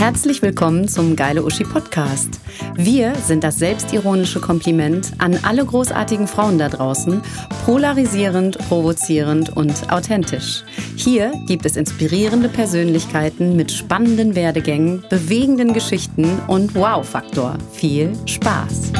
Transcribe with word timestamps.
Herzlich 0.00 0.40
willkommen 0.40 0.88
zum 0.88 1.14
Geile 1.14 1.44
Uschi 1.44 1.62
Podcast. 1.62 2.40
Wir 2.74 3.14
sind 3.16 3.44
das 3.44 3.58
selbstironische 3.58 4.40
Kompliment 4.40 5.12
an 5.18 5.38
alle 5.42 5.62
großartigen 5.62 6.26
Frauen 6.26 6.56
da 6.56 6.70
draußen, 6.70 7.20
polarisierend, 7.66 8.56
provozierend 8.66 9.54
und 9.54 9.92
authentisch. 9.92 10.64
Hier 10.96 11.34
gibt 11.46 11.66
es 11.66 11.76
inspirierende 11.76 12.48
Persönlichkeiten 12.48 13.56
mit 13.56 13.70
spannenden 13.70 14.34
Werdegängen, 14.34 15.04
bewegenden 15.10 15.74
Geschichten 15.74 16.40
und 16.46 16.74
Wow-Faktor. 16.74 17.58
Viel 17.70 18.14
Spaß! 18.24 18.92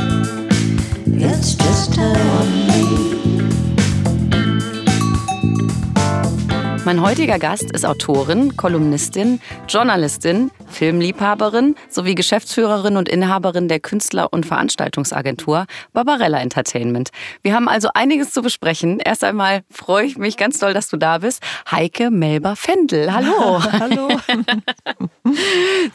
It's 1.06 1.56
just 1.56 1.98
Mein 6.84 7.02
heutiger 7.02 7.38
Gast 7.38 7.70
ist 7.70 7.86
Autorin, 7.86 8.56
Kolumnistin, 8.56 9.40
Journalistin, 9.68 10.50
Filmliebhaberin 10.70 11.74
sowie 11.88 12.14
Geschäftsführerin 12.14 12.96
und 12.96 13.08
Inhaberin 13.08 13.68
der 13.68 13.80
Künstler- 13.80 14.32
und 14.32 14.46
Veranstaltungsagentur 14.46 15.66
Barbarella 15.92 16.40
Entertainment. 16.40 17.10
Wir 17.42 17.54
haben 17.54 17.68
also 17.68 17.90
einiges 17.94 18.30
zu 18.30 18.42
besprechen. 18.42 19.00
Erst 19.00 19.24
einmal 19.24 19.62
freue 19.70 20.06
ich 20.06 20.16
mich 20.16 20.36
ganz 20.36 20.58
doll, 20.58 20.74
dass 20.74 20.88
du 20.88 20.96
da 20.96 21.18
bist. 21.18 21.42
Heike 21.70 22.10
Melber-Fendel. 22.10 23.12
Hallo. 23.12 23.62
Hallo. 23.72 24.08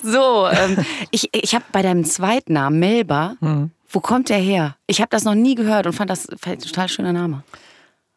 so, 0.03 0.47
ähm, 0.47 0.85
ich, 1.11 1.29
ich 1.33 1.55
habe 1.55 1.65
bei 1.71 1.81
deinem 1.81 2.05
Zweitnamen 2.05 2.79
Melber, 2.79 3.35
hm. 3.39 3.71
wo 3.89 3.99
kommt 3.99 4.29
der 4.29 4.37
her? 4.37 4.75
Ich 4.87 5.01
habe 5.01 5.09
das 5.09 5.23
noch 5.23 5.35
nie 5.35 5.55
gehört 5.55 5.87
und 5.87 5.93
fand 5.93 6.09
das 6.09 6.27
ein 6.29 6.59
total 6.59 6.89
schöner 6.89 7.13
Name. 7.13 7.43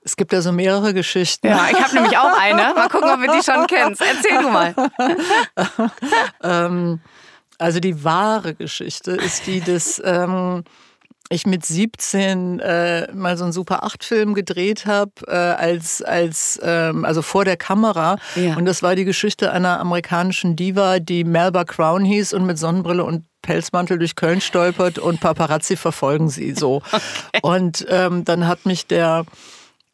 Es 0.08 0.16
gibt 0.16 0.32
ja 0.32 0.40
so 0.40 0.52
mehrere 0.52 0.94
Geschichten. 0.94 1.48
Ja, 1.48 1.68
ich 1.70 1.78
habe 1.78 1.94
nämlich 1.94 2.16
auch 2.16 2.32
eine. 2.40 2.72
Mal 2.74 2.88
gucken, 2.88 3.10
ob 3.10 3.20
du 3.20 3.30
die 3.30 3.42
schon 3.44 3.66
kennst. 3.66 4.00
Erzähl 4.00 4.40
du 4.40 4.48
mal. 4.48 4.74
ähm, 6.42 7.00
also 7.58 7.78
die 7.78 8.04
wahre 8.04 8.54
Geschichte 8.54 9.10
ist 9.10 9.46
die 9.46 9.60
dass 9.60 10.00
ähm, 10.02 10.64
ich 11.28 11.46
mit 11.46 11.66
17 11.66 12.58
äh, 12.60 13.12
mal 13.12 13.36
so 13.36 13.44
einen 13.44 13.52
Super 13.52 13.84
8 13.84 14.02
Film 14.02 14.32
gedreht 14.32 14.86
habe 14.86 15.12
äh, 15.26 15.34
als 15.34 16.00
als 16.00 16.58
ähm, 16.62 17.04
also 17.04 17.20
vor 17.20 17.44
der 17.44 17.58
Kamera 17.58 18.16
ja. 18.34 18.56
und 18.56 18.64
das 18.64 18.82
war 18.82 18.94
die 18.94 19.04
Geschichte 19.04 19.52
einer 19.52 19.78
amerikanischen 19.78 20.56
Diva, 20.56 21.00
die 21.00 21.24
Melba 21.24 21.64
Crown 21.64 22.02
hieß 22.02 22.32
und 22.32 22.46
mit 22.46 22.58
Sonnenbrille 22.58 23.04
und 23.04 23.26
Pelzmantel 23.42 23.98
durch 23.98 24.16
Köln 24.16 24.40
stolpert 24.40 24.98
und 24.98 25.20
Paparazzi 25.20 25.76
verfolgen 25.76 26.30
sie 26.30 26.54
so. 26.54 26.80
Okay. 27.28 27.40
Und 27.42 27.86
ähm, 27.90 28.24
dann 28.24 28.46
hat 28.46 28.64
mich 28.64 28.86
der 28.86 29.24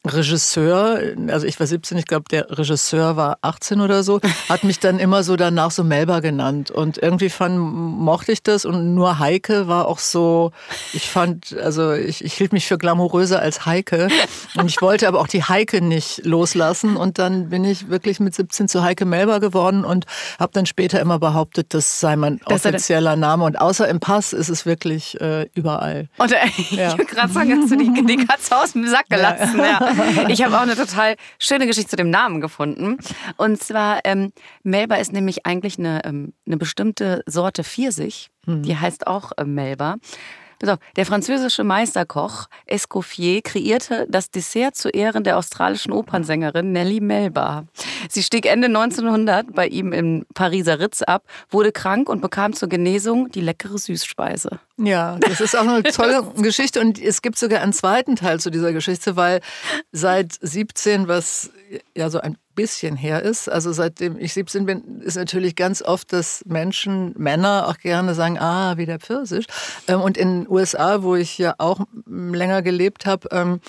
Regisseur, 0.07 1.01
also 1.29 1.47
ich 1.47 1.59
war 1.59 1.67
17, 1.67 1.97
ich 1.97 2.05
glaube, 2.05 2.25
der 2.31 2.47
Regisseur 2.51 3.17
war 3.17 3.39
18 3.41 3.81
oder 3.81 4.03
so, 4.03 4.21
hat 4.49 4.63
mich 4.63 4.79
dann 4.79 4.99
immer 4.99 5.23
so 5.23 5.37
danach 5.37 5.71
so 5.71 5.83
Melba 5.83 6.21
genannt. 6.21 6.71
Und 6.71 6.99
irgendwie 6.99 7.31
fand, 7.31 7.59
mochte 7.59 8.33
ich 8.33 8.43
das 8.43 8.67
und 8.67 8.95
nur 8.95 9.19
Heike 9.19 9.67
war 9.67 9.89
auch 9.89 9.99
so, 9.99 10.53
ich 10.93 11.09
fand, 11.09 11.57
also 11.59 11.93
ich, 11.93 12.23
ich 12.23 12.35
hielt 12.35 12.53
mich 12.53 12.67
für 12.67 12.77
glamouröser 12.77 13.41
als 13.41 13.65
Heike 13.65 14.09
und 14.57 14.67
ich 14.67 14.83
wollte 14.83 15.09
aber 15.09 15.21
auch 15.21 15.27
die 15.27 15.43
Heike 15.43 15.81
nicht 15.81 16.25
loslassen. 16.27 16.97
Und 16.97 17.19
dann 17.19 17.49
bin 17.49 17.65
ich 17.65 17.89
wirklich 17.89 18.21
mit 18.21 18.35
17 18.35 18.69
zu 18.69 18.83
Heike 18.83 19.07
Melba 19.07 19.39
geworden 19.39 19.85
und 19.85 20.05
habe 20.39 20.53
dann 20.53 20.67
später 20.67 21.01
immer 21.01 21.19
behauptet, 21.19 21.73
das 21.73 22.01
sei 22.01 22.17
mein 22.17 22.41
das 22.47 22.67
offizieller 22.67 23.17
Name. 23.17 23.45
Und 23.45 23.59
außer 23.59 23.89
im 23.89 24.01
Pass 24.01 24.35
ist 24.35 24.51
es 24.51 24.67
wirklich 24.67 25.19
äh, 25.23 25.49
überall. 25.55 26.09
Und 26.19 26.33
äh, 26.33 26.37
ja. 26.71 26.89
ich 26.89 26.99
würde 26.99 27.07
gerade 27.07 27.33
sagen, 27.33 27.59
hast 27.63 27.71
du 27.71 27.77
die, 27.77 28.05
die 28.05 28.27
Katze 28.27 28.55
aus 28.57 28.73
dem 28.73 28.87
Sack 28.87 29.09
gelassen. 29.09 29.59
Ja. 29.59 29.65
ja. 29.65 29.94
Ich 30.29 30.43
habe 30.43 30.57
auch 30.57 30.63
eine 30.63 30.77
total 30.77 31.17
schöne 31.39 31.67
Geschichte 31.67 31.91
zu 31.91 31.97
dem 31.97 32.11
Namen 32.11 32.41
gefunden. 32.41 32.99
Und 33.37 33.63
zwar, 33.63 34.01
ähm, 34.05 34.33
Melba 34.63 34.97
ist 34.97 35.13
nämlich 35.13 35.47
eigentlich 35.47 35.79
eine, 35.79 36.05
ähm, 36.05 36.33
eine 36.47 36.57
bestimmte 36.57 37.23
Sorte 37.27 37.65
Pfirsich. 37.65 38.31
Mhm. 38.47 38.63
Die 38.63 38.77
heißt 38.77 39.07
auch 39.07 39.33
äh, 39.37 39.45
Melba. 39.45 39.97
Pass 40.65 40.79
der 40.97 41.07
französische 41.07 41.65
Meisterkoch 41.65 42.47
Escoffier 42.67 43.43
kreierte 43.43 44.07
das 44.09 44.31
Dessert 44.31 44.77
zu 44.77 44.89
Ehren 44.89 45.25
der 45.25 45.39
australischen 45.39 45.93
Opernsängerin 45.93 46.73
Nellie 46.73 47.01
Melba. 47.01 47.65
Sie 48.09 48.23
stieg 48.23 48.47
Ende 48.47 48.67
1900 48.67 49.55
bei 49.55 49.67
ihm 49.67 49.93
im 49.93 50.25
Pariser 50.35 50.81
Ritz 50.81 51.03
ab, 51.03 51.25
wurde 51.51 51.73
krank 51.73 52.09
und 52.09 52.21
bekam 52.21 52.53
zur 52.53 52.69
Genesung 52.69 53.31
die 53.31 53.41
leckere 53.41 53.79
Süßspeise. 53.79 54.61
Ja, 54.77 55.19
das 55.21 55.41
ist 55.41 55.57
auch 55.57 55.67
eine 55.67 55.83
tolle 55.85 56.23
Geschichte 56.37 56.81
und 56.81 57.01
es 57.01 57.23
gibt 57.23 57.39
sogar 57.39 57.61
einen 57.61 57.73
zweiten 57.73 58.17
Teil 58.17 58.41
zu 58.41 58.51
dieser 58.51 58.73
Geschichte, 58.73 59.17
weil 59.17 59.41
seit 59.93 60.33
17, 60.41 61.09
was 61.09 61.51
ja 61.95 62.11
so 62.11 62.21
ein 62.21 62.37
bisschen 62.55 62.97
her 62.97 63.23
ist. 63.23 63.49
Also 63.49 63.73
seitdem 63.73 64.19
ich 64.19 64.33
17 64.35 64.67
bin, 64.67 65.01
ist 65.01 65.17
natürlich 65.17 65.57
ganz 65.57 65.83
oft, 65.83 66.13
dass 66.13 66.43
Menschen, 66.47 67.15
Männer 67.17 67.69
auch 67.69 67.79
gerne 67.79 68.15
sagen, 68.15 68.39
ah, 68.39 68.77
wie 68.77 68.87
der 68.87 68.99
Pfirsich. 68.99 69.47
Ähm, 69.89 70.01
und 70.01 70.17
in 70.17 70.43
den 70.43 70.51
USA, 70.51 71.03
wo 71.03 71.15
ich 71.15 71.39
ja 71.39 71.55
auch 71.59 71.81
länger 72.07 72.63
gelebt 72.63 73.07
habe, 73.07 73.29
ähm, 73.31 73.61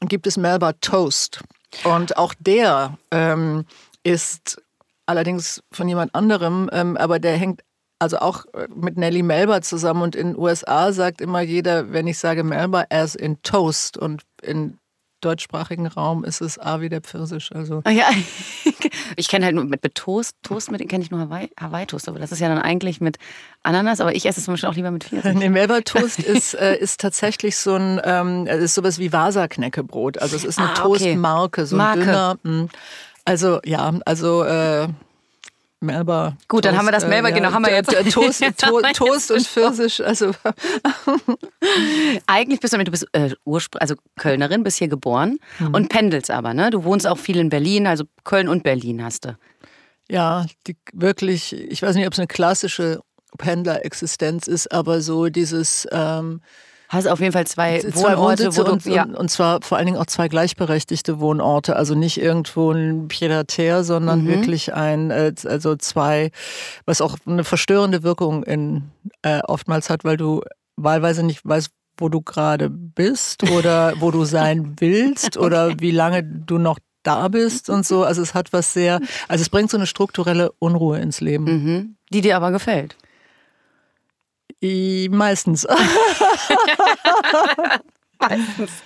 gibt 0.00 0.26
es 0.26 0.36
Melba 0.36 0.72
Toast. 0.74 1.40
Und 1.84 2.16
auch 2.16 2.34
der 2.38 2.96
ähm, 3.10 3.64
ist 4.02 4.62
allerdings 5.06 5.62
von 5.72 5.88
jemand 5.88 6.14
anderem, 6.14 6.68
aber 6.68 7.18
der 7.18 7.36
hängt 7.36 7.62
also 7.98 8.18
auch 8.18 8.44
äh, 8.54 8.68
mit 8.74 8.96
Nelly 8.96 9.22
Melba 9.22 9.62
zusammen 9.62 10.02
und 10.02 10.16
in 10.16 10.32
den 10.32 10.38
USA 10.38 10.92
sagt 10.92 11.20
immer 11.20 11.40
jeder, 11.40 11.92
wenn 11.92 12.06
ich 12.06 12.18
sage 12.18 12.44
Melba, 12.44 12.84
as 12.90 13.14
in 13.14 13.40
Toast 13.42 13.96
und 13.96 14.22
in 14.42 14.78
deutschsprachigen 15.26 15.86
Raum 15.86 16.24
ist 16.24 16.40
es 16.40 16.58
A 16.58 16.80
wie 16.80 16.88
der 16.88 17.00
Pfirsich. 17.00 17.50
Also. 17.54 17.82
Ah, 17.84 17.90
ja, 17.90 18.08
ich 19.16 19.28
kenne 19.28 19.44
halt 19.44 19.54
nur 19.54 19.64
mit, 19.64 19.82
mit 19.82 19.94
Toast, 19.94 20.36
Toast 20.42 20.70
mit 20.70 20.88
kenne 20.88 21.02
ich 21.02 21.10
nur 21.10 21.20
Hawaii, 21.20 21.50
Hawaii 21.60 21.86
Toast, 21.86 22.08
aber 22.08 22.18
das 22.18 22.32
ist 22.32 22.40
ja 22.40 22.48
dann 22.48 22.58
eigentlich 22.58 23.00
mit 23.00 23.16
Ananas, 23.62 24.00
aber 24.00 24.14
ich 24.14 24.26
esse 24.26 24.38
es 24.38 24.44
zum 24.44 24.54
Beispiel 24.54 24.68
auch 24.68 24.74
lieber 24.74 24.90
mit 24.90 25.04
Pfirsich. 25.04 25.34
Nee, 25.36 25.48
Melba 25.48 25.80
Toast 25.80 26.20
ist, 26.20 26.54
äh, 26.54 26.76
ist 26.76 27.00
tatsächlich 27.00 27.56
so 27.56 27.74
ein, 27.74 28.00
ähm, 28.04 28.46
ist 28.46 28.74
sowas 28.74 28.98
wie 28.98 29.12
Vasa-Knäckebrot. 29.12 30.18
Also 30.18 30.36
es 30.36 30.44
ist 30.44 30.58
eine 30.58 30.68
ah, 30.68 30.84
okay. 30.84 30.98
Toastmarke, 30.98 31.66
so 31.66 31.76
ein 31.76 31.78
Marke. 31.78 32.00
dünner. 32.00 32.38
Mh. 32.42 32.60
Hm. 32.60 32.68
Also 33.24 33.60
ja, 33.64 33.92
also 34.04 34.44
äh, 34.44 34.86
Melba. 35.80 36.36
Gut, 36.48 36.62
Toast, 36.62 36.64
dann 36.64 36.78
haben 36.78 36.86
wir 36.86 36.92
das 36.92 37.06
Melba, 37.06 37.28
äh, 37.28 37.32
genau, 37.32 37.52
haben 37.52 37.64
wir 37.64 37.72
jetzt. 37.72 37.90
Toast, 38.12 38.42
to 38.58 38.80
Toast 38.94 39.30
und 39.30 39.46
Pfirsich, 39.46 40.04
also. 40.04 40.32
Eigentlich 42.26 42.60
bist 42.60 42.72
du, 42.72 42.82
du 42.82 42.90
bist 42.90 43.06
äh, 43.12 43.30
also 43.74 43.94
Kölnerin, 44.16 44.62
bist 44.62 44.78
hier 44.78 44.88
geboren 44.88 45.38
mhm. 45.58 45.74
und 45.74 45.88
pendelst 45.88 46.30
aber, 46.30 46.54
ne? 46.54 46.70
Du 46.70 46.84
wohnst 46.84 47.06
auch 47.06 47.18
viel 47.18 47.38
in 47.38 47.50
Berlin, 47.50 47.86
also 47.86 48.04
Köln 48.24 48.48
und 48.48 48.62
Berlin 48.62 49.04
hast 49.04 49.26
du. 49.26 49.36
Ja, 50.08 50.46
die, 50.66 50.76
wirklich, 50.92 51.52
ich 51.52 51.82
weiß 51.82 51.94
nicht, 51.96 52.06
ob 52.06 52.12
es 52.12 52.18
eine 52.18 52.28
klassische 52.28 53.00
Pendlerexistenz 53.36 54.46
ist, 54.46 54.72
aber 54.72 55.00
so 55.00 55.28
dieses. 55.28 55.86
Ähm, 55.92 56.40
Hast 56.88 57.08
auf 57.08 57.20
jeden 57.20 57.32
Fall 57.32 57.46
zwei, 57.46 57.80
zwei 57.80 58.16
Wohnorte, 58.16 58.56
wo 58.56 58.62
du, 58.62 58.72
und, 58.72 58.84
ja. 58.84 59.04
und 59.04 59.30
zwar 59.30 59.60
vor 59.62 59.76
allen 59.76 59.86
Dingen 59.86 59.98
auch 59.98 60.06
zwei 60.06 60.28
gleichberechtigte 60.28 61.18
Wohnorte, 61.18 61.76
also 61.76 61.94
nicht 61.94 62.20
irgendwo 62.20 62.70
ein 62.70 63.08
Pied 63.08 63.26
sondern 63.82 64.22
mhm. 64.22 64.28
wirklich 64.28 64.74
ein, 64.74 65.10
äh, 65.10 65.32
also 65.44 65.76
zwei, 65.76 66.30
was 66.84 67.00
auch 67.00 67.16
eine 67.26 67.44
verstörende 67.44 68.02
Wirkung 68.02 68.44
in, 68.44 68.90
äh, 69.22 69.40
oftmals 69.40 69.90
hat, 69.90 70.04
weil 70.04 70.16
du 70.16 70.42
wahlweise 70.76 71.24
nicht 71.24 71.40
weißt, 71.44 71.70
wo 71.98 72.08
du 72.08 72.20
gerade 72.20 72.70
bist 72.70 73.50
oder 73.50 73.94
wo 74.00 74.10
du 74.10 74.24
sein 74.24 74.76
willst 74.78 75.36
okay. 75.36 75.46
oder 75.46 75.80
wie 75.80 75.90
lange 75.90 76.22
du 76.22 76.58
noch 76.58 76.78
da 77.02 77.28
bist 77.28 77.70
und 77.70 77.86
so. 77.86 78.04
Also 78.04 78.22
es 78.22 78.34
hat 78.34 78.52
was 78.52 78.72
sehr, 78.72 79.00
also 79.28 79.42
es 79.42 79.48
bringt 79.48 79.70
so 79.70 79.76
eine 79.76 79.86
strukturelle 79.86 80.52
Unruhe 80.58 80.98
ins 80.98 81.20
Leben. 81.20 81.44
Mhm. 81.44 81.96
Die 82.12 82.20
dir 82.20 82.36
aber 82.36 82.52
gefällt. 82.52 82.96
Meistens. 84.62 85.66
Meistens. 88.18 88.82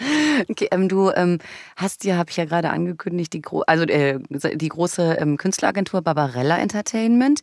Okay, 0.48 0.68
ähm, 0.72 0.88
du 0.88 1.10
ähm, 1.10 1.38
hast 1.76 2.04
ja, 2.04 2.16
habe 2.16 2.30
ich 2.30 2.36
ja 2.36 2.44
gerade 2.44 2.70
angekündigt, 2.70 3.32
die, 3.32 3.40
Gro 3.40 3.62
also, 3.66 3.84
äh, 3.84 4.18
die 4.28 4.68
große 4.68 5.18
ähm, 5.20 5.36
Künstleragentur 5.36 6.02
Barbarella 6.02 6.58
Entertainment. 6.58 7.40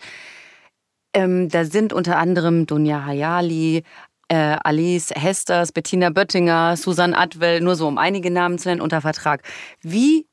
Ähm, 1.13 1.47
da 1.49 1.63
sind 1.63 1.93
unter 1.93 2.17
anderem 2.17 2.65
Dunja 2.65 3.05
Hayali, 3.05 3.83
äh, 4.27 4.57
Alice 4.63 5.11
Hesters, 5.15 5.71
Bettina 5.71 6.09
Böttinger, 6.09 6.75
Susan 6.75 7.13
Atwell, 7.13 7.61
nur 7.61 7.75
so 7.75 7.87
um 7.87 7.97
einige 7.97 8.29
Namen 8.31 8.59
zu 8.59 8.67
nennen, 8.67 8.81
unter 8.81 9.01
Vertrag. 9.01 9.41
Wie 9.81 10.27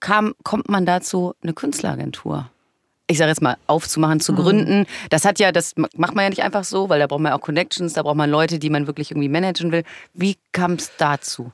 kam, 0.00 0.34
kommt 0.44 0.68
man 0.68 0.84
dazu, 0.84 1.34
eine 1.42 1.54
Künstleragentur? 1.54 2.50
Ich 3.10 3.18
sage 3.18 3.30
jetzt 3.30 3.42
mal, 3.42 3.56
aufzumachen, 3.66 4.20
zu 4.20 4.32
mhm. 4.32 4.36
gründen. 4.36 4.86
Das 5.10 5.24
hat 5.24 5.38
ja, 5.38 5.52
das 5.52 5.74
macht 5.76 6.14
man 6.14 6.24
ja 6.24 6.30
nicht 6.30 6.42
einfach 6.42 6.64
so, 6.64 6.88
weil 6.88 7.00
da 7.00 7.06
braucht 7.06 7.20
man 7.20 7.32
ja 7.32 7.38
auch 7.38 7.42
Connections, 7.42 7.92
da 7.94 8.02
braucht 8.02 8.16
man 8.16 8.30
Leute, 8.30 8.58
die 8.58 8.70
man 8.70 8.86
wirklich 8.86 9.10
irgendwie 9.10 9.28
managen 9.28 9.72
will. 9.72 9.82
Wie 10.14 10.36
kam 10.52 10.74
es 10.74 10.92
dazu? 10.96 11.52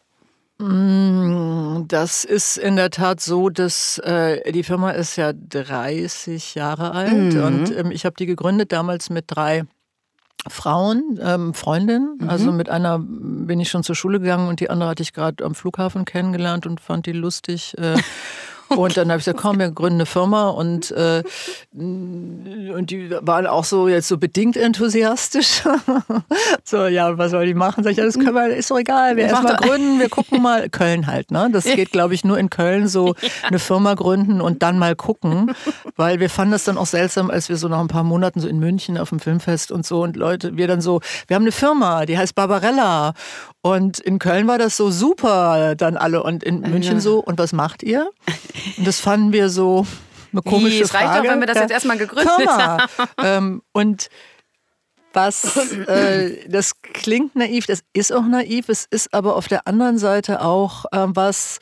Mm, 0.58 1.86
das 1.88 2.24
ist 2.24 2.56
in 2.56 2.76
der 2.76 2.90
Tat 2.90 3.20
so, 3.20 3.50
dass 3.50 3.98
äh, 3.98 4.52
die 4.52 4.62
Firma 4.62 4.90
ist 4.92 5.16
ja 5.16 5.32
30 5.32 6.54
Jahre 6.54 6.92
alt 6.92 7.34
mhm. 7.34 7.42
und 7.42 7.76
ähm, 7.76 7.90
ich 7.90 8.06
habe 8.06 8.16
die 8.18 8.26
gegründet 8.26 8.72
damals 8.72 9.10
mit 9.10 9.26
drei 9.28 9.64
Frauen, 10.48 11.18
ähm, 11.22 11.54
Freundinnen. 11.54 12.18
Mhm. 12.20 12.28
Also 12.30 12.52
mit 12.52 12.68
einer 12.68 13.00
bin 13.00 13.60
ich 13.60 13.68
schon 13.68 13.82
zur 13.82 13.96
Schule 13.96 14.20
gegangen 14.20 14.48
und 14.48 14.60
die 14.60 14.70
andere 14.70 14.90
hatte 14.90 15.02
ich 15.02 15.12
gerade 15.12 15.44
am 15.44 15.54
Flughafen 15.54 16.04
kennengelernt 16.04 16.66
und 16.66 16.80
fand 16.80 17.06
die 17.06 17.12
lustig. 17.12 17.74
Äh, 17.78 17.96
Und 18.76 18.96
dann 18.96 19.10
habe 19.10 19.18
ich 19.18 19.24
gesagt, 19.24 19.40
komm, 19.40 19.58
wir 19.58 19.70
gründen 19.70 19.96
eine 19.96 20.06
Firma 20.06 20.48
und, 20.48 20.90
äh, 20.90 21.22
und 21.72 22.86
die 22.88 23.10
waren 23.20 23.46
auch 23.46 23.64
so 23.64 23.88
jetzt 23.88 24.08
so 24.08 24.18
bedingt 24.18 24.56
enthusiastisch. 24.56 25.62
so, 26.64 26.86
ja, 26.86 27.16
was 27.16 27.30
soll 27.30 27.46
die 27.46 27.54
machen? 27.54 27.84
Sag 27.84 27.92
ich, 27.92 27.98
ja, 27.98 28.04
das 28.04 28.14
können 28.14 28.34
wir, 28.34 28.56
ist 28.56 28.70
doch 28.70 28.78
egal, 28.78 29.16
wir 29.16 29.24
erstmal 29.24 29.56
gründen, 29.56 30.00
wir 30.00 30.08
gucken 30.08 30.42
mal. 30.42 30.68
Köln 30.76 31.06
halt, 31.06 31.30
ne? 31.30 31.48
Das 31.52 31.64
geht, 31.64 31.92
glaube 31.92 32.14
ich, 32.14 32.24
nur 32.24 32.38
in 32.38 32.50
Köln 32.50 32.88
so 32.88 33.14
ja. 33.20 33.28
eine 33.44 33.58
Firma 33.58 33.94
gründen 33.94 34.40
und 34.40 34.62
dann 34.62 34.78
mal 34.78 34.96
gucken. 34.96 35.54
Weil 35.96 36.20
wir 36.20 36.28
fanden 36.28 36.52
das 36.52 36.64
dann 36.64 36.76
auch 36.76 36.86
seltsam, 36.86 37.30
als 37.30 37.48
wir 37.48 37.56
so 37.56 37.68
nach 37.68 37.80
ein 37.80 37.88
paar 37.88 38.04
Monaten 38.04 38.40
so 38.40 38.48
in 38.48 38.58
München 38.58 38.98
auf 38.98 39.10
dem 39.10 39.20
Filmfest 39.20 39.70
und 39.70 39.86
so 39.86 40.02
und 40.02 40.16
Leute, 40.16 40.56
wir 40.56 40.66
dann 40.66 40.80
so, 40.80 41.00
wir 41.28 41.36
haben 41.36 41.44
eine 41.44 41.52
Firma, 41.52 42.04
die 42.04 42.18
heißt 42.18 42.34
Barbarella. 42.34 43.14
Und 43.62 43.98
in 43.98 44.20
Köln 44.20 44.46
war 44.46 44.58
das 44.58 44.76
so 44.76 44.90
super, 44.90 45.74
dann 45.74 45.96
alle. 45.96 46.22
Und 46.22 46.44
in 46.44 46.60
München 46.60 46.94
ja. 46.94 47.00
so, 47.00 47.18
und 47.18 47.38
was 47.38 47.52
macht 47.52 47.82
ihr? 47.82 48.10
Und 48.76 48.86
das 48.86 49.00
fanden 49.00 49.32
wir 49.32 49.48
so 49.48 49.86
eine 50.32 50.42
komische 50.42 50.78
Wie, 50.78 50.82
es 50.82 50.90
Frage. 50.90 51.08
reicht 51.08 51.24
doch, 51.24 51.30
wenn 51.30 51.40
wir 51.40 51.46
das 51.46 51.58
jetzt 51.58 51.70
erstmal 51.70 51.98
gegründet 51.98 52.48
haben. 52.48 52.88
Ähm, 53.22 53.62
und 53.72 54.08
was, 55.12 55.56
äh, 55.88 56.48
das 56.48 56.72
klingt 56.82 57.34
naiv, 57.34 57.66
das 57.66 57.80
ist 57.92 58.12
auch 58.12 58.26
naiv, 58.26 58.68
es 58.68 58.86
ist 58.88 59.12
aber 59.14 59.36
auf 59.36 59.48
der 59.48 59.66
anderen 59.66 59.98
Seite 59.98 60.42
auch 60.42 60.84
äh, 60.92 61.06
was, 61.08 61.58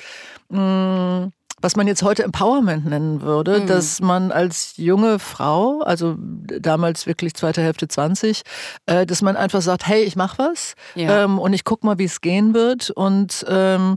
mh, 0.48 0.60
mm, 0.60 1.32
was 1.60 1.76
man 1.76 1.86
jetzt 1.86 2.02
heute 2.02 2.24
Empowerment 2.24 2.84
nennen 2.84 3.22
würde, 3.22 3.60
mhm. 3.60 3.66
dass 3.66 4.02
man 4.02 4.32
als 4.32 4.74
junge 4.76 5.18
Frau, 5.18 5.80
also 5.80 6.16
damals 6.18 7.06
wirklich 7.06 7.32
zweite 7.34 7.62
Hälfte 7.62 7.88
20, 7.88 8.42
äh, 8.84 9.06
dass 9.06 9.22
man 9.22 9.34
einfach 9.34 9.62
sagt, 9.62 9.86
hey, 9.86 10.02
ich 10.02 10.14
mach 10.14 10.36
was 10.36 10.74
ja. 10.94 11.24
ähm, 11.24 11.38
und 11.38 11.54
ich 11.54 11.64
guck 11.64 11.82
mal, 11.82 11.96
wie 11.98 12.04
es 12.04 12.20
gehen 12.20 12.52
wird 12.52 12.90
und 12.90 13.46
ähm, 13.48 13.96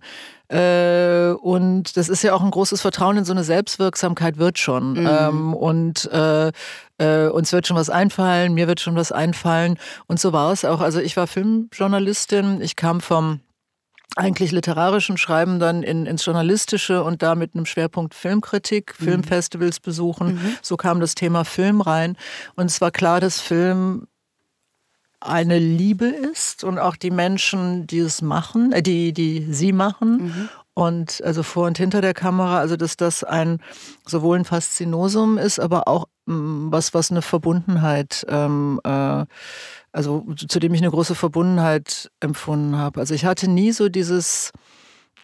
äh, 0.49 1.31
und 1.31 1.97
das 1.97 2.07
ist 2.07 2.23
ja 2.23 2.33
auch 2.33 2.41
ein 2.41 2.51
großes 2.51 2.81
Vertrauen 2.81 3.17
in 3.17 3.25
so 3.25 3.33
eine 3.33 3.43
Selbstwirksamkeit 3.43 4.37
wird 4.37 4.57
schon. 4.57 4.93
Mhm. 4.93 5.09
Ähm, 5.09 5.53
und 5.53 6.09
äh, 6.11 6.51
äh, 6.97 7.27
uns 7.27 7.51
wird 7.51 7.67
schon 7.67 7.77
was 7.77 7.89
einfallen, 7.89 8.53
mir 8.53 8.67
wird 8.67 8.79
schon 8.79 8.95
was 8.95 9.11
einfallen. 9.11 9.77
Und 10.07 10.19
so 10.19 10.31
war 10.33 10.51
es 10.53 10.63
auch. 10.63 10.79
Also 10.79 10.99
ich 10.99 11.17
war 11.17 11.27
Filmjournalistin, 11.27 12.61
ich 12.61 12.75
kam 12.75 13.01
vom 13.01 13.41
eigentlich 14.15 14.51
literarischen 14.51 15.17
Schreiben 15.17 15.59
dann 15.59 15.83
in, 15.83 16.05
ins 16.05 16.25
Journalistische 16.25 17.03
und 17.03 17.21
da 17.21 17.35
mit 17.35 17.53
einem 17.53 17.65
Schwerpunkt 17.65 18.15
Filmkritik, 18.15 18.95
mhm. 18.99 19.03
Filmfestivals 19.03 19.79
besuchen. 19.79 20.35
Mhm. 20.35 20.57
So 20.61 20.77
kam 20.77 20.99
das 21.01 21.13
Thema 21.13 21.43
Film 21.43 21.81
rein. 21.81 22.15
Und 22.55 22.67
es 22.67 22.79
war 22.79 22.91
klar, 22.91 23.19
dass 23.19 23.41
Film 23.41 24.07
eine 25.19 25.57
Liebe 25.57 26.07
ist 26.07 26.63
und 26.63 26.79
auch 26.79 26.95
die 26.95 27.11
Menschen, 27.11 27.87
die 27.87 27.99
es 27.99 28.21
machen, 28.21 28.71
äh, 28.71 28.81
die, 28.81 29.13
die 29.13 29.47
sie 29.51 29.73
machen. 29.73 30.23
Mhm. 30.23 30.49
Und 30.73 31.23
also 31.23 31.41
vor 31.41 31.65
und 31.65 31.79
hinter 31.79 32.01
der 32.01 32.13
Kamera, 32.13 32.59
also 32.59 32.77
dass 32.77 32.97
das 32.97 33.23
ein 33.23 33.59
sowohl 34.05 34.37
ein 34.37 34.45
Faszinosum 34.45 35.39
ist, 35.39 35.59
aber 35.59 35.87
auch 35.87 36.05
mh, 36.27 36.35
mm, 36.35 36.71
was, 36.71 36.93
was 36.93 37.09
eine 37.09 37.23
Verbundenheit 37.23 38.25
ähm, 38.29 38.79
äh, 38.83 39.25
also 39.97 40.23
zu 40.47 40.59
dem 40.59 40.75
ich 40.75 40.81
eine 40.81 40.91
große 40.91 41.15
Verbundenheit 41.15 42.11
empfunden 42.19 42.75
habe. 42.75 42.99
Also 42.99 43.15
ich 43.15 43.25
hatte 43.25 43.49
nie 43.49 43.71
so 43.71 43.89
dieses 43.89 44.51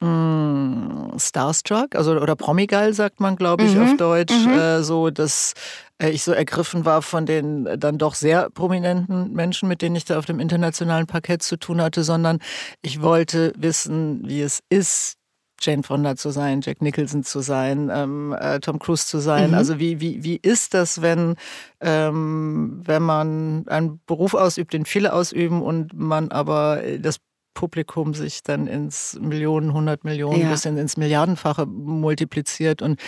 mh, 0.03 1.11
hm, 1.11 1.19
Starstruck, 1.19 1.95
also 1.95 2.13
oder 2.13 2.35
Promigeil 2.35 2.93
sagt 2.93 3.19
man, 3.19 3.35
glaube 3.35 3.63
ich, 3.63 3.75
mhm. 3.75 3.83
auf 3.83 3.97
Deutsch, 3.97 4.33
mhm. 4.33 4.53
äh, 4.53 4.83
so 4.83 5.09
dass 5.09 5.53
äh, 6.01 6.09
ich 6.09 6.23
so 6.23 6.31
ergriffen 6.31 6.85
war 6.85 7.01
von 7.01 7.25
den 7.25 7.67
dann 7.77 7.97
doch 7.97 8.15
sehr 8.15 8.49
prominenten 8.49 9.31
Menschen, 9.33 9.69
mit 9.69 9.81
denen 9.81 9.95
ich 9.95 10.05
da 10.05 10.17
auf 10.17 10.25
dem 10.25 10.39
internationalen 10.39 11.07
Parkett 11.07 11.43
zu 11.43 11.57
tun 11.57 11.81
hatte, 11.81 12.03
sondern 12.03 12.39
ich 12.81 13.01
wollte 13.01 13.53
wissen, 13.57 14.27
wie 14.27 14.41
es 14.41 14.59
ist, 14.69 15.17
Jane 15.61 15.83
Fonda 15.83 16.17
zu 16.17 16.31
sein, 16.31 16.59
Jack 16.61 16.81
Nicholson 16.81 17.23
zu 17.23 17.39
sein, 17.39 17.89
ähm, 17.93 18.35
äh, 18.37 18.59
Tom 18.59 18.79
Cruise 18.79 19.07
zu 19.07 19.19
sein. 19.19 19.51
Mhm. 19.51 19.55
Also 19.55 19.79
wie, 19.79 20.01
wie, 20.01 20.23
wie 20.23 20.35
ist 20.35 20.73
das, 20.73 21.01
wenn, 21.01 21.35
ähm, 21.79 22.81
wenn 22.83 23.01
man 23.01 23.65
einen 23.67 24.01
Beruf 24.05 24.33
ausübt, 24.33 24.73
den 24.73 24.83
viele 24.83 25.13
ausüben 25.13 25.61
und 25.61 25.93
man 25.93 26.31
aber 26.31 26.81
das 26.99 27.19
Publikum 27.53 28.13
sich 28.13 28.43
dann 28.43 28.67
ins 28.67 29.17
Millionen, 29.19 29.73
hundert 29.73 30.03
Millionen, 30.03 30.41
ja. 30.41 30.51
bis 30.51 30.65
ins 30.65 30.97
Milliardenfache 30.97 31.65
multipliziert. 31.65 32.81
Und 32.81 32.99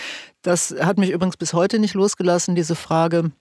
das 0.42 0.74
hat 0.80 0.98
mich 0.98 1.10
übrigens 1.10 1.36
bis 1.36 1.52
heute 1.52 1.78
nicht 1.78 1.94
losgelassen, 1.94 2.54
diese 2.54 2.74
Frage, 2.74 3.32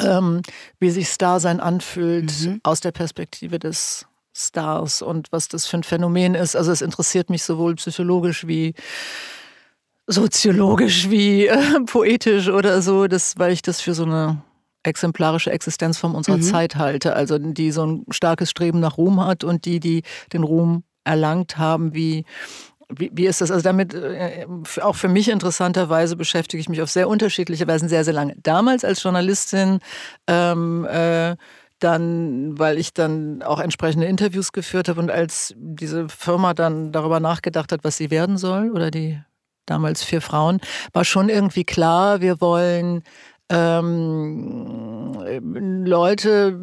ähm, 0.00 0.42
wie 0.78 0.90
sich 0.90 1.08
Star-Sein 1.08 1.60
anfühlt 1.60 2.32
mhm. 2.46 2.60
aus 2.62 2.80
der 2.80 2.92
Perspektive 2.92 3.58
des 3.58 4.06
Stars 4.36 5.02
und 5.02 5.30
was 5.30 5.48
das 5.48 5.66
für 5.66 5.78
ein 5.78 5.84
Phänomen 5.84 6.34
ist. 6.34 6.56
Also 6.56 6.72
es 6.72 6.82
interessiert 6.82 7.30
mich 7.30 7.44
sowohl 7.44 7.74
psychologisch 7.76 8.46
wie 8.46 8.74
soziologisch 10.06 11.08
wie 11.10 11.46
äh, 11.46 11.80
poetisch 11.86 12.48
oder 12.48 12.82
so, 12.82 13.06
das, 13.06 13.38
weil 13.38 13.52
ich 13.52 13.62
das 13.62 13.80
für 13.80 13.94
so 13.94 14.04
eine 14.04 14.42
exemplarische 14.84 15.50
Existenzform 15.50 16.14
unserer 16.14 16.36
mhm. 16.36 16.42
Zeit 16.42 16.76
halte. 16.76 17.14
Also 17.16 17.38
die 17.38 17.72
so 17.72 17.84
ein 17.86 18.04
starkes 18.10 18.50
Streben 18.50 18.80
nach 18.80 18.98
Ruhm 18.98 19.24
hat 19.24 19.44
und 19.44 19.64
die, 19.64 19.80
die 19.80 20.02
den 20.32 20.44
Ruhm 20.44 20.84
erlangt 21.04 21.58
haben, 21.58 21.94
wie 21.94 22.24
wie, 22.90 23.10
wie 23.14 23.26
ist 23.26 23.40
das? 23.40 23.50
Also 23.50 23.62
damit, 23.62 23.94
äh, 23.94 24.46
auch 24.82 24.94
für 24.94 25.08
mich 25.08 25.30
interessanterweise 25.30 26.16
beschäftige 26.16 26.60
ich 26.60 26.68
mich 26.68 26.82
auf 26.82 26.90
sehr 26.90 27.08
unterschiedliche 27.08 27.66
Weisen 27.66 27.88
sehr, 27.88 28.04
sehr 28.04 28.12
lange. 28.12 28.36
Damals 28.42 28.84
als 28.84 29.02
Journalistin 29.02 29.80
ähm, 30.26 30.84
äh, 30.84 31.36
dann, 31.78 32.58
weil 32.58 32.78
ich 32.78 32.94
dann 32.94 33.42
auch 33.42 33.58
entsprechende 33.58 34.06
Interviews 34.06 34.52
geführt 34.52 34.88
habe 34.88 35.00
und 35.00 35.10
als 35.10 35.54
diese 35.56 36.08
Firma 36.08 36.54
dann 36.54 36.92
darüber 36.92 37.20
nachgedacht 37.20 37.72
hat, 37.72 37.84
was 37.84 37.96
sie 37.96 38.10
werden 38.10 38.38
soll, 38.38 38.70
oder 38.70 38.90
die 38.90 39.20
damals 39.66 40.02
vier 40.02 40.20
Frauen, 40.20 40.60
war 40.92 41.04
schon 41.04 41.28
irgendwie 41.28 41.64
klar, 41.64 42.20
wir 42.20 42.40
wollen 42.40 43.02
ähm, 43.50 45.12
Leute, 45.84 46.58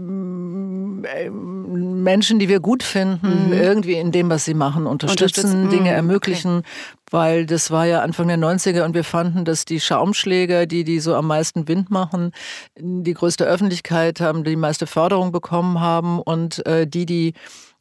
äh, 1.03 1.29
Menschen, 1.29 2.39
die 2.39 2.49
wir 2.49 2.59
gut 2.59 2.83
finden, 2.83 3.47
mhm. 3.47 3.53
irgendwie 3.53 3.93
in 3.93 4.11
dem, 4.11 4.29
was 4.29 4.45
sie 4.45 4.53
machen, 4.53 4.87
unterstützen, 4.87 5.45
unterstützen. 5.45 5.69
Dinge 5.69 5.91
mhm, 5.91 5.95
ermöglichen, 5.95 6.57
okay. 6.57 6.67
weil 7.11 7.45
das 7.45 7.71
war 7.71 7.85
ja 7.85 8.01
Anfang 8.01 8.27
der 8.27 8.37
90er 8.37 8.83
und 8.83 8.93
wir 8.93 9.03
fanden, 9.03 9.45
dass 9.45 9.65
die 9.65 9.79
Schaumschläger, 9.79 10.65
die, 10.65 10.83
die 10.83 10.99
so 10.99 11.15
am 11.15 11.27
meisten 11.27 11.67
Wind 11.67 11.91
machen, 11.91 12.31
die 12.77 13.13
größte 13.13 13.45
Öffentlichkeit 13.45 14.19
haben, 14.19 14.43
die 14.43 14.55
meiste 14.55 14.87
Förderung 14.87 15.31
bekommen 15.31 15.79
haben 15.79 16.19
und 16.19 16.65
äh, 16.65 16.87
die, 16.87 17.05
die 17.05 17.33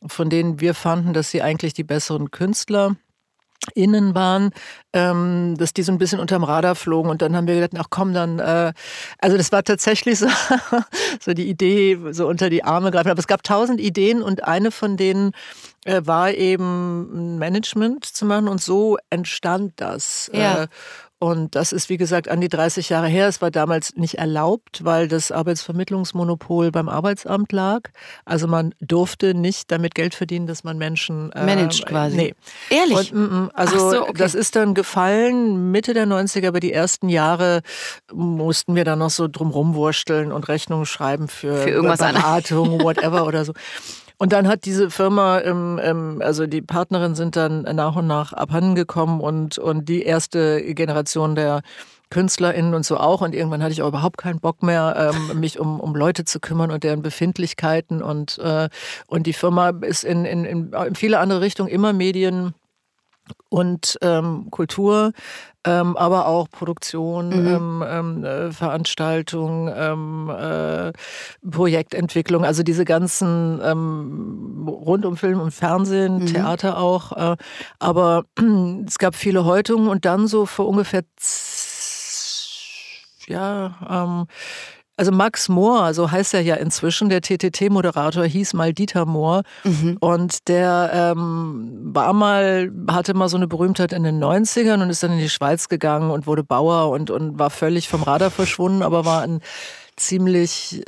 von 0.07 0.31
denen 0.31 0.61
wir 0.61 0.75
fanden, 0.75 1.13
dass 1.13 1.31
sie 1.31 1.43
eigentlich 1.43 1.75
die 1.75 1.85
besseren 1.85 2.31
Künstler 2.31 2.97
innen 3.75 4.15
waren, 4.15 4.51
ähm, 4.93 5.55
dass 5.59 5.75
die 5.75 5.83
so 5.83 5.93
ein 5.93 5.99
bisschen 5.99 6.19
unterm 6.19 6.45
Radar 6.45 6.75
flogen 6.75 7.11
und 7.11 7.23
dann 7.23 7.37
haben 7.37 7.47
wir 7.47 7.55
gedacht, 7.55 7.73
ach 7.79 7.89
komm, 7.91 8.15
dann, 8.15 8.39
äh, 8.39 8.73
also 9.19 9.37
das 9.37 9.53
war 9.53 9.63
tatsächlich 9.63 10.19
so, 10.19 10.29
so 11.21 11.35
die 11.35 11.49
Idee, 11.49 11.99
so 12.11 12.27
unter 12.27 12.51
die 12.51 12.65
Arme 12.65 12.91
greifen, 12.91 13.11
aber 13.11 13.19
es 13.19 13.27
gab 13.27 13.43
tausend 13.43 13.81
Ideen 13.81 14.23
und 14.23 14.45
eine 14.45 14.71
von 14.71 14.97
denen 14.97 15.33
äh, 15.85 16.01
war 16.05 16.33
eben 16.33 17.39
Management 17.39 18.05
zu 18.05 18.25
machen 18.25 18.49
und 18.49 18.63
so 18.63 18.99
entstand 19.11 19.75
das. 19.77 20.31
Ja. 20.33 20.65
Äh, 20.65 20.67
und 21.23 21.55
das 21.55 21.73
ist, 21.73 21.91
wie 21.91 21.99
gesagt, 21.99 22.29
an 22.29 22.41
die 22.41 22.49
30 22.49 22.89
Jahre 22.89 23.07
her. 23.07 23.29
Es 23.29 23.43
war 23.43 23.51
damals 23.51 23.95
nicht 23.95 24.15
erlaubt, 24.15 24.87
weil 24.87 25.07
das 25.07 25.31
Arbeitsvermittlungsmonopol 25.31 26.71
beim 26.71 26.89
Arbeitsamt 26.89 27.53
lag. 27.53 27.91
Also 28.25 28.47
man 28.47 28.75
durfte 28.81 29.35
nicht 29.35 29.71
damit 29.71 29.95
Geld 29.95 30.15
verdienen, 30.15 30.47
dass 30.47 30.65
man 30.65 30.79
Menschen 30.79 31.31
äh, 31.33 31.45
managt 31.45 31.85
quasi. 31.85 32.17
Nee. 32.17 32.35
Ehrlich? 32.71 33.13
Und, 33.13 33.31
mm, 33.33 33.37
mm, 33.37 33.51
also 33.53 33.91
so, 33.91 34.03
okay. 34.05 34.15
das 34.17 34.35
ist 34.35 34.57
dann 34.57 34.73
gefallen 34.73 35.71
Mitte 35.71 35.93
der 35.93 36.07
90er, 36.07 36.49
aber 36.49 36.61
die 36.61 36.73
ersten 36.73 37.11
Jahre 37.11 37.61
mussten 38.11 38.75
wir 38.75 38.87
dann 38.87 39.01
noch 39.01 39.11
so 39.11 39.29
drumrum 39.29 39.75
wursteln 39.75 40.33
und 40.33 40.49
Rechnungen 40.49 40.87
schreiben 40.87 41.29
für, 41.29 41.55
für 41.55 41.69
irgendwas 41.69 41.99
Beratung, 41.99 42.81
whatever 42.83 43.27
oder 43.27 43.45
so. 43.45 43.53
Und 44.21 44.35
dann 44.35 44.49
hat 44.49 44.67
diese 44.67 44.91
Firma, 44.91 45.41
ähm, 45.41 45.81
ähm, 45.83 46.21
also 46.23 46.47
die 46.47 46.61
Partnerin 46.61 47.15
sind 47.15 47.37
dann 47.37 47.63
nach 47.63 47.97
und 47.97 48.07
nach 48.07 48.35
abhandengekommen 48.35 49.19
und, 49.19 49.57
und 49.57 49.89
die 49.89 50.03
erste 50.03 50.63
Generation 50.75 51.35
der 51.35 51.63
KünstlerInnen 52.11 52.75
und 52.75 52.85
so 52.85 52.99
auch. 52.99 53.23
Und 53.23 53.35
irgendwann 53.35 53.63
hatte 53.63 53.73
ich 53.73 53.81
auch 53.81 53.89
überhaupt 53.89 54.19
keinen 54.19 54.39
Bock 54.39 54.63
mehr, 54.63 55.15
ähm, 55.15 55.41
mich 55.41 55.59
um, 55.59 55.81
um 55.81 55.95
Leute 55.95 56.27
zu 56.27 56.39
kümmern 56.39 56.71
und 56.71 56.85
deren 56.85 57.01
Befindlichkeiten. 57.01 58.03
Und, 58.03 58.37
äh, 58.41 58.69
und 59.07 59.27
die 59.27 59.33
Firma 59.33 59.71
ist 59.71 60.05
in, 60.05 60.27
in, 60.27 60.45
in 60.45 60.95
viele 60.95 61.19
andere 61.19 61.41
Richtungen 61.41 61.71
immer 61.71 61.95
Medien 61.95 62.53
und 63.49 63.99
ähm, 64.03 64.49
Kultur, 64.51 65.13
ähm, 65.67 65.97
aber 65.97 66.27
auch 66.27 66.49
Produktion, 66.49 67.29
mhm. 67.29 67.47
ähm, 67.47 67.85
ähm 67.87 68.25
äh, 68.25 68.53
Veranstaltung, 68.53 69.71
ähm, 69.75 70.31
äh, 70.31 70.93
Projektentwicklung, 71.49 72.45
also 72.45 72.63
diese 72.63 72.85
ganzen 72.85 73.61
ähm, 73.63 74.67
rund 74.69 75.05
um 75.05 75.17
Film 75.17 75.41
und 75.41 75.51
Fernsehen, 75.51 76.21
mhm. 76.21 76.27
Theater 76.27 76.79
auch. 76.79 77.13
Äh, 77.33 77.37
aber 77.79 78.25
es 78.87 78.99
gab 78.99 79.15
viele 79.15 79.45
Häutungen 79.45 79.89
und 79.89 80.05
dann 80.05 80.27
so 80.27 80.47
vor 80.47 80.67
ungefähr 80.67 81.03
ja, 83.27 84.17
Also 85.01 85.13
Max 85.13 85.49
Mohr, 85.49 85.95
so 85.95 86.11
heißt 86.11 86.35
er 86.35 86.43
ja 86.43 86.57
inzwischen, 86.57 87.09
der 87.09 87.23
TTT-Moderator 87.23 88.23
hieß 88.23 88.53
mal 88.53 88.75
Dieter 88.75 89.07
Mohr 89.07 89.45
mhm. 89.65 89.97
und 89.99 90.47
der 90.47 90.91
ähm, 90.93 91.81
war 91.85 92.13
mal, 92.13 92.71
hatte 92.87 93.15
mal 93.15 93.31
so 93.31 93.39
eine 93.39 93.49
Berühmtheit 93.49 93.95
in 93.95 94.03
den 94.03 94.23
90ern 94.23 94.83
und 94.83 94.91
ist 94.91 95.03
dann 95.03 95.13
in 95.13 95.19
die 95.21 95.31
Schweiz 95.31 95.71
gegangen 95.71 96.11
und 96.11 96.27
wurde 96.27 96.45
Bauer 96.45 96.91
und, 96.91 97.11
und 97.11 97.39
war 97.39 97.49
völlig 97.49 97.89
vom 97.89 98.03
Radar 98.03 98.31
verschwunden, 98.31 98.83
aber 98.83 99.07
war 99.07 99.23
ein 99.23 99.41
ziemlich 99.97 100.83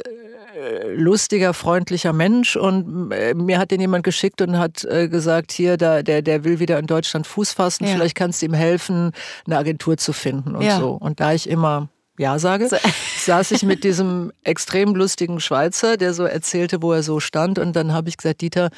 äh, 0.54 0.92
lustiger, 0.94 1.54
freundlicher 1.54 2.12
Mensch 2.12 2.54
und 2.54 3.12
äh, 3.12 3.32
mir 3.32 3.58
hat 3.58 3.70
den 3.70 3.80
jemand 3.80 4.04
geschickt 4.04 4.42
und 4.42 4.58
hat 4.58 4.84
äh, 4.84 5.08
gesagt, 5.08 5.52
hier, 5.52 5.78
da, 5.78 6.02
der, 6.02 6.20
der 6.20 6.44
will 6.44 6.58
wieder 6.58 6.78
in 6.78 6.86
Deutschland 6.86 7.26
Fuß 7.26 7.52
fassen, 7.52 7.86
ja. 7.86 7.94
vielleicht 7.94 8.16
kannst 8.16 8.42
du 8.42 8.46
ihm 8.46 8.52
helfen, 8.52 9.12
eine 9.46 9.56
Agentur 9.56 9.96
zu 9.96 10.12
finden 10.12 10.54
und 10.54 10.64
ja. 10.64 10.78
so. 10.78 10.90
Und 10.90 11.18
da 11.20 11.32
ich 11.32 11.48
immer 11.48 11.88
ja 12.22 12.38
sage, 12.38 12.68
so. 12.68 12.76
saß 13.18 13.50
ich 13.50 13.62
mit 13.64 13.84
diesem 13.84 14.32
extrem 14.44 14.94
lustigen 14.94 15.40
Schweizer, 15.40 15.96
der 15.96 16.14
so 16.14 16.24
erzählte, 16.24 16.80
wo 16.80 16.92
er 16.92 17.02
so 17.02 17.20
stand. 17.20 17.58
Und 17.58 17.74
dann 17.74 17.92
habe 17.92 18.08
ich 18.08 18.16
gesagt, 18.16 18.40
Dieter, 18.40 18.70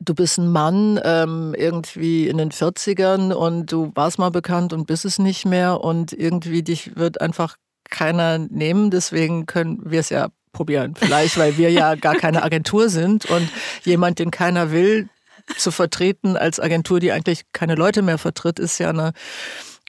du 0.00 0.14
bist 0.14 0.38
ein 0.38 0.48
Mann 0.48 1.00
ähm, 1.02 1.54
irgendwie 1.56 2.28
in 2.28 2.36
den 2.36 2.50
40ern 2.50 3.32
und 3.32 3.72
du 3.72 3.92
warst 3.94 4.18
mal 4.18 4.30
bekannt 4.30 4.72
und 4.72 4.86
bist 4.86 5.04
es 5.04 5.18
nicht 5.18 5.46
mehr 5.46 5.80
und 5.80 6.12
irgendwie 6.12 6.62
dich 6.62 6.96
wird 6.96 7.20
einfach 7.20 7.56
keiner 7.88 8.38
nehmen. 8.38 8.90
Deswegen 8.90 9.46
können 9.46 9.80
wir 9.84 10.00
es 10.00 10.10
ja 10.10 10.28
probieren. 10.52 10.94
Vielleicht, 10.96 11.38
weil 11.38 11.56
wir 11.56 11.70
ja 11.70 11.94
gar 11.94 12.16
keine 12.16 12.42
Agentur 12.42 12.88
sind 12.88 13.26
und 13.26 13.48
jemand, 13.84 14.18
den 14.18 14.30
keiner 14.30 14.70
will, 14.72 15.08
zu 15.56 15.70
vertreten 15.70 16.36
als 16.36 16.60
Agentur, 16.60 17.00
die 17.00 17.12
eigentlich 17.12 17.44
keine 17.52 17.74
Leute 17.74 18.02
mehr 18.02 18.18
vertritt, 18.18 18.58
ist 18.58 18.78
ja 18.78 18.90
eine 18.90 19.12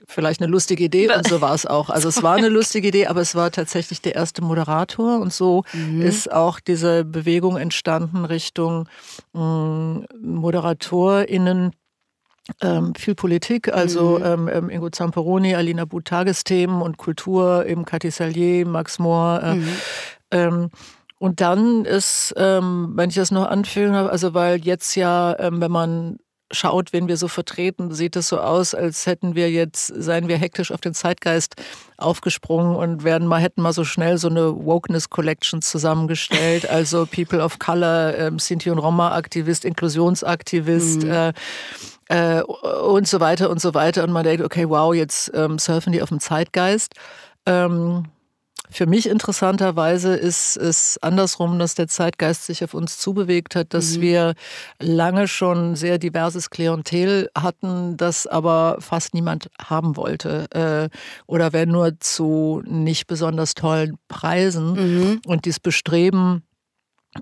vielleicht 0.09 0.41
eine 0.41 0.51
lustige 0.51 0.83
Idee 0.83 1.09
und 1.13 1.25
so 1.27 1.41
war 1.41 1.53
es 1.53 1.65
auch. 1.65 1.89
Also 1.89 2.09
es 2.09 2.21
war 2.23 2.35
eine 2.35 2.49
lustige 2.49 2.89
Idee, 2.89 3.07
aber 3.07 3.21
es 3.21 3.35
war 3.35 3.51
tatsächlich 3.51 4.01
der 4.01 4.15
erste 4.15 4.41
Moderator 4.41 5.19
und 5.19 5.31
so 5.31 5.63
mhm. 5.73 6.01
ist 6.01 6.29
auch 6.31 6.59
diese 6.59 7.05
Bewegung 7.05 7.57
entstanden 7.57 8.25
Richtung 8.25 8.89
äh, 9.33 9.37
ModeratorInnen, 9.37 11.71
ähm, 12.61 12.95
viel 12.95 13.13
Politik, 13.13 13.71
also 13.71 14.19
mhm. 14.19 14.25
ähm, 14.25 14.49
ähm 14.51 14.69
Ingo 14.69 14.89
Zamperoni, 14.89 15.55
Alina 15.55 15.85
But 15.85 16.05
Tagesthemen 16.05 16.81
und 16.81 16.97
Kultur, 16.97 17.67
eben 17.67 17.85
Cathy 17.85 18.09
Salier, 18.09 18.65
Max 18.65 18.97
Mohr. 18.97 19.43
Äh, 19.43 19.55
mhm. 19.55 19.67
ähm, 20.31 20.71
und 21.19 21.41
dann 21.41 21.85
ist, 21.85 22.33
ähm, 22.37 22.93
wenn 22.95 23.09
ich 23.09 23.15
das 23.15 23.29
noch 23.29 23.47
anfühlen 23.47 23.93
habe, 23.93 24.09
also 24.09 24.33
weil 24.33 24.65
jetzt 24.65 24.95
ja, 24.95 25.37
ähm, 25.37 25.61
wenn 25.61 25.71
man 25.71 26.17
schaut, 26.51 26.93
wen 26.93 27.07
wir 27.07 27.17
so 27.17 27.27
vertreten, 27.27 27.93
sieht 27.93 28.15
es 28.15 28.27
so 28.27 28.39
aus, 28.39 28.73
als 28.73 29.05
hätten 29.05 29.35
wir 29.35 29.51
jetzt, 29.51 29.87
seien 29.87 30.27
wir 30.27 30.37
hektisch 30.37 30.71
auf 30.71 30.81
den 30.81 30.93
Zeitgeist 30.93 31.55
aufgesprungen 31.97 32.75
und 32.75 33.03
werden 33.03 33.27
mal, 33.27 33.39
hätten 33.39 33.61
mal 33.61 33.73
so 33.73 33.83
schnell 33.83 34.17
so 34.17 34.29
eine 34.29 34.65
Wokeness 34.65 35.09
Collection 35.09 35.61
zusammengestellt. 35.61 36.67
Also 36.79 37.05
People 37.05 37.43
of 37.43 37.59
Color, 37.59 38.17
ähm, 38.17 38.39
Sinti 38.39 38.69
und 38.69 38.77
Roma-Aktivist, 38.77 39.65
Inklusionsaktivist, 39.65 41.03
mhm. 41.03 41.11
äh, 41.11 41.33
äh, 42.09 42.41
und 42.43 43.07
so 43.07 43.19
weiter 43.19 43.49
und 43.49 43.59
so 43.59 43.73
weiter. 43.73 44.03
Und 44.03 44.11
man 44.11 44.23
denkt, 44.23 44.43
okay, 44.43 44.69
wow, 44.69 44.93
jetzt 44.93 45.31
ähm, 45.33 45.59
surfen 45.59 45.91
die 45.91 46.01
auf 46.01 46.09
dem 46.09 46.19
Zeitgeist. 46.19 46.93
Ähm, 47.45 48.05
für 48.71 48.85
mich 48.85 49.09
interessanterweise 49.09 50.15
ist 50.15 50.55
es 50.55 50.99
andersrum, 51.01 51.57
dass 51.57 51.73
der 51.73 51.87
Zeitgeist 51.87 52.45
sich 52.45 52.63
auf 52.63 52.73
uns 52.73 52.99
zubewegt 52.99 53.55
hat, 53.55 53.73
dass 53.73 53.97
mhm. 53.97 54.01
wir 54.01 54.33
lange 54.79 55.27
schon 55.27 55.75
sehr 55.75 55.97
diverses 55.97 56.49
Klientel 56.49 57.29
hatten, 57.35 57.97
das 57.97 58.27
aber 58.27 58.77
fast 58.79 59.13
niemand 59.13 59.49
haben 59.59 59.97
wollte. 59.97 60.45
Äh, 60.51 60.95
oder 61.25 61.51
wenn 61.51 61.69
nur 61.69 61.99
zu 61.99 62.61
nicht 62.65 63.07
besonders 63.07 63.55
tollen 63.55 63.97
Preisen. 64.07 64.73
Mhm. 64.73 65.21
Und 65.25 65.45
dieses 65.45 65.59
Bestreben, 65.59 66.43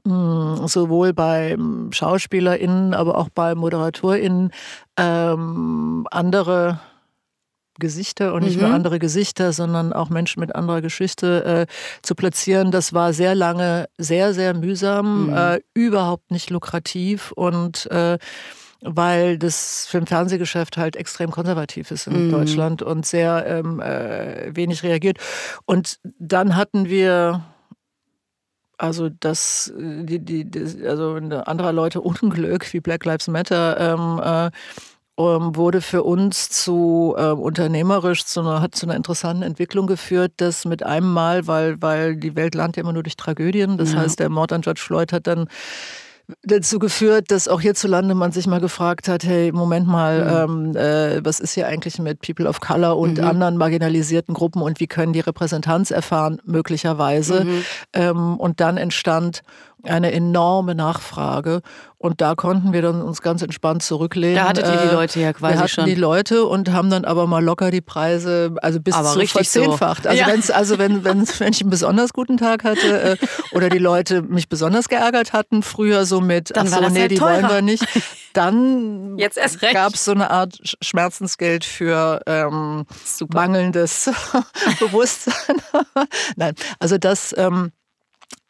hm, 0.06 0.68
sowohl 0.68 1.14
bei 1.14 1.56
SchauspielerInnen, 1.92 2.94
aber 2.94 3.18
auch 3.18 3.30
bei 3.30 3.56
ModeratorInnen 3.56 4.52
ähm, 4.98 6.06
andere 6.12 6.82
Gesichter 7.80 8.34
und 8.34 8.44
nicht 8.44 8.58
mhm. 8.58 8.64
nur 8.64 8.74
andere 8.74 9.00
Gesichter, 9.00 9.54
sondern 9.54 9.94
auch 9.94 10.10
Menschen 10.10 10.40
mit 10.40 10.56
anderer 10.56 10.82
Geschichte 10.82 11.68
äh, 11.68 11.74
zu 12.02 12.16
platzieren. 12.16 12.72
Das 12.72 12.94
war 12.94 13.14
sehr 13.14 13.36
lange 13.36 13.88
sehr, 13.98 14.34
sehr 14.34 14.54
mühsam, 14.54 15.28
mhm. 15.28 15.34
äh, 15.34 15.60
überhaupt 15.74 16.32
nicht 16.32 16.50
lukrativ 16.50 17.32
und 17.34 17.90
äh, 17.92 18.18
weil 18.82 19.40
das 19.40 19.88
Film-Fernsehgeschäft 19.88 20.78
halt 20.78 20.96
extrem 20.96 21.32
konservativ 21.32 21.92
ist 21.92 22.08
in 22.08 22.28
mhm. 22.28 22.32
Deutschland 22.32 22.82
und 22.82 23.06
sehr 23.06 23.46
ähm, 23.48 23.80
äh, 23.80 24.56
wenig 24.56 24.84
reagiert. 24.84 25.18
Und 25.66 26.00
dann 26.20 26.56
hatten 26.56 26.88
wir 26.88 27.44
also 28.78 29.10
das, 29.10 29.74
die, 29.76 30.20
die, 30.20 30.46
die, 30.46 30.88
also 30.88 31.16
anderer 31.16 31.74
Leute 31.74 32.02
Unglück 32.02 32.72
wie 32.74 32.80
Black 32.80 33.06
Lives 33.06 33.28
Matter 33.28 33.80
ähm, 33.80 34.22
äh, 34.24 34.52
ähm, 35.18 35.56
wurde 35.56 35.82
für 35.82 36.04
uns 36.04 36.50
zu 36.50 37.16
äh, 37.18 37.32
unternehmerisch 37.32 38.26
zu 38.26 38.42
einer, 38.42 38.62
hat 38.62 38.76
zu 38.76 38.86
einer 38.86 38.96
interessanten 38.96 39.44
Entwicklung 39.44 39.88
geführt, 39.88 40.34
dass 40.38 40.66
mit 40.66 40.84
einem 40.84 41.12
Mal, 41.12 41.48
weil, 41.48 41.82
weil 41.82 42.16
die 42.16 42.36
Welt 42.36 42.56
landet 42.56 42.78
ja 42.78 42.82
immer 42.82 42.94
nur 42.94 43.04
durch 43.04 43.18
Tragödien, 43.18 43.78
das 43.78 43.94
ja. 43.94 44.00
heißt, 44.00 44.20
der 44.20 44.30
Mord 44.30 44.54
an 44.54 44.62
George 44.62 44.82
Floyd 44.84 45.12
hat 45.12 45.28
dann 45.28 45.48
dazu 46.44 46.78
geführt, 46.78 47.32
dass 47.32 47.48
auch 47.48 47.62
hierzulande 47.62 48.14
man 48.14 48.34
sich 48.34 48.48
mal 48.48 48.60
gefragt 48.60 49.08
hat, 49.08 49.24
hey, 49.24 49.52
Moment 49.54 49.88
mal, 49.88 50.48
mhm. 50.48 50.76
ähm, 50.76 50.76
äh, 50.76 51.26
was 51.26 51.40
ist 51.40 51.54
hier 51.54 51.68
eigentlich 51.68 52.00
mit 52.00 52.22
People 52.22 52.48
of 52.48 52.60
Color 52.60 52.98
und 52.98 53.18
mhm. 53.18 53.24
anderen 53.24 53.58
marginalisierten 53.58 54.34
Gruppen 54.34 54.62
und 54.62 54.80
wie 54.82 54.88
können 54.88 55.14
die 55.14 55.22
Repräsentanz 55.22 55.90
erfahren, 55.90 56.42
möglicherweise. 56.44 57.46
Mhm. 57.46 57.64
Ähm, 57.94 58.38
und 58.38 58.60
dann 58.60 58.76
entstand 58.76 59.42
eine 59.84 60.12
enorme 60.12 60.76
Nachfrage. 60.76 61.62
Und 62.00 62.22
da 62.22 62.36
konnten 62.36 62.74
wir 62.74 62.84
dann 62.84 63.02
uns 63.02 63.24
ganz 63.24 63.42
entspannt 63.42 63.82
zurücklehnen. 63.82 64.36
Da 64.36 64.50
hattet 64.50 64.68
ihr 64.68 64.88
die 64.88 64.94
Leute 64.94 65.20
ja 65.20 65.34
quasi 65.34 65.56
wir 65.56 65.60
hatten 65.60 65.70
schon. 65.70 65.86
die 65.86 65.96
Leute 65.96 66.46
und 66.46 66.72
haben 66.72 66.92
dann 66.92 67.06
aber 67.06 67.26
mal 67.26 67.44
locker 67.44 67.72
die 67.72 67.82
Preise, 67.82 68.54
also 68.62 68.80
bis 68.80 68.94
aber 68.94 69.14
zu 69.14 69.26
verzehnfacht. 69.26 70.04
So. 70.04 70.10
Also, 70.10 70.22
ja. 70.22 70.28
wenn's, 70.28 70.52
also 70.52 70.78
wenn, 70.78 71.04
wenn, 71.04 71.28
wenn 71.40 71.54
ich 71.54 71.62
einen 71.62 71.72
besonders 71.72 72.14
guten 72.14 72.38
Tag 72.38 72.64
hatte 72.64 73.18
äh, 73.20 73.28
oder 73.52 73.70
die 73.70 73.80
Leute 73.80 74.22
mich 74.22 74.48
besonders 74.48 74.90
geärgert 74.90 75.34
hatten, 75.34 75.64
früher 75.64 76.06
so 76.06 76.22
mit, 76.22 76.56
dann 76.56 76.68
ach 76.68 76.84
so, 76.84 76.90
nee, 76.90 77.02
halt 77.02 77.12
die 77.12 77.22
wollen 77.22 77.50
wir 77.50 77.64
nicht, 77.64 77.84
dann 78.34 79.18
gab 79.74 79.96
es 79.96 80.06
so 80.06 80.12
eine 80.12 80.30
Art 80.30 80.60
Schmerzensgeld 80.82 81.66
für 81.66 82.22
ähm, 82.28 82.86
mangelndes 83.34 84.12
Bewusstsein. 84.80 85.56
Nein, 86.36 86.54
also 86.80 87.00
das... 87.00 87.34
Ähm, 87.38 87.72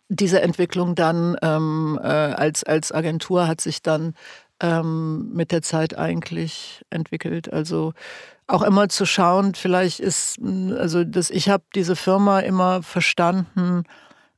diese 0.10 0.42
Entwicklung 0.42 0.96
dann 0.96 1.36
ähm, 1.42 2.00
äh, 2.02 2.08
als, 2.08 2.64
als 2.64 2.92
Agentur 2.92 3.48
hat 3.48 3.62
sich 3.62 3.82
dann 3.82 4.14
ähm, 4.62 5.30
mit 5.34 5.52
der 5.52 5.62
Zeit 5.62 5.98
eigentlich 5.98 6.84
entwickelt. 6.90 7.52
Also 7.52 7.94
auch 8.48 8.64
immer 8.64 8.90
zu 8.90 9.06
schauen, 9.06 9.54
vielleicht 9.56 10.00
ist, 10.00 10.40
also 10.78 11.04
das, 11.04 11.30
ich 11.30 11.50
habe 11.50 11.64
diese 11.76 11.96
Firma 11.96 12.40
immer 12.40 12.82
verstanden 12.82 13.84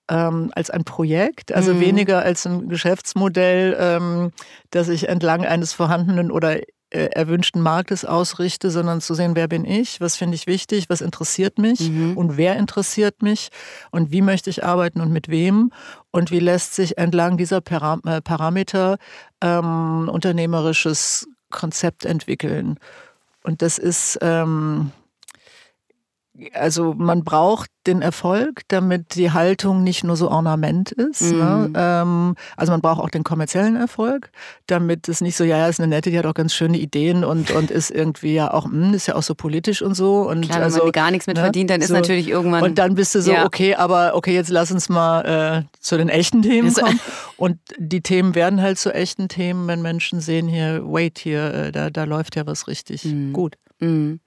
ähm, 0.09 0.51
als 0.55 0.71
ein 0.71 0.83
Projekt, 0.83 1.51
also 1.51 1.75
mhm. 1.75 1.81
weniger 1.81 2.23
als 2.23 2.47
ein 2.47 2.67
Geschäftsmodell, 2.69 3.77
ähm, 3.79 4.31
das 4.71 4.89
ich 4.89 5.07
entlang 5.07 5.45
eines 5.45 5.73
vorhandenen 5.73 6.31
oder 6.31 6.57
erwünschten 6.91 7.61
Marktes 7.61 8.03
ausrichte, 8.03 8.71
sondern 8.71 9.01
zu 9.01 9.13
sehen, 9.13 9.35
wer 9.35 9.47
bin 9.47 9.65
ich, 9.65 10.01
was 10.01 10.15
finde 10.15 10.35
ich 10.35 10.47
wichtig, 10.47 10.89
was 10.89 11.01
interessiert 11.01 11.59
mich 11.59 11.89
mhm. 11.89 12.17
und 12.17 12.37
wer 12.37 12.55
interessiert 12.57 13.21
mich 13.21 13.49
und 13.91 14.11
wie 14.11 14.21
möchte 14.21 14.49
ich 14.49 14.63
arbeiten 14.63 15.01
und 15.01 15.11
mit 15.11 15.29
wem 15.29 15.71
und 16.11 16.31
wie 16.31 16.39
lässt 16.39 16.73
sich 16.75 16.97
entlang 16.97 17.37
dieser 17.37 17.61
Param 17.61 18.01
äh, 18.05 18.21
Parameter 18.21 18.97
ähm, 19.41 20.09
unternehmerisches 20.11 21.27
Konzept 21.51 22.05
entwickeln. 22.05 22.79
Und 23.43 23.61
das 23.61 23.77
ist, 23.77 24.19
ähm, 24.21 24.91
also 26.53 26.93
man 26.93 27.23
braucht 27.23 27.69
den 27.87 28.01
Erfolg, 28.01 28.61
damit 28.67 29.15
die 29.15 29.31
Haltung 29.31 29.83
nicht 29.83 30.03
nur 30.03 30.15
so 30.15 30.29
Ornament 30.29 30.91
ist. 30.91 31.21
Ne? 31.21 31.33
Mhm. 31.33 31.71
Ne? 31.71 31.73
Ähm, 31.75 32.35
also 32.55 32.71
man 32.71 32.81
braucht 32.81 33.01
auch 33.01 33.09
den 33.09 33.23
kommerziellen 33.23 33.75
Erfolg, 33.75 34.31
damit 34.67 35.09
es 35.09 35.21
nicht 35.21 35.35
so, 35.35 35.43
ja, 35.43 35.57
ja, 35.57 35.67
ist 35.67 35.79
eine 35.79 35.87
nette, 35.87 36.11
die 36.11 36.17
hat 36.17 36.25
auch 36.25 36.33
ganz 36.33 36.53
schöne 36.53 36.77
Ideen 36.77 37.23
und, 37.23 37.51
und 37.51 37.71
ist 37.71 37.89
irgendwie 37.89 38.33
ja 38.33 38.53
auch, 38.53 38.65
mh, 38.65 38.87
hm, 38.87 38.93
ist 38.93 39.07
ja 39.07 39.15
auch 39.15 39.23
so 39.23 39.33
politisch 39.35 39.81
und 39.81 39.95
so. 39.95 40.29
Und 40.29 40.45
Klar, 40.45 40.61
also, 40.61 40.79
wenn 40.79 40.85
man 40.85 40.91
gar 40.91 41.11
nichts 41.11 41.27
mit 41.27 41.37
ne? 41.37 41.43
verdient, 41.43 41.69
dann 41.69 41.81
ist 41.81 41.87
so. 41.87 41.93
natürlich 41.93 42.27
irgendwann. 42.27 42.63
Und 42.63 42.77
dann 42.77 42.95
bist 42.95 43.15
du 43.15 43.21
so, 43.21 43.31
ja. 43.31 43.45
okay, 43.45 43.75
aber 43.75 44.11
okay, 44.15 44.33
jetzt 44.33 44.49
lass 44.49 44.71
uns 44.71 44.89
mal 44.89 45.65
äh, 45.65 45.77
zu 45.79 45.97
den 45.97 46.09
echten 46.09 46.41
Themen 46.41 46.73
kommen. 46.73 46.99
und 47.37 47.57
die 47.77 48.01
Themen 48.01 48.35
werden 48.35 48.61
halt 48.61 48.77
zu 48.77 48.93
echten 48.93 49.29
Themen, 49.29 49.67
wenn 49.67 49.81
Menschen 49.81 50.19
sehen 50.19 50.47
hier, 50.47 50.81
wait 50.85 51.19
hier, 51.19 51.53
äh, 51.53 51.71
da, 51.71 51.89
da 51.89 52.03
läuft 52.03 52.35
ja 52.35 52.45
was 52.45 52.67
richtig 52.67 53.05
mhm. 53.05 53.33
gut. 53.33 53.55
Mhm. 53.79 54.19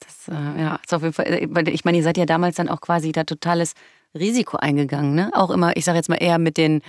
Das, 0.00 0.28
äh, 0.28 0.60
ja, 0.60 0.78
ist 0.82 0.92
auf 0.94 1.02
jeden 1.02 1.14
Fall, 1.14 1.26
äh, 1.26 1.70
ich 1.70 1.84
meine, 1.84 1.98
ihr 1.98 2.04
seid 2.04 2.16
ja 2.16 2.26
damals 2.26 2.56
dann 2.56 2.68
auch 2.68 2.80
quasi 2.80 3.12
da 3.12 3.24
totales 3.24 3.74
Risiko 4.14 4.56
eingegangen, 4.56 5.14
ne? 5.14 5.30
Auch 5.34 5.50
immer, 5.50 5.76
ich 5.76 5.84
sage 5.84 5.96
jetzt 5.98 6.08
mal 6.08 6.16
eher 6.16 6.38
mit 6.38 6.56
den, 6.56 6.82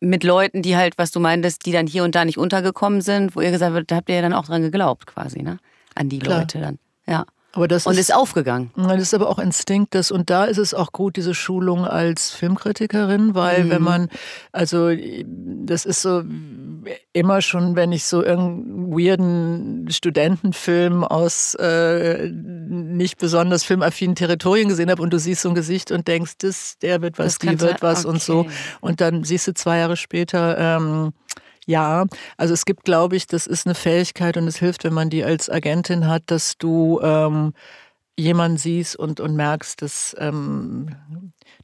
mit 0.00 0.24
Leuten, 0.24 0.62
die 0.62 0.76
halt, 0.76 0.98
was 0.98 1.10
du 1.10 1.20
meintest, 1.20 1.66
die 1.66 1.72
dann 1.72 1.86
hier 1.86 2.04
und 2.04 2.14
da 2.14 2.24
nicht 2.24 2.38
untergekommen 2.38 3.00
sind, 3.00 3.36
wo 3.36 3.40
ihr 3.40 3.50
gesagt 3.50 3.74
habt, 3.74 3.90
da 3.90 3.96
habt 3.96 4.08
ihr 4.08 4.16
ja 4.16 4.22
dann 4.22 4.32
auch 4.32 4.46
dran 4.46 4.62
geglaubt 4.62 5.06
quasi, 5.06 5.42
ne? 5.42 5.58
An 5.94 6.08
die 6.08 6.18
Klar. 6.18 6.40
Leute 6.40 6.60
dann. 6.60 6.78
Ja. 7.06 7.24
Aber 7.58 7.66
das 7.66 7.88
und 7.88 7.94
ist, 7.94 8.10
ist 8.10 8.14
aufgegangen. 8.14 8.70
Das 8.76 9.02
ist 9.02 9.14
aber 9.14 9.28
auch 9.28 9.40
Instinkt. 9.40 9.92
Das, 9.96 10.12
und 10.12 10.30
da 10.30 10.44
ist 10.44 10.58
es 10.58 10.74
auch 10.74 10.92
gut, 10.92 11.16
diese 11.16 11.34
Schulung 11.34 11.84
als 11.84 12.30
Filmkritikerin, 12.30 13.34
weil 13.34 13.64
mhm. 13.64 13.70
wenn 13.70 13.82
man, 13.82 14.08
also 14.52 14.90
das 14.94 15.84
ist 15.84 16.02
so 16.02 16.22
immer 17.12 17.42
schon, 17.42 17.74
wenn 17.74 17.90
ich 17.90 18.04
so 18.04 18.22
irgendeinen 18.22 18.92
weirden 18.92 19.90
Studentenfilm 19.90 21.02
aus 21.02 21.56
äh, 21.56 22.30
nicht 22.30 23.18
besonders 23.18 23.64
filmaffinen 23.64 24.14
Territorien 24.14 24.68
gesehen 24.68 24.88
habe 24.88 25.02
und 25.02 25.12
du 25.12 25.18
siehst 25.18 25.42
so 25.42 25.48
ein 25.48 25.56
Gesicht 25.56 25.90
und 25.90 26.06
denkst, 26.06 26.34
das, 26.38 26.78
der 26.78 27.02
wird 27.02 27.18
was, 27.18 27.38
die 27.38 27.58
wird 27.58 27.82
was 27.82 28.04
okay. 28.04 28.14
und 28.14 28.22
so. 28.22 28.46
Und 28.80 29.00
dann 29.00 29.24
siehst 29.24 29.48
du 29.48 29.54
zwei 29.54 29.78
Jahre 29.78 29.96
später, 29.96 30.56
ähm, 30.58 31.12
ja, 31.68 32.06
also 32.38 32.54
es 32.54 32.64
gibt, 32.64 32.84
glaube 32.84 33.14
ich, 33.14 33.26
das 33.26 33.46
ist 33.46 33.66
eine 33.66 33.74
Fähigkeit 33.74 34.38
und 34.38 34.48
es 34.48 34.56
hilft, 34.56 34.84
wenn 34.84 34.94
man 34.94 35.10
die 35.10 35.22
als 35.22 35.50
Agentin 35.50 36.06
hat, 36.06 36.22
dass 36.26 36.56
du 36.56 36.98
ähm, 37.02 37.52
jemanden 38.16 38.56
siehst 38.56 38.96
und, 38.96 39.20
und 39.20 39.36
merkst, 39.36 39.82
dass 39.82 40.16
ähm, 40.18 40.96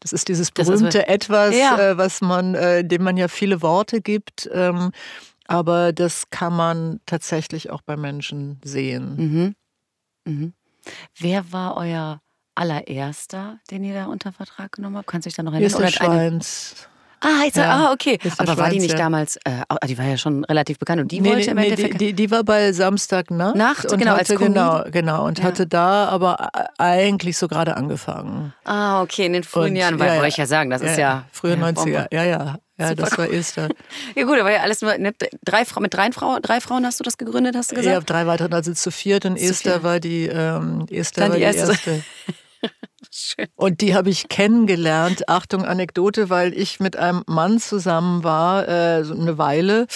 das 0.00 0.12
ist 0.12 0.28
dieses 0.28 0.50
berühmte 0.50 0.98
ist, 0.98 1.08
Etwas, 1.08 1.56
ja. 1.56 1.78
äh, 1.78 1.96
was 1.96 2.20
man, 2.20 2.54
äh, 2.54 2.84
dem 2.84 3.02
man 3.02 3.16
ja 3.16 3.28
viele 3.28 3.62
Worte 3.62 4.02
gibt. 4.02 4.46
Ähm, 4.52 4.92
aber 5.46 5.94
das 5.94 6.28
kann 6.28 6.54
man 6.54 7.00
tatsächlich 7.06 7.70
auch 7.70 7.80
bei 7.80 7.96
Menschen 7.96 8.60
sehen. 8.62 9.16
Mhm. 9.16 9.54
Mhm. 10.30 10.52
Wer 11.18 11.50
war 11.50 11.78
euer 11.78 12.20
allererster, 12.54 13.58
den 13.70 13.84
ihr 13.84 13.94
da 13.94 14.06
unter 14.06 14.32
Vertrag 14.32 14.72
genommen 14.72 14.98
habt? 14.98 15.06
Kannst 15.06 15.24
du 15.24 15.30
dich 15.30 15.36
da 15.36 15.42
noch 15.42 15.54
erinnern? 15.54 15.82
Esther 15.82 15.90
Schweins. 15.90 16.88
Ah, 17.24 17.44
jetzt, 17.44 17.56
ja, 17.56 17.88
ah 17.88 17.92
okay. 17.92 18.18
Aber 18.36 18.58
war 18.58 18.68
die 18.68 18.80
nicht 18.80 18.98
damals, 18.98 19.36
äh, 19.44 19.86
die 19.88 19.96
war 19.96 20.04
ja 20.04 20.18
schon 20.18 20.44
relativ 20.44 20.78
bekannt 20.78 21.00
und 21.00 21.10
die 21.10 21.22
nee, 21.22 21.30
wollte 21.30 21.50
im 21.50 21.56
nee, 21.56 21.70
Endeffekt... 21.70 22.00
Die, 22.00 22.12
die, 22.12 22.30
war 22.30 22.44
bei 22.44 22.70
Samstagnacht 22.72 23.56
Nacht, 23.56 23.90
und 23.90 23.98
genau, 23.98 24.16
hatte, 24.16 24.36
genau, 24.36 24.84
genau, 24.90 25.24
und 25.24 25.38
ja. 25.38 25.44
hatte 25.44 25.66
da 25.66 26.08
aber 26.08 26.50
eigentlich 26.76 27.38
so 27.38 27.48
gerade 27.48 27.78
angefahren. 27.78 28.52
Ah, 28.64 29.00
okay, 29.00 29.24
in 29.24 29.32
den 29.32 29.42
frühen 29.42 29.70
und, 29.70 29.76
Jahren, 29.76 29.98
ja, 29.98 30.16
wollte 30.16 30.28
ich 30.28 30.36
ja 30.36 30.46
sagen, 30.46 30.68
das 30.68 30.82
ist 30.82 30.98
ja... 30.98 31.24
Frühe 31.32 31.54
90er, 31.54 32.08
ja, 32.12 32.24
ja. 32.24 32.56
Ja, 32.76 32.88
Super 32.88 33.02
das 33.02 33.18
war 33.18 33.30
Esther. 33.30 33.68
ja 34.16 34.24
gut, 34.24 34.36
aber 34.36 34.50
ja 34.50 34.60
alles 34.62 34.82
nur 34.82 34.98
ne, 34.98 35.12
drei, 35.44 35.64
mit 35.78 35.94
drei, 35.94 36.10
Frau, 36.10 36.40
drei 36.42 36.60
Frauen 36.60 36.84
hast 36.84 36.98
du 36.98 37.04
das 37.04 37.16
gegründet, 37.16 37.54
hast 37.54 37.70
du 37.70 37.76
gesagt? 37.76 37.94
Ja, 37.94 38.00
drei 38.00 38.26
weitere, 38.26 38.52
also 38.52 38.72
zu 38.72 38.90
viert 38.90 39.24
und 39.26 39.38
zu 39.38 39.44
Esther 39.44 39.74
vier. 39.74 39.82
war 39.84 40.00
die, 40.00 40.26
ähm, 40.26 40.84
Esther 40.90 41.28
war 41.28 41.36
die 41.36 41.42
erste. 41.42 41.70
erste. 41.70 42.02
Und 43.56 43.80
die 43.80 43.94
habe 43.94 44.10
ich 44.10 44.28
kennengelernt. 44.28 45.28
Achtung, 45.28 45.64
Anekdote, 45.64 46.30
weil 46.30 46.52
ich 46.52 46.80
mit 46.80 46.96
einem 46.96 47.22
Mann 47.26 47.58
zusammen 47.58 48.24
war, 48.24 48.68
äh, 48.68 49.04
so 49.04 49.14
eine 49.14 49.38
Weile. 49.38 49.86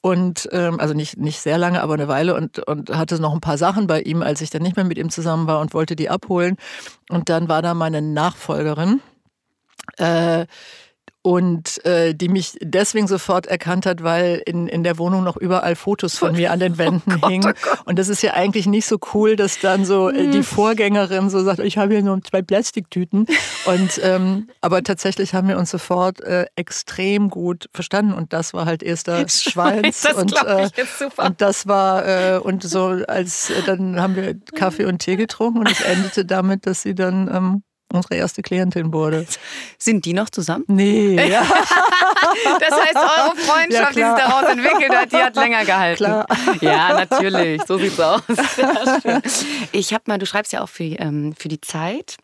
Und 0.00 0.48
ähm, 0.52 0.80
also 0.80 0.94
nicht, 0.94 1.16
nicht 1.18 1.40
sehr 1.40 1.58
lange, 1.58 1.82
aber 1.82 1.94
eine 1.94 2.08
Weile 2.08 2.34
und, 2.34 2.58
und 2.60 2.90
hatte 2.96 3.20
noch 3.20 3.34
ein 3.34 3.40
paar 3.40 3.58
Sachen 3.58 3.86
bei 3.86 4.00
ihm, 4.02 4.22
als 4.22 4.40
ich 4.40 4.50
dann 4.50 4.62
nicht 4.62 4.76
mehr 4.76 4.84
mit 4.84 4.98
ihm 4.98 5.10
zusammen 5.10 5.46
war 5.46 5.60
und 5.60 5.74
wollte 5.74 5.96
die 5.96 6.10
abholen. 6.10 6.56
Und 7.10 7.28
dann 7.28 7.48
war 7.48 7.62
da 7.62 7.74
meine 7.74 8.02
Nachfolgerin. 8.02 9.00
Äh, 9.98 10.46
und 11.26 11.82
äh, 11.86 12.14
die 12.14 12.28
mich 12.28 12.58
deswegen 12.60 13.06
sofort 13.06 13.46
erkannt 13.46 13.86
hat, 13.86 14.02
weil 14.02 14.42
in, 14.44 14.68
in 14.68 14.84
der 14.84 14.98
Wohnung 14.98 15.24
noch 15.24 15.38
überall 15.38 15.74
Fotos 15.74 16.18
von 16.18 16.36
mir 16.36 16.52
an 16.52 16.60
den 16.60 16.76
Wänden 16.78 17.14
oh 17.14 17.18
Gott, 17.18 17.30
hingen. 17.30 17.54
Oh 17.66 17.76
und 17.86 17.98
das 17.98 18.10
ist 18.10 18.20
ja 18.20 18.34
eigentlich 18.34 18.66
nicht 18.66 18.84
so 18.84 18.98
cool, 19.14 19.34
dass 19.34 19.58
dann 19.58 19.86
so 19.86 20.10
äh, 20.10 20.28
die 20.28 20.38
hm. 20.38 20.44
Vorgängerin 20.44 21.30
so 21.30 21.42
sagt, 21.42 21.60
ich 21.60 21.78
habe 21.78 21.94
hier 21.94 22.02
nur 22.02 22.22
zwei 22.22 22.42
Plastiktüten. 22.42 23.26
Und 23.64 23.98
ähm, 24.02 24.50
aber 24.60 24.82
tatsächlich 24.82 25.32
haben 25.32 25.48
wir 25.48 25.56
uns 25.56 25.70
sofort 25.70 26.20
äh, 26.20 26.44
extrem 26.56 27.30
gut 27.30 27.70
verstanden 27.72 28.12
und 28.12 28.34
das 28.34 28.52
war 28.52 28.66
halt 28.66 28.82
erster 28.82 29.26
Schweins 29.26 30.02
das 30.02 30.12
und, 30.16 30.34
äh, 30.44 30.68
und 31.16 31.40
das 31.40 31.66
war 31.66 32.06
äh, 32.06 32.38
und 32.38 32.62
so 32.62 32.88
als 33.08 33.48
äh, 33.48 33.62
dann 33.64 33.98
haben 33.98 34.14
wir 34.14 34.34
Kaffee 34.54 34.84
und 34.84 34.98
Tee 34.98 35.16
getrunken 35.16 35.60
und 35.60 35.70
es 35.70 35.80
endete 35.80 36.26
damit, 36.26 36.66
dass 36.66 36.82
sie 36.82 36.94
dann 36.94 37.34
ähm, 37.34 37.62
unsere 37.94 38.16
erste 38.16 38.42
Klientin 38.42 38.92
wurde. 38.92 39.26
Sind 39.78 40.04
die 40.04 40.12
noch 40.12 40.30
zusammen? 40.30 40.64
Nee. 40.66 41.14
Ja. 41.28 41.42
das 42.60 42.70
heißt, 42.70 42.96
eure 42.96 43.36
Freundschaft, 43.36 43.96
ja, 43.96 44.14
die 44.14 44.20
sich 44.20 44.26
daraus 44.26 44.50
entwickelt 44.50 44.94
hat, 44.94 45.12
die 45.12 45.16
hat 45.16 45.36
länger 45.36 45.64
gehalten. 45.64 46.04
Klar. 46.04 46.26
Ja, 46.60 46.94
natürlich. 47.04 47.62
So 47.64 47.78
sieht's 47.78 47.98
aus. 48.00 48.22
Ich 49.72 49.92
habe 49.92 50.04
mal, 50.06 50.18
du 50.18 50.26
schreibst 50.26 50.52
ja 50.52 50.62
auch 50.62 50.68
für, 50.68 50.84
ähm, 50.84 51.34
für 51.36 51.48
die 51.48 51.60
Zeit. 51.60 52.16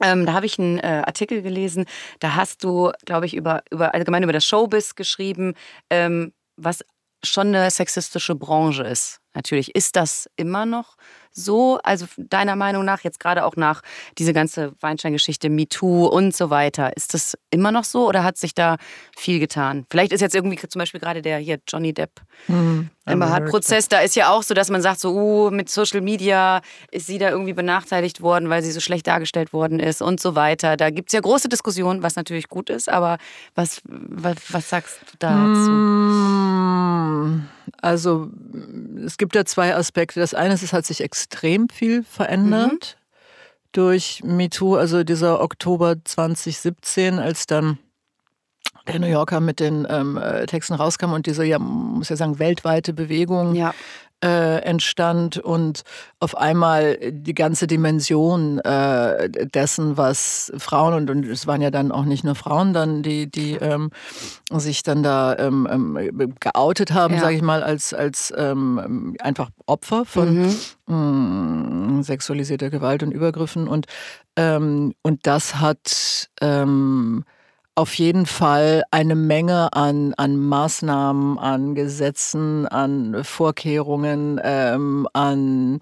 Ähm, 0.00 0.26
da 0.26 0.32
habe 0.32 0.46
ich 0.46 0.58
einen 0.58 0.78
äh, 0.78 1.02
Artikel 1.06 1.42
gelesen, 1.42 1.86
da 2.20 2.34
hast 2.34 2.62
du, 2.62 2.92
glaube 3.04 3.26
ich, 3.26 3.34
über, 3.34 3.62
über 3.70 3.94
allgemein 3.94 4.22
über 4.22 4.32
das 4.32 4.44
Showbiz 4.44 4.94
geschrieben, 4.94 5.54
ähm, 5.90 6.32
was 6.56 6.84
schon 7.24 7.48
eine 7.48 7.70
sexistische 7.70 8.34
Branche 8.34 8.84
ist. 8.84 9.20
Natürlich 9.38 9.76
ist 9.76 9.94
das 9.94 10.28
immer 10.34 10.66
noch 10.66 10.96
so, 11.30 11.78
also 11.84 12.06
deiner 12.16 12.56
Meinung 12.56 12.84
nach, 12.84 13.04
jetzt 13.04 13.20
gerade 13.20 13.44
auch 13.44 13.54
nach 13.54 13.82
diese 14.18 14.32
ganze 14.32 14.72
Weinstein-Geschichte, 14.80 15.48
MeToo 15.48 16.06
und 16.06 16.34
so 16.34 16.50
weiter, 16.50 16.96
ist 16.96 17.14
das 17.14 17.38
immer 17.50 17.70
noch 17.70 17.84
so 17.84 18.08
oder 18.08 18.24
hat 18.24 18.36
sich 18.36 18.52
da 18.52 18.78
viel 19.16 19.38
getan? 19.38 19.86
Vielleicht 19.90 20.10
ist 20.10 20.22
jetzt 20.22 20.34
irgendwie 20.34 20.58
zum 20.58 20.80
Beispiel 20.80 20.98
gerade 20.98 21.22
der 21.22 21.38
hier 21.38 21.60
Johnny 21.68 21.94
Depp 21.94 22.20
mhm. 22.48 22.90
Prozess, 23.48 23.86
da 23.86 24.00
ist 24.00 24.16
ja 24.16 24.30
auch 24.30 24.42
so, 24.42 24.54
dass 24.54 24.70
man 24.70 24.82
sagt, 24.82 24.98
so, 24.98 25.14
uh, 25.14 25.50
mit 25.52 25.70
Social 25.70 26.00
Media 26.00 26.60
ist 26.90 27.06
sie 27.06 27.18
da 27.18 27.30
irgendwie 27.30 27.52
benachteiligt 27.52 28.20
worden, 28.20 28.50
weil 28.50 28.64
sie 28.64 28.72
so 28.72 28.80
schlecht 28.80 29.06
dargestellt 29.06 29.52
worden 29.52 29.78
ist 29.78 30.02
und 30.02 30.18
so 30.18 30.34
weiter. 30.34 30.76
Da 30.76 30.90
gibt 30.90 31.10
es 31.10 31.12
ja 31.12 31.20
große 31.20 31.48
Diskussionen, 31.48 32.02
was 32.02 32.16
natürlich 32.16 32.48
gut 32.48 32.70
ist, 32.70 32.88
aber 32.88 33.18
was, 33.54 33.82
was, 33.84 34.34
was 34.50 34.68
sagst 34.68 35.00
du 35.12 35.16
dazu? 35.20 35.70
Mhm. 35.70 37.48
Also 37.80 38.30
es 39.04 39.16
gibt 39.16 39.34
ja 39.34 39.44
zwei 39.44 39.74
Aspekte. 39.74 40.20
Das 40.20 40.34
eine 40.34 40.54
ist, 40.54 40.62
es 40.62 40.72
hat 40.72 40.86
sich 40.86 41.02
extrem 41.02 41.68
viel 41.68 42.02
verändert 42.02 42.96
mhm. 42.98 43.68
durch 43.72 44.22
MeToo, 44.24 44.76
also 44.76 45.04
dieser 45.04 45.40
Oktober 45.40 45.96
2017, 46.02 47.18
als 47.18 47.46
dann 47.46 47.78
der 48.86 49.00
New 49.00 49.06
Yorker 49.06 49.40
mit 49.40 49.60
den 49.60 49.86
ähm, 49.90 50.16
äh, 50.16 50.46
Texten 50.46 50.74
rauskam 50.74 51.12
und 51.12 51.26
diese, 51.26 51.44
ja, 51.44 51.58
muss 51.58 52.08
ja 52.08 52.16
sagen, 52.16 52.38
weltweite 52.38 52.94
Bewegung 52.94 53.54
ja 53.54 53.74
äh, 54.24 54.62
entstand 54.62 55.38
und 55.38 55.82
auf 56.18 56.36
einmal 56.36 56.98
die 57.12 57.34
ganze 57.34 57.66
Dimension 57.66 58.58
äh, 58.58 59.28
dessen, 59.30 59.96
was 59.96 60.52
Frauen 60.58 60.94
und, 60.94 61.10
und 61.10 61.24
es 61.26 61.46
waren 61.46 61.62
ja 61.62 61.70
dann 61.70 61.92
auch 61.92 62.04
nicht 62.04 62.24
nur 62.24 62.34
Frauen 62.34 62.72
dann, 62.72 63.02
die, 63.02 63.30
die 63.30 63.52
ähm, 63.54 63.90
sich 64.52 64.82
dann 64.82 65.02
da 65.02 65.36
ähm, 65.36 65.68
ähm, 65.70 66.34
geoutet 66.40 66.92
haben, 66.92 67.14
ja. 67.14 67.20
sage 67.20 67.36
ich 67.36 67.42
mal, 67.42 67.62
als, 67.62 67.94
als 67.94 68.32
ähm, 68.36 69.14
einfach 69.20 69.50
Opfer 69.66 70.04
von 70.04 70.46
mhm. 70.46 70.54
mh, 70.86 70.96
mm, 70.96 72.02
sexualisierter 72.02 72.70
Gewalt 72.70 73.02
und 73.02 73.12
Übergriffen 73.12 73.68
und, 73.68 73.86
ähm, 74.36 74.94
und 75.02 75.26
das 75.26 75.60
hat 75.60 76.28
ähm, 76.40 77.24
auf 77.78 77.94
jeden 77.94 78.26
Fall 78.26 78.82
eine 78.90 79.14
Menge 79.14 79.72
an, 79.72 80.12
an 80.16 80.36
Maßnahmen, 80.36 81.38
an 81.38 81.76
Gesetzen, 81.76 82.66
an 82.66 83.22
Vorkehrungen, 83.22 84.40
ähm, 84.42 85.06
an 85.12 85.78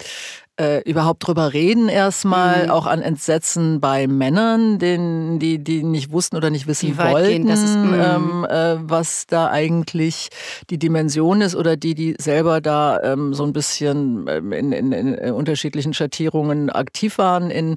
äh, 0.59 0.81
überhaupt 0.89 1.27
drüber 1.27 1.53
reden 1.53 1.89
erstmal, 1.89 2.65
mhm. 2.65 2.71
auch 2.71 2.87
an 2.87 3.03
Entsetzen 3.03 3.81
bei 3.81 4.07
Männern, 4.07 4.79
denen, 4.79 5.39
die, 5.39 5.59
die 5.63 5.83
nicht 5.83 6.13
wussten 6.13 6.37
oder 6.37 6.51
nicht 6.51 6.67
wissen 6.67 6.97
wollten, 6.97 7.49
ist, 7.49 7.77
mhm. 7.77 7.95
ähm, 7.95 8.47
äh, 8.49 8.77
was 8.81 9.27
da 9.27 9.51
eigentlich 9.51 10.29
die 10.71 10.79
Dimension 10.79 11.43
ist 11.43 11.55
oder 11.55 11.77
die, 11.77 11.95
die 11.95 12.17
selber 12.19 12.61
da 12.61 13.01
ähm, 13.03 13.35
so 13.35 13.45
ein 13.45 13.53
bisschen 13.53 14.27
ähm, 14.29 14.53
in, 14.53 14.73
in, 14.73 14.93
in 14.93 15.33
unterschiedlichen 15.33 15.93
Schattierungen 15.93 16.71
aktiv 16.71 17.19
waren 17.19 17.51
in, 17.51 17.77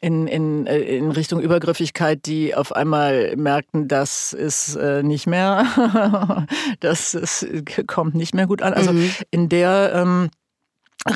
in, 0.00 0.28
in, 0.28 0.66
äh, 0.66 0.78
in 0.78 1.10
Richtung 1.10 1.40
Übergriffigkeit, 1.40 2.24
die 2.26 2.54
auf 2.54 2.72
einmal 2.72 3.34
merkten, 3.36 3.88
das 3.88 4.32
ist 4.32 4.76
äh, 4.76 5.02
nicht 5.02 5.26
mehr, 5.26 6.46
das 6.80 7.14
ist, 7.14 7.46
kommt 7.88 8.14
nicht 8.14 8.34
mehr 8.34 8.46
gut 8.46 8.62
an. 8.62 8.74
Also 8.74 8.92
mhm. 8.92 9.10
in 9.30 9.48
der 9.48 9.92
ähm, 9.94 10.30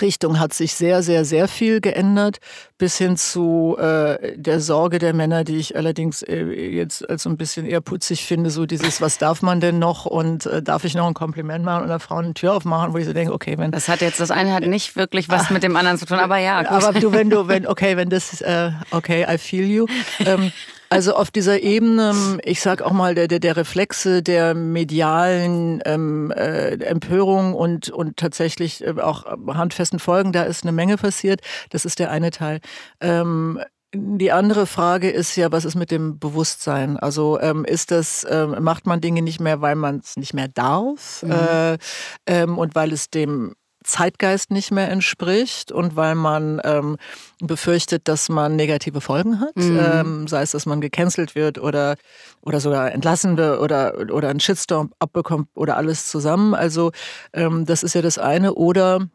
Richtung 0.01 0.41
hat 0.41 0.53
sich 0.53 0.75
sehr, 0.75 1.03
sehr, 1.03 1.25
sehr 1.25 1.49
viel 1.49 1.81
geändert, 1.81 2.39
bis 2.79 2.99
hin 2.99 3.17
zu 3.17 3.77
äh, 3.79 4.37
der 4.37 4.61
Sorge 4.61 4.99
der 4.99 5.15
Männer, 5.15 5.45
die 5.45 5.57
ich 5.57 5.77
allerdings 5.77 6.23
äh, 6.23 6.45
jetzt 6.45 7.09
als 7.09 7.23
so 7.23 7.31
ein 7.31 7.37
bisschen 7.37 7.67
eher 7.67 7.81
putzig 7.81 8.25
finde, 8.25 8.51
so 8.51 8.67
dieses, 8.67 9.01
was 9.01 9.19
darf 9.19 9.43
man 9.43 9.61
denn 9.61 9.79
noch 9.79 10.07
und 10.07 10.47
äh, 10.47 10.63
darf 10.63 10.85
ich 10.85 10.95
noch 10.95 11.07
ein 11.07 11.15
Kompliment 11.15 11.65
machen 11.65 11.85
oder 11.85 12.01
Frauen 12.01 12.27
eine 12.27 12.35
Tür 12.35 12.55
aufmachen, 12.55 12.93
wo 12.93 12.99
ich 12.99 13.05
so 13.05 13.13
denke, 13.13 13.33
okay, 13.33 13.57
wenn... 13.59 13.71
Das 13.71 13.89
hat 13.89 14.01
jetzt, 14.01 14.21
das 14.21 14.31
eine 14.31 14.53
hat 14.53 14.65
nicht 14.65 14.97
wirklich 14.97 15.29
was 15.29 15.51
mit 15.51 15.63
dem 15.63 15.77
anderen 15.77 15.99
zu 15.99 16.07
tun, 16.07 16.19
aber 16.19 16.39
ja. 16.39 16.63
Gut. 16.63 16.71
Aber 16.71 16.99
du, 16.99 17.13
wenn 17.13 17.31
du, 17.31 17.49
wenn, 17.49 17.67
okay, 17.67 17.97
wenn 17.97 18.09
das, 18.09 18.41
äh, 18.41 18.71
okay, 18.91 19.27
I 19.29 19.39
feel 19.39 19.65
you. 19.65 19.87
Ähm, 20.21 20.53
also 20.89 21.15
auf 21.15 21.31
dieser 21.31 21.63
Ebene, 21.63 22.39
ich 22.45 22.61
sag 22.61 22.83
auch 22.83 22.93
mal, 22.93 23.15
der, 23.15 23.29
der, 23.29 23.41
der 23.41 23.57
Reflexe 23.57 24.23
der 24.23 24.55
medialen 24.55 25.83
ähm, 25.85 26.31
äh, 26.31 26.75
Empörung 26.85 27.55
und, 27.55 27.91
und 27.91 28.17
tatsächlich 28.17 28.85
äh, 28.85 29.01
auch 29.01 29.25
handfesten 29.49 29.99
Folgen, 29.99 30.33
da 30.33 30.45
ist 30.45 30.65
eine 30.65 30.73
Menge 30.73 30.97
passiert. 30.97 31.41
Das 31.71 31.85
ist 31.85 31.99
der 31.99 32.11
eine 32.11 32.31
Teil. 32.31 32.61
Ähm, 33.01 33.61
die 33.95 34.33
andere 34.33 34.67
Frage 34.67 35.11
ist 35.11 35.37
ja, 35.37 35.53
was 35.53 35.65
ist 35.65 35.75
mit 35.75 35.91
dem 35.91 36.19
Bewusstsein? 36.19 36.97
Also 36.99 37.41
ähm, 37.41 37.65
ist 37.65 37.91
das, 37.91 38.27
ähm, 38.29 38.57
macht 38.63 38.87
man 38.87 39.01
Dinge 39.01 39.23
nicht 39.23 39.41
mehr, 39.41 39.61
weil 39.61 39.77
man 39.77 39.99
es 39.99 40.17
nicht 40.17 40.35
mehr 40.35 40.49
darf 40.49 41.23
mhm. 41.23 41.33
äh, 41.33 41.79
ähm, 42.27 42.59
und 42.59 42.75
weil 42.75 42.93
es 42.93 43.11
dem 43.11 43.55
Zeitgeist 43.87 44.51
nicht 44.51 44.71
mehr 44.71 44.91
entspricht 44.91 45.73
und 45.73 45.97
weil 45.97 46.15
man 46.15 46.61
ähm, 46.65 46.97
befürchtet, 47.41 48.09
dass 48.09 48.29
man 48.29 48.57
negative 48.57 49.01
Folgen 49.01 49.41
hat, 49.41 49.57
mhm. 49.57 49.79
ähm, 49.81 50.29
sei 50.29 50.43
es, 50.43 50.51
dass 50.51 50.67
man 50.67 50.81
gecancelt 50.81 51.35
wird 51.35 51.59
oder, 51.59 51.97
oder 52.43 52.61
sogar 52.61 52.93
entlassen 52.93 53.37
wird 53.37 53.61
oder, 53.61 53.95
oder 54.13 54.29
einen 54.29 54.41
Shitstorm 54.41 54.93
abbekommt 54.99 55.49
oder 55.55 55.77
alles 55.77 56.09
zusammen. 56.09 56.55
Also 56.55 56.93
ähm, 57.33 57.65
das 57.65 57.83
ist 57.83 57.95
ja 57.95 58.03
das 58.03 58.19
eine. 58.19 58.55
Oder 58.55 59.09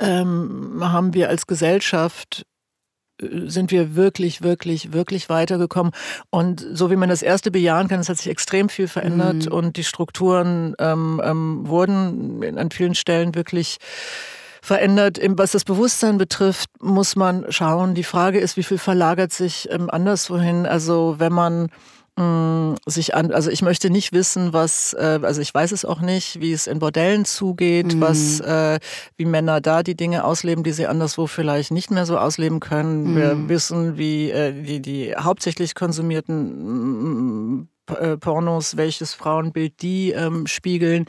ähm, 0.00 0.78
haben 0.80 1.14
wir 1.14 1.28
als 1.28 1.46
Gesellschaft 1.46 2.44
sind 3.20 3.70
wir 3.70 3.96
wirklich, 3.96 4.42
wirklich, 4.42 4.92
wirklich 4.92 5.28
weitergekommen. 5.28 5.92
Und 6.30 6.66
so 6.72 6.90
wie 6.90 6.96
man 6.96 7.08
das 7.08 7.22
erste 7.22 7.50
bejahen 7.50 7.88
kann, 7.88 8.00
es 8.00 8.08
hat 8.08 8.18
sich 8.18 8.28
extrem 8.28 8.68
viel 8.68 8.88
verändert 8.88 9.46
mhm. 9.46 9.52
und 9.52 9.76
die 9.76 9.84
Strukturen 9.84 10.74
ähm, 10.78 11.20
ähm, 11.24 11.66
wurden 11.66 12.58
an 12.58 12.70
vielen 12.70 12.94
Stellen 12.94 13.34
wirklich 13.34 13.78
verändert. 14.62 15.20
Was 15.22 15.52
das 15.52 15.64
Bewusstsein 15.64 16.18
betrifft, 16.18 16.68
muss 16.80 17.16
man 17.16 17.46
schauen. 17.50 17.94
Die 17.94 18.04
Frage 18.04 18.40
ist, 18.40 18.56
wie 18.56 18.64
viel 18.64 18.78
verlagert 18.78 19.32
sich 19.32 19.68
ähm, 19.70 19.88
anderswohin? 19.90 20.66
Also 20.66 21.16
wenn 21.18 21.32
man 21.32 21.68
sich 22.86 23.14
an, 23.14 23.32
also 23.32 23.50
ich 23.50 23.62
möchte 23.62 23.90
nicht 23.90 24.12
wissen, 24.12 24.52
was, 24.52 24.94
äh, 24.94 25.20
also 25.22 25.40
ich 25.40 25.52
weiß 25.52 25.72
es 25.72 25.84
auch 25.84 26.00
nicht, 26.00 26.40
wie 26.40 26.52
es 26.52 26.66
in 26.66 26.78
Bordellen 26.78 27.24
zugeht, 27.24 27.94
mhm. 27.94 28.00
was, 28.00 28.40
äh, 28.40 28.78
wie 29.16 29.24
Männer 29.24 29.60
da 29.60 29.82
die 29.82 29.96
Dinge 29.96 30.24
ausleben, 30.24 30.64
die 30.64 30.72
sie 30.72 30.86
anderswo 30.86 31.26
vielleicht 31.26 31.72
nicht 31.72 31.90
mehr 31.90 32.06
so 32.06 32.18
ausleben 32.18 32.60
können. 32.60 33.12
Mhm. 33.12 33.16
Wir 33.16 33.48
wissen, 33.48 33.98
wie 33.98 34.30
äh, 34.30 34.52
die, 34.52 34.80
die 34.80 35.14
hauptsächlich 35.16 35.74
konsumierten 35.74 37.58
mm, 37.58 37.68
äh, 37.98 38.16
Pornos, 38.16 38.76
welches 38.76 39.14
Frauenbild 39.14 39.82
die 39.82 40.12
ähm, 40.12 40.46
spiegeln. 40.46 41.06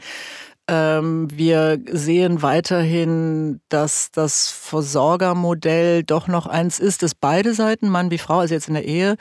Ähm, 0.70 1.28
wir 1.32 1.80
sehen 1.90 2.42
weiterhin, 2.42 3.60
dass 3.70 4.10
das 4.10 4.50
Versorgermodell 4.50 6.02
doch 6.04 6.28
noch 6.28 6.46
eins 6.46 6.78
ist, 6.78 7.02
dass 7.02 7.14
beide 7.14 7.54
Seiten, 7.54 7.88
Mann 7.88 8.10
wie 8.10 8.18
Frau, 8.18 8.40
also 8.40 8.52
jetzt 8.52 8.68
in 8.68 8.74
der 8.74 8.84
Ehe, 8.84 9.16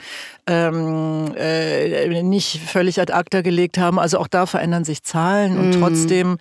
ähm, 0.45 1.33
äh, 1.37 2.21
nicht 2.21 2.59
völlig 2.59 2.99
ad 2.99 3.13
acta 3.13 3.41
gelegt 3.41 3.77
haben. 3.77 3.97
Also 3.97 4.19
auch 4.19 4.27
da 4.27 4.45
verändern 4.45 4.83
sich 4.83 5.03
Zahlen 5.03 5.57
und 5.57 5.69
mhm. 5.69 5.79
trotzdem 5.79 6.37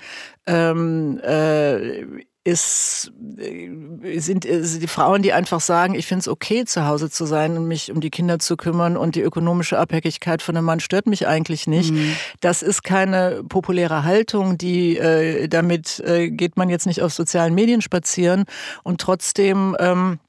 ähm, 0.46 1.20
äh, 1.22 2.04
ist, 2.46 3.12
äh, 3.38 4.20
sind, 4.20 4.46
äh, 4.46 4.62
sind 4.62 4.82
die 4.82 4.86
Frauen, 4.88 5.22
die 5.22 5.32
einfach 5.32 5.60
sagen, 5.60 5.96
ich 5.96 6.06
finde 6.06 6.20
es 6.20 6.28
okay, 6.28 6.64
zu 6.64 6.86
Hause 6.86 7.10
zu 7.10 7.26
sein 7.26 7.56
und 7.56 7.66
mich 7.66 7.90
um 7.90 8.00
die 8.00 8.10
Kinder 8.10 8.38
zu 8.38 8.56
kümmern 8.56 8.96
und 8.96 9.16
die 9.16 9.20
ökonomische 9.20 9.78
Abhängigkeit 9.78 10.42
von 10.42 10.56
einem 10.56 10.64
Mann 10.64 10.78
stört 10.78 11.06
mich 11.06 11.26
eigentlich 11.26 11.66
nicht. 11.66 11.92
Mhm. 11.92 12.12
Das 12.40 12.62
ist 12.62 12.84
keine 12.84 13.42
populäre 13.48 14.04
Haltung, 14.04 14.58
die 14.58 14.96
äh, 14.96 15.48
damit 15.48 15.98
äh, 16.00 16.30
geht 16.30 16.56
man 16.56 16.68
jetzt 16.68 16.86
nicht 16.86 17.02
auf 17.02 17.12
sozialen 17.12 17.52
Medien 17.52 17.82
spazieren 17.82 18.44
und 18.84 19.00
trotzdem 19.00 19.76
ähm, 19.80 20.20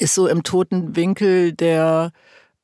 ist 0.00 0.16
so 0.16 0.26
im 0.26 0.42
toten 0.42 0.96
Winkel 0.96 1.52
der 1.52 2.10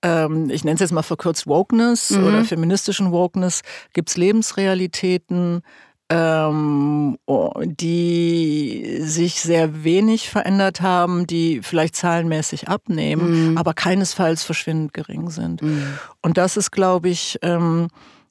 ähm, 0.03 0.51
ich 0.51 0.65
nenne 0.65 0.75
es 0.75 0.81
jetzt 0.81 0.93
mal 0.93 1.03
verkürzt 1.03 1.47
Wokeness 1.47 2.11
mhm. 2.11 2.27
oder 2.27 2.45
feministischen 2.45 3.13
Wokeness, 3.13 3.61
gibt 3.93 4.09
es 4.09 4.17
Lebensrealitäten, 4.17 5.63
ähm, 6.11 7.17
oh, 7.27 7.53
die 7.65 8.99
sich 9.01 9.41
sehr 9.41 9.85
wenig 9.85 10.29
verändert 10.29 10.81
haben, 10.81 11.27
die 11.27 11.61
vielleicht 11.63 11.95
zahlenmäßig 11.95 12.69
abnehmen, 12.69 13.53
mhm. 13.53 13.59
aber 13.59 13.75
keinesfalls 13.75 14.43
verschwindend 14.43 14.93
gering 14.93 15.31
sind. 15.31 15.63
Mhm. 15.63 15.99
Und 16.21 16.37
das 16.37 16.57
ist, 16.57 16.73
glaube 16.73 17.09
ich, 17.09 17.39
ähm, 17.43 17.89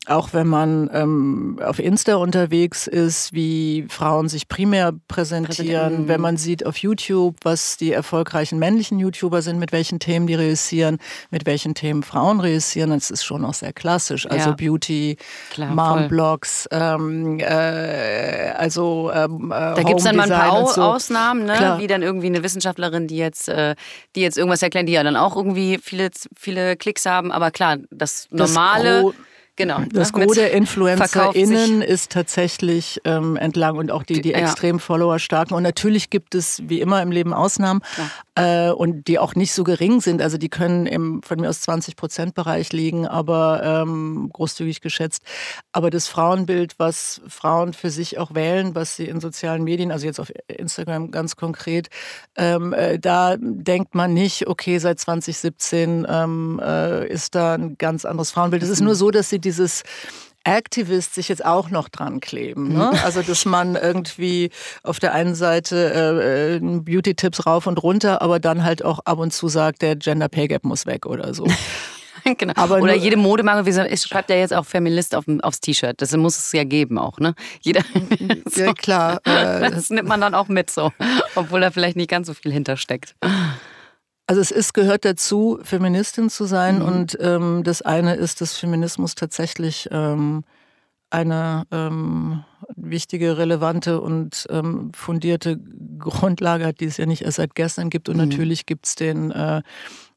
auch 0.10 0.34
wenn 0.34 0.48
man 0.48 0.90
ähm, 0.94 1.60
auf 1.64 1.80
Insta 1.80 2.16
unterwegs 2.16 2.88
ist, 2.88 3.34
wie 3.34 3.86
Frauen 3.90 4.28
sich 4.28 4.48
primär 4.48 4.94
präsentieren, 5.08 6.08
wenn 6.08 6.22
man 6.22 6.38
sieht 6.38 6.66
auf 6.66 6.78
YouTube, 6.78 7.36
was 7.44 7.78
die 7.78 7.92
erfolgreichen 7.92 8.60
männlichen 8.60 9.00
YouTuber 9.00 9.42
sind, 9.42 9.60
mit 9.60 9.72
welchen 9.72 10.00
Themen 10.00 10.28
die 10.28 10.36
reüssieren, 10.36 10.98
mit 11.30 11.46
welchen 11.46 11.76
Themen 11.76 12.04
Frauen 12.04 12.40
reüssieren, 12.40 12.90
das 12.90 13.12
ist 13.12 13.24
schon 13.24 13.46
auch 13.46 13.54
sehr 13.54 13.74
klassisch. 13.74 14.26
Also 14.30 14.50
ja. 14.50 14.56
Beauty, 14.56 15.18
Mom-Blogs, 15.58 16.68
ähm, 16.72 17.40
äh, 17.40 18.52
also 18.58 19.12
ähm, 19.14 19.52
äh, 19.52 19.76
Da 19.76 19.84
gibt 19.84 20.00
es 20.00 20.06
dann 20.06 20.16
mal 20.16 20.32
ein 20.32 20.40
paar 20.40 20.68
so. 20.68 20.82
Ausnahmen, 20.82 21.46
ne? 21.46 21.76
wie 21.78 21.88
dann 21.88 22.02
irgendwie 22.02 22.28
eine 22.28 22.44
Wissenschaftlerin, 22.44 23.08
die 23.08 23.18
jetzt, 23.18 23.48
äh, 23.48 23.76
die 24.16 24.22
jetzt 24.22 24.38
irgendwas 24.38 24.64
erklärt, 24.64 24.88
die 24.88 24.94
ja 24.94 25.04
dann 25.04 25.16
auch 25.16 25.36
irgendwie 25.36 25.80
viele, 25.82 26.10
viele 26.36 26.76
Klicks 26.76 27.06
haben, 27.06 27.32
aber 27.32 27.52
klar, 27.52 27.78
das 27.92 28.28
normale... 28.32 29.04
Das 29.04 29.29
Genau. 29.60 29.82
Das 29.92 30.14
ne? 30.14 30.26
Gros 30.26 30.36
der 30.36 30.54
InfluencerInnen 30.54 31.82
ist 31.82 32.14
tatsächlich 32.14 33.02
ähm, 33.04 33.36
entlang 33.36 33.76
und 33.78 33.92
auch 33.92 34.04
die, 34.04 34.22
die 34.22 34.34
extrem 34.34 34.78
ja. 34.78 34.82
Follower-starken. 34.82 35.54
Und 35.54 35.64
natürlich 35.64 36.10
gibt 36.10 36.34
es 36.34 36.62
wie 36.70 36.80
immer 36.80 37.02
im 37.02 37.12
Leben 37.12 37.34
Ausnahmen 37.34 37.82
äh, 38.36 38.70
und 38.70 39.10
die 39.10 39.20
auch 39.20 39.36
nicht 39.36 39.52
so 39.52 39.66
gering 39.66 40.00
sind. 40.00 40.22
Also 40.22 40.38
die 40.38 40.48
können 40.48 40.86
im 40.86 41.22
von 41.24 41.42
mir 41.42 41.50
aus 41.50 41.60
20 41.60 41.98
Prozent 41.98 42.36
Bereich 42.36 42.72
liegen, 42.72 43.06
aber 43.06 43.84
ähm, 43.84 44.30
großzügig 44.32 44.80
geschätzt. 44.80 45.24
Aber 45.74 45.90
das 45.90 46.08
Frauenbild, 46.08 46.76
was 46.78 47.20
Frauen 47.28 47.74
für 47.74 47.90
sich 47.90 48.18
auch 48.18 48.34
wählen, 48.34 48.76
was 48.76 48.96
sie 48.96 49.08
in 49.08 49.20
sozialen 49.20 49.66
Medien, 49.66 49.92
also 49.92 50.06
jetzt 50.06 50.22
auf 50.22 50.32
Instagram 50.48 51.12
ganz 51.12 51.36
konkret, 51.36 51.90
ähm, 52.38 52.72
äh, 52.72 52.98
da 52.98 53.36
denkt 53.38 53.94
man 53.94 54.14
nicht, 54.14 54.48
okay, 54.48 54.78
seit 54.78 55.02
2017 55.02 56.08
ähm, 56.10 56.62
äh, 56.64 57.06
ist 57.10 57.36
da 57.36 57.56
ein 57.56 57.78
ganz 57.78 58.06
anderes 58.06 58.32
Frauenbild. 58.32 58.64
Es 58.64 58.70
ist 58.70 58.80
nur 58.80 58.96
so, 58.96 59.12
dass 59.12 59.30
sie 59.30 59.40
die 59.40 59.49
dieses 59.50 59.82
Activist 60.44 61.16
sich 61.16 61.28
jetzt 61.28 61.44
auch 61.44 61.70
noch 61.70 61.90
dran 61.90 62.20
kleben. 62.20 62.70
Ne? 62.70 62.92
Mhm. 62.94 63.00
Also, 63.04 63.24
dass 63.24 63.46
man 63.46 63.76
irgendwie 63.76 64.52
auf 64.84 65.00
der 65.00 65.14
einen 65.14 65.36
Seite 65.36 65.92
äh, 65.94 66.56
äh, 66.56 66.60
Beauty-Tipps 66.60 67.46
rauf 67.46 67.68
und 67.68 67.82
runter, 67.82 68.22
aber 68.22 68.40
dann 68.40 68.64
halt 68.64 68.86
auch 68.86 69.00
ab 69.00 69.18
und 69.18 69.34
zu 69.34 69.48
sagt, 69.48 69.82
der 69.82 69.96
Gender 69.96 70.30
Pay 70.30 70.48
Gap 70.48 70.64
muss 70.64 70.86
weg 70.86 71.06
oder 71.06 71.34
so. 71.34 71.48
genau. 72.38 72.54
Aber 72.56 72.78
Oder 72.78 72.96
jede 72.96 73.18
Modemarke, 73.18 73.66
wie 73.66 73.98
schreibt 73.98 74.30
ja 74.30 74.36
jetzt 74.36 74.54
auch 74.54 74.66
Feminist 74.66 75.16
auf, 75.16 75.26
aufs 75.42 75.60
T-Shirt. 75.62 76.02
Das 76.02 76.16
muss 76.16 76.38
es 76.38 76.52
ja 76.52 76.64
geben 76.64 77.00
auch, 77.00 77.20
ne? 77.20 77.34
Jeder. 77.62 77.82
so. 78.46 78.62
Ja, 78.62 78.74
klar. 78.74 79.20
Äh, 79.26 79.72
das 79.72 79.90
nimmt 79.90 80.08
man 80.08 80.22
dann 80.22 80.36
auch 80.36 80.48
mit 80.48 80.70
so, 80.70 80.92
obwohl 81.36 81.62
da 81.62 81.72
vielleicht 81.72 81.98
nicht 81.98 82.10
ganz 82.10 82.28
so 82.28 82.34
viel 82.34 82.52
hintersteckt. 82.52 83.16
Also 84.30 84.42
es 84.42 84.52
ist, 84.52 84.76
gehört 84.76 85.06
dazu, 85.06 85.58
Feministin 85.64 86.30
zu 86.30 86.46
sein. 86.46 86.76
Mhm. 86.76 86.86
Und 86.86 87.18
ähm, 87.20 87.64
das 87.64 87.82
eine 87.82 88.14
ist, 88.14 88.42
dass 88.42 88.56
Feminismus 88.56 89.16
tatsächlich 89.16 89.90
ähm, 89.90 90.44
eine 91.10 91.64
ähm, 91.72 92.44
wichtige, 92.76 93.40
relevante 93.40 94.00
und 94.00 94.46
ähm, 94.52 94.92
fundierte 94.94 95.60
Grundlage 95.98 96.68
hat, 96.68 96.80
die 96.80 96.86
es 96.86 96.98
ja 96.98 97.08
nicht 97.08 97.24
erst 97.24 97.38
seit 97.38 97.56
gestern 97.56 97.90
gibt. 97.90 98.08
Und 98.08 98.18
mhm. 98.18 98.30
natürlich 98.30 98.68
gibt 98.68 98.86
es 98.86 98.94
den 98.94 99.32
äh, 99.32 99.64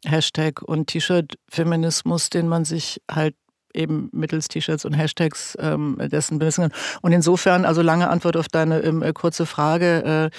Hashtag 0.04 0.60
und 0.60 0.88
T-Shirt-Feminismus, 0.88 2.28
den 2.28 2.48
man 2.48 2.66
sich 2.66 3.00
halt 3.10 3.34
eben 3.72 4.10
mittels 4.12 4.48
T-Shirts 4.48 4.84
und 4.84 4.92
Hashtags 4.92 5.56
ähm, 5.58 5.96
dessen 5.98 6.38
bemessen 6.38 6.68
kann. 6.68 6.78
Und 7.00 7.12
insofern, 7.12 7.64
also 7.64 7.80
lange 7.80 8.10
Antwort 8.10 8.36
auf 8.36 8.48
deine 8.48 8.80
ähm, 8.80 9.02
äh, 9.02 9.14
kurze 9.14 9.46
Frage, 9.46 10.30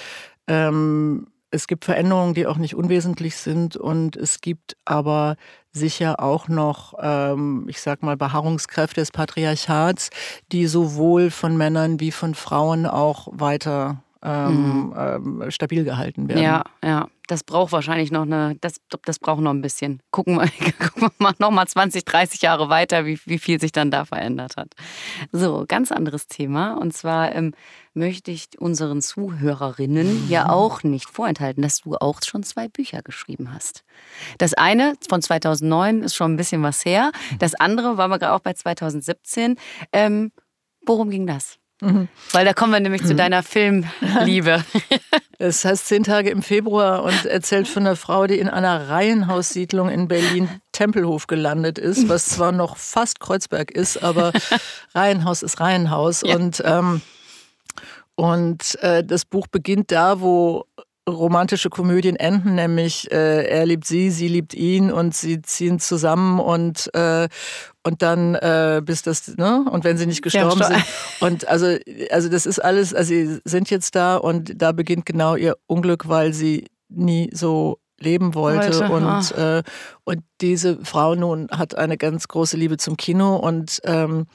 äh, 0.46 0.52
ähm, 0.52 1.26
es 1.54 1.66
gibt 1.66 1.84
Veränderungen, 1.84 2.34
die 2.34 2.46
auch 2.46 2.58
nicht 2.58 2.74
unwesentlich 2.74 3.36
sind 3.36 3.76
und 3.76 4.16
es 4.16 4.40
gibt 4.40 4.76
aber 4.84 5.36
sicher 5.72 6.20
auch 6.20 6.48
noch, 6.48 6.94
ähm, 7.00 7.66
ich 7.68 7.80
sag 7.80 8.02
mal, 8.02 8.16
Beharrungskräfte 8.16 9.00
des 9.00 9.10
Patriarchats, 9.10 10.10
die 10.52 10.66
sowohl 10.66 11.30
von 11.30 11.56
Männern 11.56 12.00
wie 12.00 12.10
von 12.10 12.34
Frauen 12.34 12.86
auch 12.86 13.28
weiter 13.32 14.02
ähm, 14.22 14.90
mhm. 14.90 14.94
ähm, 15.42 15.50
stabil 15.50 15.84
gehalten 15.84 16.28
werden. 16.28 16.42
Ja, 16.42 16.64
ja. 16.82 17.08
Das 17.26 17.42
braucht 17.42 17.72
wahrscheinlich 17.72 18.10
noch 18.10 18.22
eine, 18.22 18.56
das, 18.60 18.80
das 19.04 19.18
braucht 19.18 19.40
noch 19.40 19.52
ein 19.52 19.62
bisschen. 19.62 20.02
Gucken 20.10 20.36
wir, 20.36 20.48
gucken 20.78 21.02
wir 21.02 21.12
mal 21.18 21.34
noch 21.38 21.50
mal 21.50 21.66
20, 21.66 22.04
30 22.04 22.42
Jahre 22.42 22.68
weiter, 22.68 23.06
wie, 23.06 23.18
wie 23.24 23.38
viel 23.38 23.60
sich 23.60 23.72
dann 23.72 23.90
da 23.90 24.04
verändert 24.04 24.56
hat. 24.56 24.74
So, 25.32 25.64
ganz 25.66 25.90
anderes 25.90 26.26
Thema. 26.26 26.74
Und 26.74 26.92
zwar 26.92 27.34
ähm, 27.34 27.54
möchte 27.94 28.30
ich 28.30 28.48
unseren 28.58 29.00
Zuhörerinnen 29.00 30.28
ja 30.28 30.50
auch 30.50 30.82
nicht 30.82 31.08
vorenthalten, 31.08 31.62
dass 31.62 31.78
du 31.78 31.94
auch 31.96 32.20
schon 32.24 32.42
zwei 32.42 32.68
Bücher 32.68 33.02
geschrieben 33.02 33.54
hast. 33.54 33.84
Das 34.38 34.54
eine 34.54 34.94
von 35.08 35.22
2009 35.22 36.02
ist 36.02 36.14
schon 36.14 36.34
ein 36.34 36.36
bisschen 36.36 36.62
was 36.62 36.84
her. 36.84 37.12
Das 37.38 37.54
andere 37.54 37.96
war 37.96 38.08
wir 38.08 38.18
gerade 38.18 38.34
auch 38.34 38.40
bei 38.40 38.52
2017. 38.52 39.56
Ähm, 39.92 40.32
worum 40.84 41.10
ging 41.10 41.26
das? 41.26 41.58
Mhm. 41.80 42.08
Weil 42.32 42.44
da 42.44 42.52
kommen 42.52 42.72
wir 42.72 42.80
nämlich 42.80 43.02
mhm. 43.02 43.06
zu 43.06 43.14
deiner 43.14 43.42
Filmliebe. 43.42 44.64
Es 45.38 45.64
heißt 45.64 45.88
zehn 45.88 46.04
Tage 46.04 46.30
im 46.30 46.42
Februar 46.42 47.02
und 47.02 47.26
erzählt 47.26 47.66
von 47.66 47.84
einer 47.84 47.96
Frau, 47.96 48.26
die 48.26 48.38
in 48.38 48.48
einer 48.48 48.88
Reihenhaussiedlung 48.88 49.90
in 49.90 50.06
Berlin 50.06 50.48
Tempelhof 50.70 51.26
gelandet 51.26 51.76
ist, 51.76 52.08
was 52.08 52.26
zwar 52.26 52.52
noch 52.52 52.76
fast 52.76 53.18
Kreuzberg 53.18 53.72
ist, 53.72 54.02
aber 54.02 54.32
Reihenhaus 54.94 55.42
ist 55.42 55.60
Reihenhaus. 55.60 56.22
Ja. 56.24 56.36
Und, 56.36 56.62
ähm, 56.64 57.02
und 58.14 58.80
äh, 58.80 59.02
das 59.02 59.24
Buch 59.24 59.48
beginnt 59.48 59.90
da, 59.90 60.20
wo 60.20 60.66
romantische 61.08 61.68
Komödien 61.68 62.16
enden, 62.16 62.54
nämlich 62.54 63.10
äh, 63.12 63.46
er 63.46 63.66
liebt 63.66 63.86
sie, 63.86 64.10
sie 64.10 64.28
liebt 64.28 64.54
ihn 64.54 64.90
und 64.90 65.14
sie 65.14 65.42
ziehen 65.42 65.78
zusammen 65.78 66.40
und 66.40 66.90
äh, 66.94 67.28
und 67.82 68.00
dann 68.00 68.34
äh, 68.36 68.80
bis 68.82 69.02
das 69.02 69.36
ne 69.36 69.66
und 69.70 69.84
wenn 69.84 69.98
sie 69.98 70.06
nicht 70.06 70.22
gestorben 70.22 70.60
ja, 70.60 70.66
sind. 70.66 70.84
Und 71.20 71.48
also 71.48 71.76
also 72.10 72.28
das 72.28 72.46
ist 72.46 72.58
alles 72.58 72.94
also 72.94 73.08
sie 73.08 73.40
sind 73.44 73.70
jetzt 73.70 73.94
da 73.94 74.16
und 74.16 74.60
da 74.60 74.72
beginnt 74.72 75.04
genau 75.04 75.36
ihr 75.36 75.56
Unglück, 75.66 76.08
weil 76.08 76.32
sie 76.32 76.68
nie 76.88 77.30
so 77.34 77.78
leben 78.00 78.34
wollte 78.34 78.88
Heute, 78.88 78.92
und 78.92 79.32
äh, 79.32 79.62
und 80.04 80.22
diese 80.40 80.78
Frau 80.84 81.14
nun 81.14 81.48
hat 81.50 81.76
eine 81.76 81.98
ganz 81.98 82.28
große 82.28 82.56
Liebe 82.56 82.78
zum 82.78 82.96
Kino 82.96 83.36
und 83.36 83.80
ähm, 83.84 84.26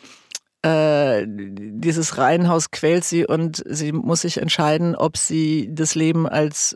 äh, 0.62 1.26
dieses 1.28 2.18
Reihenhaus 2.18 2.72
quält 2.72 3.06
sie 3.06 3.26
und 3.26 3.64
sie 3.66 3.92
muss 3.92 4.22
sich 4.22 4.42
entscheiden, 4.42 4.96
ob 4.96 5.18
sie 5.18 5.70
das 5.72 5.96
Leben 5.96 6.28
als, 6.28 6.76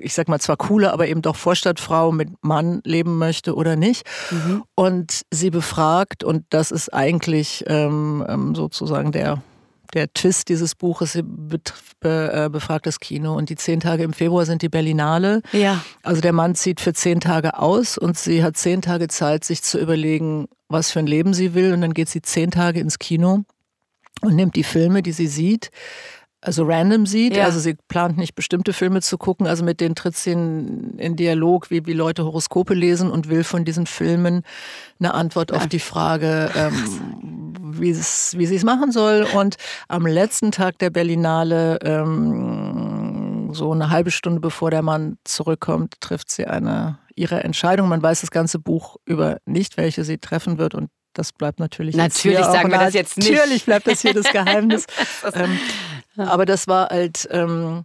ich 0.00 0.14
sag 0.14 0.28
mal, 0.28 0.40
zwar 0.40 0.56
coole, 0.56 0.92
aber 0.92 1.06
eben 1.06 1.22
doch 1.22 1.36
Vorstadtfrau 1.36 2.10
mit 2.10 2.30
Mann 2.42 2.80
leben 2.84 3.18
möchte 3.18 3.54
oder 3.54 3.76
nicht. 3.76 4.04
Mhm. 4.30 4.64
Und 4.74 5.22
sie 5.30 5.50
befragt, 5.50 6.24
und 6.24 6.44
das 6.50 6.72
ist 6.72 6.92
eigentlich 6.92 7.64
ähm, 7.68 8.24
ähm 8.28 8.54
sozusagen 8.54 9.12
der 9.12 9.42
der 9.92 10.12
Twist 10.12 10.48
dieses 10.48 10.74
Buches 10.74 11.14
äh, 11.16 11.22
befragt 12.50 12.86
das 12.86 13.00
Kino. 13.00 13.34
Und 13.34 13.50
die 13.50 13.56
zehn 13.56 13.80
Tage 13.80 14.02
im 14.02 14.12
Februar 14.12 14.46
sind 14.46 14.62
die 14.62 14.68
Berlinale. 14.68 15.42
Ja. 15.52 15.84
Also 16.02 16.20
der 16.20 16.32
Mann 16.32 16.54
zieht 16.54 16.80
für 16.80 16.92
zehn 16.92 17.20
Tage 17.20 17.58
aus 17.58 17.98
und 17.98 18.16
sie 18.16 18.42
hat 18.42 18.56
zehn 18.56 18.82
Tage 18.82 19.08
Zeit, 19.08 19.44
sich 19.44 19.62
zu 19.62 19.78
überlegen, 19.78 20.46
was 20.68 20.90
für 20.90 21.00
ein 21.00 21.06
Leben 21.06 21.34
sie 21.34 21.54
will. 21.54 21.72
Und 21.72 21.80
dann 21.80 21.94
geht 21.94 22.08
sie 22.08 22.22
zehn 22.22 22.50
Tage 22.50 22.80
ins 22.80 22.98
Kino 22.98 23.44
und 24.20 24.34
nimmt 24.34 24.56
die 24.56 24.64
Filme, 24.64 25.02
die 25.02 25.12
sie 25.12 25.26
sieht, 25.26 25.70
also 26.44 26.64
random 26.64 27.06
sieht. 27.06 27.36
Ja. 27.36 27.44
Also 27.44 27.58
sie 27.58 27.74
plant 27.88 28.18
nicht 28.18 28.34
bestimmte 28.34 28.72
Filme 28.72 29.00
zu 29.00 29.16
gucken. 29.18 29.46
Also 29.46 29.64
mit 29.64 29.80
denen 29.80 29.94
tritt 29.94 30.16
sie 30.16 30.32
in, 30.32 30.98
in 30.98 31.16
Dialog, 31.16 31.70
wie, 31.70 31.86
wie 31.86 31.92
Leute 31.92 32.24
Horoskope 32.24 32.74
lesen 32.74 33.10
und 33.10 33.28
will 33.28 33.44
von 33.44 33.64
diesen 33.64 33.86
Filmen 33.86 34.42
eine 35.00 35.14
Antwort 35.14 35.50
ja. 35.50 35.56
auf 35.56 35.66
die 35.66 35.78
Frage, 35.78 36.50
ähm, 36.54 37.54
wie, 37.78 37.92
sie 37.92 38.54
es 38.54 38.64
machen 38.64 38.92
soll. 38.92 39.26
Und 39.34 39.56
am 39.88 40.06
letzten 40.06 40.52
Tag 40.52 40.78
der 40.78 40.90
Berlinale, 40.90 41.78
ähm, 41.82 43.50
so 43.52 43.72
eine 43.72 43.90
halbe 43.90 44.10
Stunde 44.10 44.40
bevor 44.40 44.70
der 44.70 44.82
Mann 44.82 45.16
zurückkommt, 45.24 45.94
trifft 46.00 46.30
sie 46.30 46.46
eine 46.46 46.98
ihre 47.16 47.44
Entscheidung. 47.44 47.88
Man 47.88 48.02
weiß 48.02 48.22
das 48.22 48.32
ganze 48.32 48.58
Buch 48.58 48.96
über 49.04 49.38
nicht, 49.46 49.76
welche 49.76 50.04
sie 50.04 50.18
treffen 50.18 50.58
wird 50.58 50.74
und 50.74 50.90
das 51.14 51.32
bleibt 51.32 51.60
natürlich. 51.60 51.94
Natürlich 51.94 52.44
sagen 52.44 52.72
wir 52.72 52.78
das 52.78 52.92
jetzt 52.92 53.16
nicht. 53.16 53.30
Natürlich 53.30 53.64
bleibt 53.64 53.86
das 53.86 54.00
hier 54.00 54.14
das 54.14 54.26
Geheimnis. 54.32 54.86
ähm, 55.32 55.58
aber 56.16 56.46
das 56.46 56.68
war 56.68 56.88
halt, 56.88 57.28
ähm, 57.30 57.84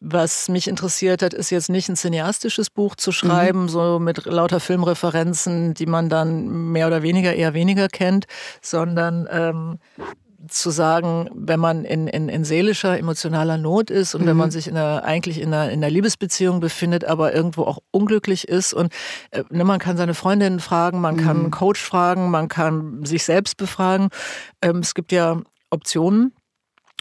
was 0.00 0.48
mich 0.48 0.68
interessiert 0.68 1.22
hat, 1.22 1.34
ist 1.34 1.50
jetzt 1.50 1.70
nicht 1.70 1.88
ein 1.88 1.96
cineastisches 1.96 2.70
Buch 2.70 2.94
zu 2.94 3.10
schreiben, 3.10 3.62
mhm. 3.62 3.68
so 3.68 3.98
mit 3.98 4.24
lauter 4.26 4.60
Filmreferenzen, 4.60 5.74
die 5.74 5.86
man 5.86 6.08
dann 6.08 6.70
mehr 6.72 6.86
oder 6.86 7.02
weniger 7.02 7.34
eher 7.34 7.54
weniger 7.54 7.88
kennt, 7.88 8.26
sondern 8.62 9.28
ähm, 9.30 9.78
zu 10.46 10.70
sagen, 10.70 11.28
wenn 11.34 11.58
man 11.58 11.84
in, 11.84 12.06
in, 12.06 12.28
in 12.28 12.44
seelischer, 12.44 12.96
emotionaler 12.96 13.58
Not 13.58 13.90
ist 13.90 14.14
und 14.14 14.22
mhm. 14.22 14.26
wenn 14.26 14.36
man 14.36 14.50
sich 14.52 14.68
in 14.68 14.76
einer, 14.76 15.02
eigentlich 15.02 15.40
in 15.40 15.52
einer, 15.52 15.70
in 15.70 15.82
einer 15.82 15.90
Liebesbeziehung 15.90 16.60
befindet, 16.60 17.04
aber 17.04 17.34
irgendwo 17.34 17.64
auch 17.64 17.78
unglücklich 17.90 18.46
ist 18.46 18.72
und 18.72 18.92
äh, 19.32 19.42
ne, 19.50 19.64
man 19.64 19.80
kann 19.80 19.96
seine 19.96 20.14
Freundinnen 20.14 20.60
fragen, 20.60 21.00
man 21.00 21.16
kann 21.16 21.38
mhm. 21.38 21.42
einen 21.44 21.50
Coach 21.50 21.80
fragen, 21.80 22.30
man 22.30 22.46
kann 22.46 23.04
sich 23.04 23.24
selbst 23.24 23.56
befragen. 23.56 24.10
Ähm, 24.62 24.78
es 24.78 24.94
gibt 24.94 25.10
ja 25.10 25.42
Optionen 25.70 26.32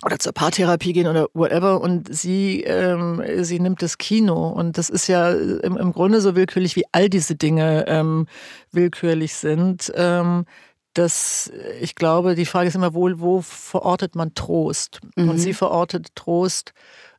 oder 0.06 0.20
zur 0.20 0.32
Paartherapie 0.32 0.94
gehen 0.94 1.08
oder 1.08 1.28
whatever 1.34 1.82
und 1.82 2.14
sie 2.14 2.62
ähm, 2.62 3.22
sie 3.44 3.60
nimmt 3.60 3.82
das 3.82 3.98
Kino 3.98 4.50
und 4.50 4.78
das 4.78 4.90
ist 4.90 5.08
ja 5.08 5.32
im, 5.32 5.76
im 5.76 5.92
Grunde 5.92 6.22
so 6.22 6.36
willkürlich 6.36 6.76
wie 6.76 6.86
all 6.92 7.10
diese 7.10 7.36
Dinge 7.36 7.86
ähm, 7.88 8.28
willkürlich 8.72 9.34
sind 9.34 9.92
ähm, 9.96 10.46
dass 10.94 11.52
ich 11.82 11.96
glaube 11.96 12.36
die 12.36 12.46
Frage 12.46 12.68
ist 12.68 12.76
immer 12.76 12.94
wohl 12.94 13.20
wo 13.20 13.42
verortet 13.42 14.16
man 14.16 14.36
Trost 14.36 15.00
mhm. 15.16 15.30
und 15.30 15.38
sie 15.40 15.54
verortet 15.54 16.16
Trost 16.16 16.74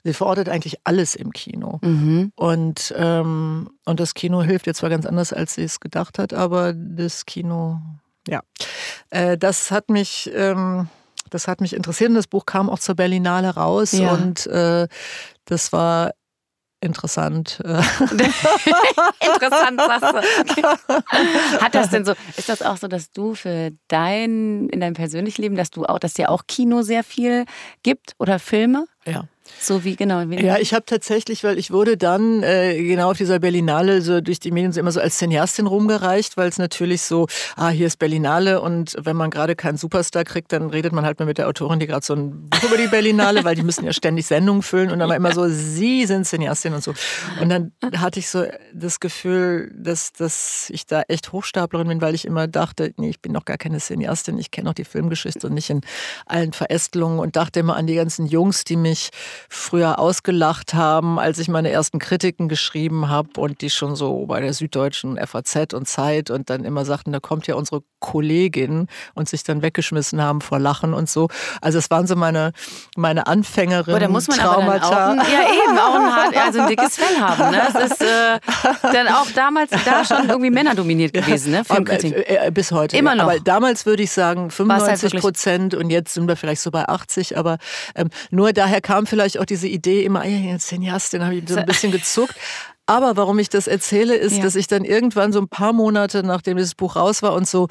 sie 0.04 0.14
verortet 0.14 0.48
eigentlich 0.48 0.78
alles 0.84 1.16
im 1.16 1.32
Kino 1.32 1.80
mhm. 1.82 2.32
und 2.36 2.94
ähm, 2.96 3.70
und 3.86 3.98
das 3.98 4.14
Kino 4.14 4.40
hilft 4.42 4.68
jetzt 4.68 4.78
zwar 4.78 4.90
ganz 4.90 5.04
anders 5.04 5.32
als 5.32 5.54
sie 5.54 5.64
es 5.64 5.80
gedacht 5.80 6.16
hat 6.20 6.32
aber 6.32 6.74
das 6.74 7.26
Kino 7.26 7.80
ja 8.28 8.40
äh, 9.10 9.36
das 9.36 9.72
hat 9.72 9.90
mich 9.90 10.30
ähm, 10.32 10.88
das 11.28 11.48
hat 11.48 11.60
mich 11.60 11.74
interessiert. 11.74 12.10
Und 12.10 12.16
das 12.16 12.26
Buch 12.26 12.46
kam 12.46 12.70
auch 12.70 12.78
zur 12.78 12.94
Berlinale 12.94 13.50
raus 13.50 13.92
ja. 13.92 14.12
und 14.12 14.46
äh, 14.46 14.88
das 15.44 15.72
war 15.72 16.12
interessant. 16.80 17.60
interessant, 17.64 18.30
sagst 19.80 20.02
du. 20.02 20.94
Hat 21.60 21.74
das 21.74 21.90
denn 21.90 22.04
so, 22.04 22.12
ist 22.36 22.48
das 22.48 22.62
auch 22.62 22.76
so, 22.76 22.86
dass 22.88 23.10
du 23.10 23.34
für 23.34 23.72
dein, 23.88 24.68
in 24.68 24.78
deinem 24.80 24.94
persönlichen 24.94 25.42
Leben, 25.42 25.56
dass 25.56 25.70
du 25.70 25.86
auch, 25.86 25.98
dass 25.98 26.14
dir 26.14 26.30
auch 26.30 26.44
Kino 26.46 26.82
sehr 26.82 27.02
viel 27.02 27.46
gibt 27.82 28.14
oder 28.18 28.38
Filme? 28.38 28.86
Ja. 29.06 29.24
So 29.60 29.84
wie 29.84 29.96
genau. 29.96 30.28
Wie 30.28 30.44
ja, 30.44 30.58
ich 30.58 30.74
habe 30.74 30.84
tatsächlich, 30.84 31.44
weil 31.44 31.58
ich 31.58 31.70
wurde 31.70 31.96
dann 31.96 32.42
äh, 32.42 32.82
genau 32.82 33.10
auf 33.10 33.16
dieser 33.16 33.38
Berlinale 33.38 34.02
so 34.02 34.20
durch 34.20 34.40
die 34.40 34.50
Medien 34.50 34.72
so 34.72 34.80
immer 34.80 34.92
so 34.92 35.00
als 35.00 35.18
Cineastin 35.18 35.66
rumgereicht, 35.66 36.36
weil 36.36 36.48
es 36.48 36.58
natürlich 36.58 37.02
so, 37.02 37.26
ah, 37.56 37.68
hier 37.70 37.86
ist 37.86 37.98
Berlinale 37.98 38.60
und 38.60 38.96
wenn 39.00 39.16
man 39.16 39.30
gerade 39.30 39.56
keinen 39.56 39.76
Superstar 39.76 40.24
kriegt, 40.24 40.52
dann 40.52 40.70
redet 40.70 40.92
man 40.92 41.04
halt 41.04 41.18
mal 41.18 41.26
mit 41.26 41.38
der 41.38 41.48
Autorin, 41.48 41.80
die 41.80 41.86
gerade 41.86 42.04
so 42.04 42.14
ein 42.14 42.48
Buch 42.48 42.62
über 42.64 42.76
die 42.76 42.86
Berlinale, 42.86 43.44
weil 43.44 43.56
die 43.56 43.62
müssen 43.62 43.84
ja 43.84 43.92
ständig 43.92 44.26
Sendungen 44.26 44.62
füllen 44.62 44.90
und 44.90 44.98
dann 44.98 45.08
war 45.08 45.16
immer 45.16 45.32
so, 45.32 45.48
sie 45.48 46.06
sind 46.06 46.26
Cineastin 46.26 46.74
und 46.74 46.82
so. 46.82 46.94
Und 47.40 47.48
dann 47.48 47.72
hatte 47.96 48.20
ich 48.20 48.28
so 48.28 48.44
das 48.72 49.00
Gefühl, 49.00 49.72
dass, 49.76 50.12
dass 50.12 50.70
ich 50.70 50.86
da 50.86 51.02
echt 51.08 51.32
Hochstaplerin 51.32 51.88
bin, 51.88 52.00
weil 52.00 52.14
ich 52.14 52.24
immer 52.24 52.46
dachte, 52.46 52.92
nee, 52.96 53.10
ich 53.10 53.20
bin 53.20 53.32
noch 53.32 53.44
gar 53.44 53.58
keine 53.58 53.78
Cineastin, 53.78 54.38
ich 54.38 54.50
kenne 54.50 54.66
noch 54.66 54.74
die 54.74 54.84
Filmgeschichte 54.84 55.46
und 55.46 55.54
nicht 55.54 55.70
in 55.70 55.80
allen 56.26 56.52
Verästelungen 56.52 57.18
und 57.18 57.36
dachte 57.36 57.60
immer 57.60 57.76
an 57.76 57.86
die 57.86 57.94
ganzen 57.94 58.26
Jungs, 58.26 58.64
die 58.64 58.76
mich 58.76 59.10
früher 59.48 59.98
ausgelacht 59.98 60.74
haben, 60.74 61.18
als 61.18 61.38
ich 61.38 61.48
meine 61.48 61.70
ersten 61.70 61.98
Kritiken 61.98 62.48
geschrieben 62.48 63.08
habe 63.08 63.40
und 63.40 63.60
die 63.60 63.70
schon 63.70 63.96
so 63.96 64.26
bei 64.26 64.40
der 64.40 64.52
Süddeutschen 64.52 65.18
FAZ 65.24 65.74
und 65.74 65.86
Zeit 65.86 66.30
und 66.30 66.50
dann 66.50 66.64
immer 66.64 66.84
sagten, 66.84 67.12
da 67.12 67.20
kommt 67.20 67.46
ja 67.46 67.54
unsere 67.54 67.82
Kollegin 68.00 68.86
und 69.14 69.28
sich 69.28 69.42
dann 69.42 69.62
weggeschmissen 69.62 70.22
haben 70.22 70.40
vor 70.40 70.58
Lachen 70.58 70.94
und 70.94 71.08
so. 71.10 71.28
Also 71.60 71.78
es 71.78 71.90
waren 71.90 72.06
so 72.06 72.16
meine, 72.16 72.52
meine 72.96 73.26
Anfängerin 73.26 73.98
da 73.98 74.08
muss 74.08 74.28
man 74.28 74.38
Traumata. 74.38 75.10
Ein, 75.12 75.18
ja 75.18 75.24
eben, 75.24 75.78
auch 75.78 75.94
ein, 75.94 76.14
hart, 76.14 76.36
also 76.36 76.60
ein 76.60 76.68
dickes 76.68 76.96
Fell 76.96 77.20
haben. 77.20 77.50
Ne? 77.50 77.62
Das 77.72 77.92
ist 77.92 78.02
äh, 78.02 78.38
dann 78.82 79.08
auch 79.08 79.26
damals 79.34 79.70
da 79.84 80.04
schon 80.04 80.28
irgendwie 80.28 80.50
männerdominiert 80.50 81.12
gewesen, 81.12 81.52
ne? 81.52 81.64
Filmkritik. 81.64 82.14
Äh, 82.14 82.46
äh, 82.46 82.50
bis 82.50 82.72
heute. 82.72 82.96
Immer 82.96 83.14
noch. 83.14 83.24
Aber 83.24 83.40
damals 83.40 83.86
würde 83.86 84.02
ich 84.02 84.12
sagen 84.12 84.50
95 84.50 85.12
halt 85.12 85.22
Prozent 85.22 85.74
und 85.74 85.90
jetzt 85.90 86.14
sind 86.14 86.28
wir 86.28 86.36
vielleicht 86.36 86.60
so 86.60 86.70
bei 86.70 86.88
80, 86.88 87.36
aber 87.36 87.58
ähm, 87.94 88.08
nur 88.30 88.52
daher 88.52 88.80
kam 88.80 89.06
vielleicht 89.06 89.27
auch 89.36 89.44
diese 89.44 89.68
Idee 89.68 90.04
immer, 90.04 90.24
ja, 90.24 90.56
Cineastin, 90.58 91.24
habe 91.24 91.34
ich 91.34 91.48
so 91.48 91.56
ein 91.56 91.66
bisschen 91.66 91.92
gezuckt. 91.92 92.34
Aber 92.86 93.16
warum 93.16 93.38
ich 93.38 93.50
das 93.50 93.66
erzähle, 93.66 94.16
ist, 94.16 94.38
ja. 94.38 94.42
dass 94.42 94.54
ich 94.54 94.66
dann 94.66 94.84
irgendwann 94.84 95.32
so 95.32 95.40
ein 95.40 95.48
paar 95.48 95.74
Monate, 95.74 96.22
nachdem 96.22 96.56
dieses 96.56 96.74
Buch 96.74 96.96
raus 96.96 97.22
war 97.22 97.34
und 97.34 97.46
so, 97.46 97.68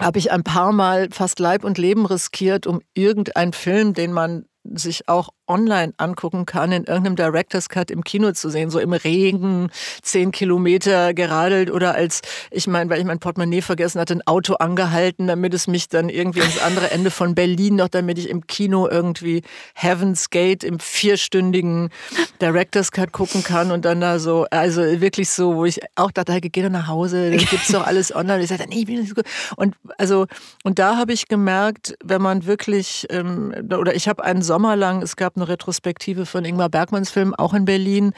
habe 0.00 0.18
ich 0.18 0.32
ein 0.32 0.42
paar 0.42 0.72
Mal 0.72 1.08
fast 1.12 1.38
Leib 1.38 1.62
und 1.62 1.78
Leben 1.78 2.06
riskiert, 2.06 2.66
um 2.66 2.80
irgendeinen 2.94 3.52
Film, 3.52 3.94
den 3.94 4.12
man 4.12 4.46
sich 4.64 5.08
auch 5.08 5.28
online 5.50 5.92
angucken 5.98 6.46
kann, 6.46 6.72
in 6.72 6.84
irgendeinem 6.84 7.16
Director's 7.16 7.68
Cut 7.68 7.90
im 7.90 8.04
Kino 8.04 8.32
zu 8.32 8.48
sehen, 8.48 8.70
so 8.70 8.78
im 8.78 8.92
Regen, 8.92 9.70
zehn 10.00 10.30
Kilometer 10.30 11.12
geradelt 11.12 11.70
oder 11.70 11.94
als, 11.94 12.22
ich 12.50 12.66
meine, 12.66 12.88
weil 12.88 13.00
ich 13.00 13.04
mein 13.04 13.18
Portemonnaie 13.18 13.60
vergessen 13.60 14.00
hatte, 14.00 14.14
ein 14.14 14.26
Auto 14.26 14.54
angehalten, 14.54 15.26
damit 15.26 15.52
es 15.52 15.66
mich 15.66 15.88
dann 15.88 16.08
irgendwie 16.08 16.40
ins 16.40 16.62
andere 16.62 16.90
Ende 16.90 17.10
von 17.10 17.34
Berlin 17.34 17.76
noch, 17.76 17.88
damit 17.88 18.18
ich 18.18 18.28
im 18.28 18.46
Kino 18.46 18.88
irgendwie 18.88 19.42
Heaven's 19.74 20.30
Gate 20.30 20.62
im 20.62 20.78
vierstündigen 20.78 21.90
Director's 22.40 22.92
Cut 22.92 23.12
gucken 23.12 23.42
kann 23.42 23.72
und 23.72 23.84
dann 23.84 24.00
da 24.00 24.18
so, 24.18 24.46
also 24.50 24.82
wirklich 25.00 25.30
so, 25.30 25.56
wo 25.56 25.64
ich 25.64 25.80
auch 25.96 26.12
dachte, 26.12 26.40
geh 26.40 26.62
doch 26.62 26.70
nach 26.70 26.86
Hause, 26.86 27.30
da 27.30 27.36
gibt's 27.36 27.68
doch 27.68 27.86
alles 27.86 28.14
online. 28.14 28.42
Ich 28.42 28.48
sagte, 28.48 28.68
nee, 28.68 28.80
ich 28.80 28.86
bin 28.86 29.00
nicht 29.00 29.14
so. 29.14 29.22
Und 29.56 29.74
also, 29.98 30.26
und 30.62 30.78
da 30.78 30.96
habe 30.96 31.12
ich 31.12 31.26
gemerkt, 31.28 31.96
wenn 32.04 32.22
man 32.22 32.46
wirklich, 32.46 33.06
ähm, 33.10 33.52
oder 33.70 33.94
ich 33.94 34.08
habe 34.08 34.22
einen 34.24 34.42
Sommer 34.42 34.76
lang, 34.76 35.02
es 35.02 35.16
gab 35.16 35.36
eine 35.40 35.48
Retrospektive 35.48 36.26
von 36.26 36.44
Ingmar 36.44 36.68
Bergmanns 36.68 37.10
Film, 37.10 37.34
auch 37.34 37.54
in 37.54 37.64
Berlin, 37.64 38.12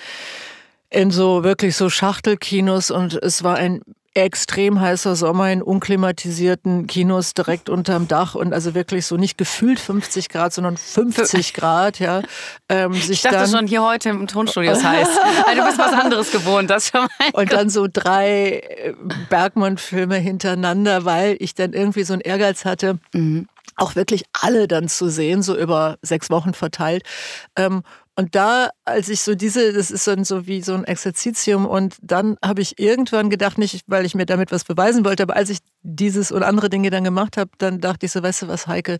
in 0.90 1.11
so 1.11 1.44
wirklich 1.44 1.76
so 1.76 1.88
Schachtelkinos 1.88 2.90
und 2.90 3.14
es 3.14 3.42
war 3.42 3.56
ein 3.56 3.80
extrem 4.14 4.78
heißer 4.78 5.16
Sommer 5.16 5.50
in 5.50 5.62
unklimatisierten 5.62 6.87
Kinos 6.87 7.32
direkt 7.32 7.70
unterm 7.70 8.08
Dach 8.08 8.35
und 8.35 8.52
also 8.52 8.74
wirklich 8.74 9.06
so 9.06 9.16
nicht 9.16 9.38
gefühlt 9.38 9.80
50 9.80 10.28
Grad, 10.28 10.52
sondern 10.52 10.76
50 10.76 11.54
Grad, 11.54 11.98
ja. 11.98 12.20
Ähm, 12.68 12.92
sich 12.92 13.11
ich 13.11 13.22
dachte 13.22 13.37
dann, 13.37 13.50
schon, 13.50 13.66
hier 13.66 13.82
heute 13.82 14.11
im 14.11 14.26
Tonstudio 14.26 14.72
ist 14.72 14.85
heiß. 14.85 15.08
Also 15.46 15.61
du 15.61 15.66
bist 15.66 15.78
was 15.78 15.92
anderes 15.92 16.30
gewohnt, 16.30 16.68
das 16.68 16.88
schon 16.88 17.00
mal. 17.00 17.30
Und 17.32 17.52
dann 17.52 17.70
so 17.70 17.87
drei 17.90 18.61
äh, 18.61 18.94
Bergmann-Filme 19.30 20.16
hintereinander, 20.16 21.04
weil 21.06 21.37
ich 21.38 21.54
dann 21.54 21.72
irgendwie 21.72 22.04
so 22.04 22.12
einen 22.12 22.22
Ehrgeiz 22.22 22.64
hatte. 22.64 22.98
Mhm 23.14 23.48
auch 23.76 23.96
wirklich 23.96 24.24
alle 24.32 24.68
dann 24.68 24.88
zu 24.88 25.08
sehen, 25.08 25.42
so 25.42 25.56
über 25.56 25.98
sechs 26.02 26.30
Wochen 26.30 26.54
verteilt. 26.54 27.02
Ähm, 27.56 27.82
und 28.14 28.35
da, 28.35 28.70
als 28.85 29.08
ich 29.08 29.20
so 29.20 29.35
diese, 29.35 29.72
das 29.72 29.90
ist 29.90 30.06
dann 30.06 30.24
so 30.24 30.46
wie 30.46 30.61
so 30.61 30.74
ein 30.74 30.85
Exerzitium 30.85 31.64
und 31.64 31.96
dann 32.02 32.37
habe 32.44 32.61
ich 32.61 32.78
irgendwann 32.78 33.30
gedacht, 33.30 33.56
nicht 33.56 33.82
weil 33.87 34.04
ich 34.04 34.14
mir 34.14 34.26
damit 34.26 34.52
was 34.52 34.64
beweisen 34.64 35.04
wollte, 35.04 35.22
aber 35.22 35.37
als 35.37 35.48
ich 35.48 35.58
dieses 35.82 36.30
und 36.30 36.42
andere 36.42 36.68
Dinge 36.68 36.90
dann 36.90 37.04
gemacht 37.04 37.38
habe, 37.38 37.50
dann 37.58 37.80
dachte 37.80 38.06
ich 38.06 38.12
so, 38.12 38.22
weißt 38.22 38.42
du 38.42 38.48
was, 38.48 38.66
Heike, 38.66 38.98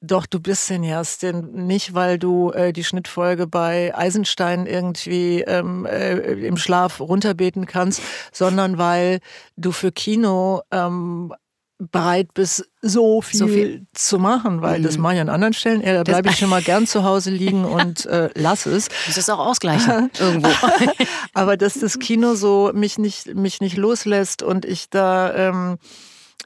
doch, 0.00 0.26
du 0.26 0.40
bist 0.40 0.66
Cineastin. 0.66 1.66
Nicht, 1.66 1.94
weil 1.94 2.18
du 2.18 2.50
äh, 2.52 2.72
die 2.72 2.84
Schnittfolge 2.84 3.46
bei 3.46 3.92
Eisenstein 3.96 4.66
irgendwie 4.66 5.40
ähm, 5.42 5.86
äh, 5.86 6.16
im 6.46 6.56
Schlaf 6.56 7.00
runterbeten 7.00 7.66
kannst, 7.66 8.00
sondern 8.32 8.78
weil 8.78 9.18
du 9.56 9.72
für 9.72 9.90
Kino 9.90 10.62
ähm, 10.70 11.34
bereit 11.78 12.34
bist, 12.34 12.68
so 12.82 13.22
viel, 13.22 13.38
so 13.38 13.46
viel. 13.46 13.86
zu 13.94 14.18
machen, 14.18 14.62
weil 14.62 14.80
mhm. 14.80 14.82
das 14.82 14.98
mache 14.98 15.14
ich 15.14 15.20
an 15.20 15.28
anderen 15.28 15.54
Stellen. 15.54 15.80
Ja, 15.80 15.94
da 15.94 16.02
bleibe 16.02 16.28
ich 16.28 16.36
schon 16.36 16.50
mal 16.50 16.62
gern 16.62 16.86
zu 16.86 17.04
Hause 17.04 17.30
liegen 17.30 17.64
und 17.64 18.04
äh, 18.06 18.30
lass 18.34 18.66
es. 18.66 18.88
Das 19.06 19.16
ist 19.16 19.30
auch 19.30 19.38
ausgleichen 19.38 20.10
irgendwo. 20.18 20.50
Aber 21.34 21.56
dass 21.56 21.74
das 21.74 21.98
Kino 21.98 22.34
so 22.34 22.72
mich 22.74 22.98
nicht, 22.98 23.34
mich 23.34 23.60
nicht 23.60 23.76
loslässt 23.76 24.42
und 24.42 24.64
ich 24.64 24.90
da, 24.90 25.34
ähm, 25.34 25.78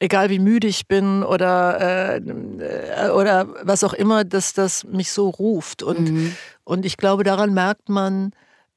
egal 0.00 0.28
wie 0.28 0.38
müde 0.38 0.66
ich 0.66 0.86
bin 0.86 1.22
oder, 1.22 2.18
äh, 2.18 3.08
oder 3.10 3.48
was 3.62 3.84
auch 3.84 3.94
immer, 3.94 4.24
dass 4.24 4.52
das 4.52 4.84
mich 4.84 5.12
so 5.12 5.30
ruft. 5.30 5.82
Und, 5.82 6.10
mhm. 6.10 6.36
und 6.64 6.84
ich 6.84 6.98
glaube, 6.98 7.24
daran 7.24 7.54
merkt 7.54 7.88
man, 7.88 8.32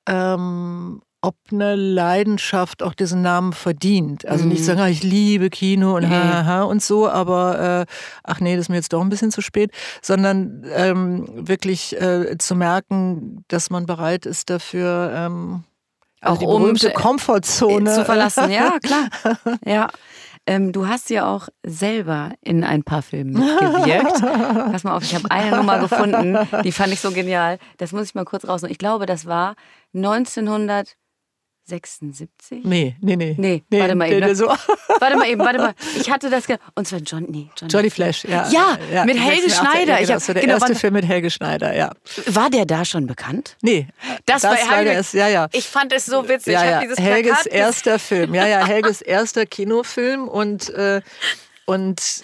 ähm, 0.07 1.01
ob 1.25 1.35
eine 1.51 1.75
Leidenschaft 1.75 2.83
auch 2.83 2.93
diesen 2.93 3.23
Namen 3.23 3.51
verdient. 3.51 4.27
Also 4.27 4.45
nicht 4.45 4.59
mhm. 4.59 4.65
sagen, 4.65 4.79
ah, 4.79 4.89
ich 4.89 5.01
liebe 5.01 5.49
Kino 5.49 5.95
und 5.95 6.07
haha 6.07 6.63
und 6.63 6.83
so, 6.83 7.09
aber 7.09 7.87
äh, 7.89 7.91
ach 8.23 8.39
nee, 8.39 8.55
das 8.55 8.65
ist 8.65 8.69
mir 8.69 8.75
jetzt 8.75 8.93
doch 8.93 9.01
ein 9.01 9.09
bisschen 9.09 9.31
zu 9.31 9.41
spät, 9.41 9.71
sondern 10.03 10.63
ähm, 10.75 11.27
wirklich 11.35 11.99
äh, 11.99 12.37
zu 12.37 12.55
merken, 12.55 13.43
dass 13.47 13.71
man 13.71 13.87
bereit 13.87 14.27
ist 14.27 14.51
dafür, 14.51 15.11
ähm, 15.15 15.63
also 16.21 16.35
auch 16.35 16.39
die 16.39 16.45
berühmte 16.45 16.89
um 16.89 16.93
Komfortzone 16.93 17.91
zu 17.91 18.05
verlassen. 18.05 18.51
Ja, 18.51 18.77
klar. 18.83 19.07
Ja. 19.65 19.89
Ähm, 20.47 20.71
du 20.71 20.87
hast 20.87 21.09
ja 21.09 21.27
auch 21.27 21.47
selber 21.63 22.33
in 22.41 22.63
ein 22.63 22.83
paar 22.83 23.01
Filmen 23.01 23.33
mitgewirkt. 23.33 24.21
Pass 24.71 24.83
mal 24.83 24.95
auf, 24.95 25.03
ich 25.03 25.15
habe 25.15 25.31
eine 25.31 25.57
Nummer 25.57 25.79
gefunden, 25.79 26.37
die 26.63 26.71
fand 26.71 26.93
ich 26.93 26.99
so 26.99 27.11
genial. 27.11 27.57
Das 27.77 27.93
muss 27.93 28.05
ich 28.05 28.15
mal 28.15 28.25
kurz 28.25 28.47
rausnehmen. 28.47 28.71
Ich 28.71 28.77
glaube, 28.77 29.07
das 29.07 29.25
war 29.25 29.55
1900 29.95 30.95
76? 31.67 32.63
Nee, 32.63 32.95
nee, 33.01 33.15
nee. 33.15 33.35
Nee, 33.37 33.63
nee 33.69 33.79
warte 33.79 33.95
mal 33.95 34.11
eben. 34.11 34.19
Ne? 34.19 34.35
So. 34.35 34.47
Warte 34.99 35.17
mal 35.17 35.27
eben, 35.27 35.41
warte 35.41 35.57
mal. 35.57 35.73
Ich 35.99 36.09
hatte 36.09 36.29
das. 36.29 36.45
Und 36.75 36.87
zwar 36.87 36.99
John, 36.99 37.23
nee, 37.23 37.49
Johnny, 37.57 37.73
Johnny 37.73 37.89
Flash, 37.89 38.23
ja. 38.25 38.47
Ja, 38.49 38.77
ja 38.93 39.05
mit 39.05 39.19
Helge 39.19 39.49
Schneider. 39.49 39.99
Ich 39.99 40.09
hab, 40.09 40.17
das 40.17 40.27
war 40.27 40.35
der 40.35 40.43
genau, 40.43 40.55
erste 40.55 40.75
Film 40.75 40.93
mit 40.93 41.05
Helge 41.05 41.31
Schneider, 41.31 41.75
ja. 41.75 41.91
War 42.27 42.49
der 42.49 42.65
da 42.65 42.85
schon 42.85 43.07
bekannt? 43.07 43.57
Nee. 43.61 43.87
Das, 44.25 44.43
das 44.43 44.51
war, 44.51 44.77
Helge, 44.77 44.91
der, 44.91 45.19
ja, 45.19 45.27
ja. 45.27 45.47
Ich 45.51 45.65
fand 45.65 45.91
es 45.91 46.05
so 46.05 46.27
witzig. 46.29 46.53
Ja, 46.53 46.63
ja. 46.63 46.95
Helges 46.97 47.45
erster 47.45 47.99
Film. 47.99 48.35
Ja, 48.35 48.47
ja, 48.47 48.65
Helges 48.65 49.01
erster 49.01 49.45
Kinofilm 49.45 50.27
und, 50.27 50.69
äh, 50.69 51.01
und 51.65 52.21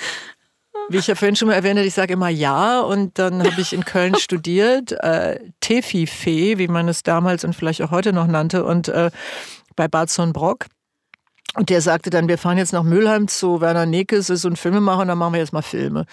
wie 0.89 0.97
ich 0.97 1.07
ja 1.07 1.15
vorhin 1.15 1.35
schon 1.35 1.47
mal 1.47 1.53
erwähnt 1.53 1.77
habe, 1.77 1.87
ich 1.87 1.93
sage 1.93 2.13
immer 2.13 2.29
ja 2.29 2.81
und 2.81 3.17
dann 3.17 3.43
habe 3.43 3.61
ich 3.61 3.73
in 3.73 3.85
Köln 3.85 4.15
studiert, 4.19 4.91
äh, 4.91 5.39
Tefi-Fee, 5.59 6.57
wie 6.57 6.67
man 6.67 6.87
es 6.87 7.03
damals 7.03 7.43
und 7.43 7.55
vielleicht 7.55 7.81
auch 7.81 7.91
heute 7.91 8.13
noch 8.13 8.27
nannte 8.27 8.63
und 8.63 8.87
äh, 8.87 9.11
bei 9.75 9.87
Bad 9.87 10.09
Sonnenbrock. 10.09 10.65
Und 11.55 11.69
der 11.69 11.81
sagte 11.81 12.09
dann, 12.09 12.29
wir 12.29 12.37
fahren 12.37 12.57
jetzt 12.57 12.71
nach 12.71 12.83
Mülheim 12.83 13.27
zu 13.27 13.59
Werner 13.59 13.85
Nekes, 13.85 14.29
ist 14.29 14.43
so 14.43 14.47
ein 14.47 14.55
Filmemacher, 14.55 15.01
und 15.01 15.09
dann 15.09 15.17
machen 15.17 15.33
wir 15.33 15.41
jetzt 15.41 15.51
mal 15.51 15.61
Filme. 15.61 16.05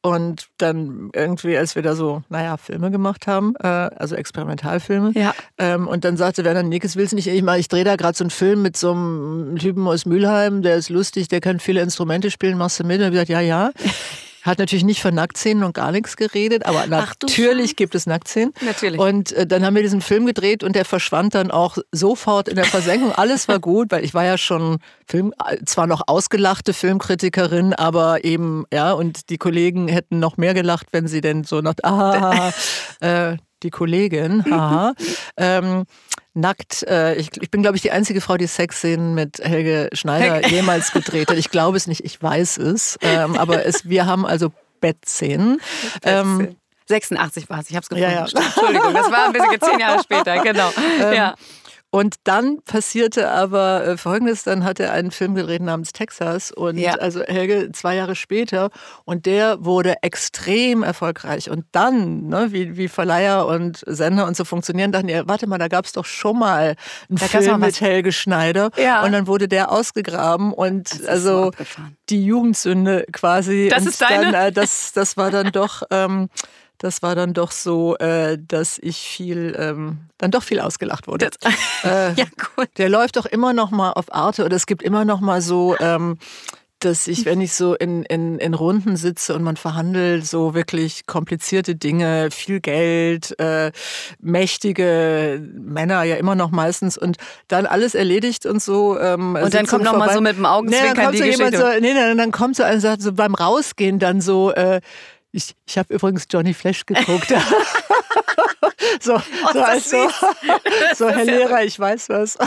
Und 0.00 0.46
dann 0.58 1.10
irgendwie, 1.12 1.58
als 1.58 1.74
wir 1.74 1.82
da 1.82 1.96
so, 1.96 2.22
naja, 2.28 2.56
Filme 2.56 2.92
gemacht 2.92 3.26
haben, 3.26 3.54
äh, 3.60 3.66
also 3.66 4.14
Experimentalfilme. 4.14 5.10
Ja. 5.14 5.34
Ähm, 5.58 5.88
und 5.88 6.04
dann 6.04 6.16
sagte 6.16 6.44
Werner 6.44 6.62
Nekes, 6.62 6.94
willst 6.94 7.10
du 7.10 7.16
nicht, 7.16 7.26
ich, 7.26 7.42
mal, 7.42 7.58
ich 7.58 7.66
drehe 7.66 7.82
da 7.82 7.96
gerade 7.96 8.16
so 8.16 8.22
einen 8.22 8.30
Film 8.30 8.62
mit 8.62 8.76
so 8.76 8.92
einem 8.92 9.56
Typen 9.58 9.88
aus 9.88 10.06
Mülheim, 10.06 10.62
der 10.62 10.76
ist 10.76 10.88
lustig, 10.88 11.26
der 11.26 11.40
kann 11.40 11.58
viele 11.58 11.80
Instrumente 11.80 12.30
spielen, 12.30 12.56
machst 12.56 12.78
du 12.78 12.84
mit? 12.84 13.00
Und 13.00 13.06
ich 13.06 13.12
gesagt, 13.12 13.30
ja, 13.30 13.40
ja. 13.40 13.72
Hat 14.46 14.58
natürlich 14.58 14.84
nicht 14.84 15.02
von 15.02 15.14
Nacktszenen 15.14 15.64
und 15.64 15.74
gar 15.74 15.92
nichts 15.92 16.16
geredet, 16.16 16.64
aber 16.64 16.84
Ach, 16.90 17.14
natürlich 17.20 17.76
gibt 17.76 17.94
es 17.94 18.06
Nacktszenen. 18.06 18.54
Natürlich. 18.60 19.00
Und 19.00 19.32
äh, 19.32 19.46
dann 19.46 19.64
haben 19.64 19.74
wir 19.74 19.82
diesen 19.82 20.00
Film 20.00 20.24
gedreht 20.24 20.62
und 20.62 20.76
der 20.76 20.84
verschwand 20.84 21.34
dann 21.34 21.50
auch 21.50 21.78
sofort 21.92 22.48
in 22.48 22.56
der 22.56 22.64
Versenkung. 22.64 23.12
Alles 23.16 23.48
war 23.48 23.58
gut, 23.58 23.90
weil 23.90 24.04
ich 24.04 24.14
war 24.14 24.24
ja 24.24 24.38
schon 24.38 24.78
Film, 25.06 25.34
äh, 25.44 25.56
zwar 25.64 25.86
noch 25.86 26.02
ausgelachte 26.06 26.72
Filmkritikerin, 26.72 27.74
aber 27.74 28.24
eben, 28.24 28.64
ja, 28.72 28.92
und 28.92 29.30
die 29.30 29.38
Kollegen 29.38 29.88
hätten 29.88 30.18
noch 30.20 30.36
mehr 30.36 30.54
gelacht, 30.54 30.86
wenn 30.92 31.08
sie 31.08 31.20
denn 31.20 31.44
so 31.44 31.60
noch, 31.60 31.74
ah, 31.82 32.52
äh, 33.00 33.36
die 33.62 33.70
Kollegin, 33.70 34.44
haha. 34.50 34.94
ähm, 35.36 35.84
nackt. 36.34 36.82
Äh, 36.84 37.14
ich, 37.14 37.30
ich, 37.40 37.50
bin, 37.50 37.62
glaube 37.62 37.76
ich, 37.76 37.82
die 37.82 37.90
einzige 37.90 38.20
Frau, 38.20 38.36
die 38.36 38.46
Sexszenen 38.46 39.14
mit 39.14 39.38
Helge 39.38 39.88
Schneider 39.92 40.46
jemals 40.48 40.92
gedreht 40.92 41.30
hat. 41.30 41.38
Ich 41.38 41.50
glaube 41.50 41.76
es 41.76 41.86
nicht, 41.86 42.04
ich 42.04 42.22
weiß 42.22 42.58
es. 42.58 42.98
Ähm, 43.00 43.36
aber 43.36 43.64
es, 43.64 43.88
wir 43.88 44.06
haben 44.06 44.26
also 44.26 44.52
Bettszenen. 44.80 45.60
Ähm, 46.02 46.56
86 46.88 47.48
war 47.48 47.60
es, 47.60 47.70
ich 47.70 47.76
habe 47.76 47.82
es 47.82 47.88
gefunden. 47.88 48.10
Ja, 48.10 48.26
ja. 48.26 48.44
Entschuldigung, 48.44 48.94
das 48.94 49.10
war 49.10 49.26
ein 49.26 49.32
bisschen 49.32 49.60
zehn 49.60 49.78
Jahre 49.80 50.02
später, 50.02 50.38
genau. 50.42 50.72
Ähm, 51.00 51.12
ja. 51.14 51.34
Und 51.96 52.16
dann 52.24 52.60
passierte 52.60 53.30
aber 53.30 53.86
äh, 53.86 53.96
Folgendes, 53.96 54.44
dann 54.44 54.64
hat 54.64 54.80
er 54.80 54.92
einen 54.92 55.10
Film 55.10 55.34
gedreht 55.34 55.62
namens 55.62 55.94
Texas 55.94 56.50
und 56.50 56.76
ja. 56.76 56.92
also 56.96 57.22
Helge 57.22 57.72
zwei 57.72 57.96
Jahre 57.96 58.14
später 58.14 58.68
und 59.06 59.24
der 59.24 59.64
wurde 59.64 59.94
extrem 60.02 60.82
erfolgreich. 60.82 61.48
Und 61.48 61.64
dann, 61.72 62.26
ne, 62.26 62.48
wie, 62.50 62.76
wie 62.76 62.88
Verleiher 62.88 63.46
und 63.46 63.82
Sender 63.86 64.26
und 64.26 64.36
so 64.36 64.44
funktionieren, 64.44 64.92
dachten 64.92 65.06
die, 65.06 65.22
warte 65.24 65.46
mal, 65.46 65.56
da 65.56 65.68
gab 65.68 65.86
es 65.86 65.92
doch 65.92 66.04
schon 66.04 66.38
mal 66.38 66.76
einen 67.08 67.18
da 67.18 67.28
Film 67.28 67.60
mit 67.60 67.80
Helge 67.80 68.12
Schneider 68.12 68.72
ja. 68.76 69.02
und 69.02 69.12
dann 69.12 69.26
wurde 69.26 69.48
der 69.48 69.72
ausgegraben 69.72 70.52
und 70.52 71.08
also 71.08 71.50
die 72.10 72.26
Jugendsünde 72.26 73.06
quasi. 73.10 73.68
Das 73.70 73.86
ist 73.86 74.02
deine? 74.02 74.32
Dann, 74.32 74.48
äh, 74.48 74.52
das, 74.52 74.92
das 74.92 75.16
war 75.16 75.30
dann 75.30 75.50
doch... 75.50 75.82
Ähm, 75.90 76.28
das 76.78 77.02
war 77.02 77.14
dann 77.14 77.32
doch 77.32 77.50
so, 77.50 77.96
äh, 77.96 78.38
dass 78.40 78.78
ich 78.78 78.98
viel, 78.98 79.56
ähm, 79.58 79.98
dann 80.18 80.30
doch 80.30 80.42
viel 80.42 80.60
ausgelacht 80.60 81.06
wurde. 81.06 81.30
äh, 81.84 82.12
ja, 82.14 82.26
gut. 82.56 82.68
Der 82.78 82.88
läuft 82.88 83.16
doch 83.16 83.26
immer 83.26 83.52
noch 83.52 83.70
mal 83.70 83.92
auf 83.92 84.12
Arte 84.12 84.44
oder 84.44 84.56
es 84.56 84.66
gibt 84.66 84.82
immer 84.82 85.04
noch 85.04 85.20
mal 85.20 85.40
so, 85.40 85.76
ähm, 85.78 86.18
dass 86.80 87.06
ich, 87.06 87.24
wenn 87.24 87.40
ich 87.40 87.54
so 87.54 87.74
in, 87.74 88.02
in, 88.04 88.38
in 88.38 88.52
Runden 88.52 88.96
sitze 88.96 89.34
und 89.34 89.42
man 89.42 89.56
verhandelt 89.56 90.26
so 90.26 90.54
wirklich 90.54 91.06
komplizierte 91.06 91.74
Dinge, 91.74 92.28
viel 92.30 92.60
Geld, 92.60 93.38
äh, 93.38 93.72
mächtige 94.20 95.42
Männer 95.54 96.02
ja 96.02 96.16
immer 96.16 96.34
noch 96.34 96.50
meistens 96.50 96.98
und 96.98 97.16
dann 97.48 97.64
alles 97.64 97.94
erledigt 97.94 98.44
und 98.44 98.62
so. 98.62 98.98
Ähm, 98.98 99.36
und 99.36 99.54
dann 99.54 99.66
kommt 99.66 99.84
noch 99.84 99.92
vorbei. 99.92 100.06
mal 100.06 100.14
so 100.14 100.20
mit 100.20 100.36
dem 100.36 100.44
Augenzwinkern 100.44 101.06
nee, 101.06 101.12
die 101.12 101.18
so 101.18 101.24
Geschichte. 101.24 101.58
So, 101.58 101.80
nee, 101.80 101.94
dann, 101.94 102.18
dann 102.18 102.30
kommt 102.30 102.56
so 102.56 102.62
einer 102.62 102.74
und 102.74 102.80
sagt 102.80 103.00
so 103.00 103.12
beim 103.12 103.34
Rausgehen 103.34 103.98
dann 103.98 104.20
so, 104.20 104.52
äh, 104.52 104.80
ich, 105.36 105.54
ich 105.66 105.78
habe 105.78 105.92
übrigens 105.94 106.26
Johnny 106.30 106.54
Flash 106.54 106.86
geguckt. 106.86 107.28
so, 109.00 109.14
oh, 109.16 109.20
so, 109.52 109.60
als 109.60 109.90
so, 109.90 111.08
Herr 111.10 111.24
Lehrer, 111.24 111.62
ich 111.62 111.78
weiß 111.78 112.08
was. 112.08 112.38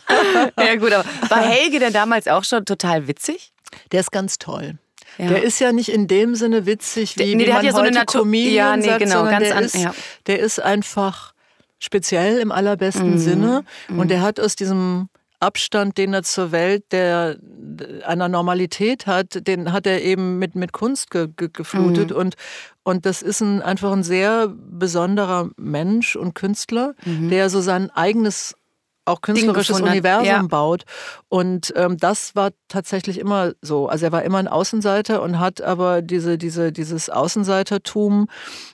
ja 0.58 0.76
gut, 0.76 0.92
aber 0.92 1.08
war 1.28 1.40
Helge 1.40 1.78
denn 1.78 1.92
damals 1.92 2.28
auch 2.28 2.44
schon 2.44 2.64
total 2.66 3.08
witzig? 3.08 3.52
Der 3.92 4.00
ist 4.00 4.12
ganz 4.12 4.38
toll. 4.38 4.74
Ja. 5.18 5.28
Der 5.28 5.42
ist 5.42 5.58
ja 5.60 5.72
nicht 5.72 5.88
in 5.88 6.08
dem 6.08 6.34
Sinne 6.34 6.66
witzig, 6.66 7.16
wie, 7.16 7.24
der, 7.24 7.36
nee, 7.36 7.46
wie 7.46 7.52
man 7.52 7.64
ja 7.64 7.72
heute 7.72 7.92
so 7.92 7.98
eine 7.98 8.06
Comedian 8.06 8.54
ja, 8.54 8.76
nee, 8.76 8.86
sagt, 8.86 8.98
genau, 9.00 9.24
ganz 9.24 9.48
der, 9.48 9.56
an, 9.56 9.64
ist, 9.64 9.76
ja. 9.76 9.94
der 10.26 10.38
ist 10.40 10.60
einfach 10.60 11.32
speziell 11.78 12.38
im 12.38 12.52
allerbesten 12.52 13.12
mhm. 13.12 13.18
Sinne 13.18 13.64
und 13.88 13.96
mhm. 13.96 14.08
der 14.08 14.20
hat 14.20 14.38
aus 14.40 14.56
diesem 14.56 15.08
Abstand, 15.40 15.98
den 15.98 16.14
er 16.14 16.22
zur 16.22 16.52
Welt 16.52 16.84
der 16.92 17.36
einer 18.04 18.28
Normalität 18.28 19.06
hat, 19.06 19.46
den 19.46 19.72
hat 19.72 19.86
er 19.86 20.02
eben 20.02 20.38
mit, 20.38 20.54
mit 20.54 20.72
Kunst 20.72 21.10
ge, 21.10 21.28
ge, 21.36 21.48
geflutet. 21.52 22.10
Mhm. 22.10 22.16
Und, 22.16 22.34
und 22.84 23.06
das 23.06 23.22
ist 23.22 23.40
ein, 23.40 23.62
einfach 23.62 23.92
ein 23.92 24.02
sehr 24.02 24.48
besonderer 24.48 25.50
Mensch 25.56 26.16
und 26.16 26.34
Künstler, 26.34 26.94
mhm. 27.04 27.28
der 27.28 27.50
so 27.50 27.60
sein 27.60 27.90
eigenes 27.90 28.54
auch 29.06 29.20
künstlerisches 29.20 29.80
Universum 29.80 30.26
ja. 30.26 30.42
baut. 30.42 30.84
Und 31.28 31.72
ähm, 31.76 31.96
das 31.96 32.34
war 32.34 32.50
tatsächlich 32.68 33.18
immer 33.18 33.52
so. 33.62 33.86
Also 33.86 34.06
er 34.06 34.12
war 34.12 34.24
immer 34.24 34.38
ein 34.38 34.48
Außenseiter 34.48 35.22
und 35.22 35.38
hat 35.38 35.62
aber 35.62 36.02
diese, 36.02 36.38
diese, 36.38 36.72
dieses 36.72 37.08
Außenseitertum 37.08 38.28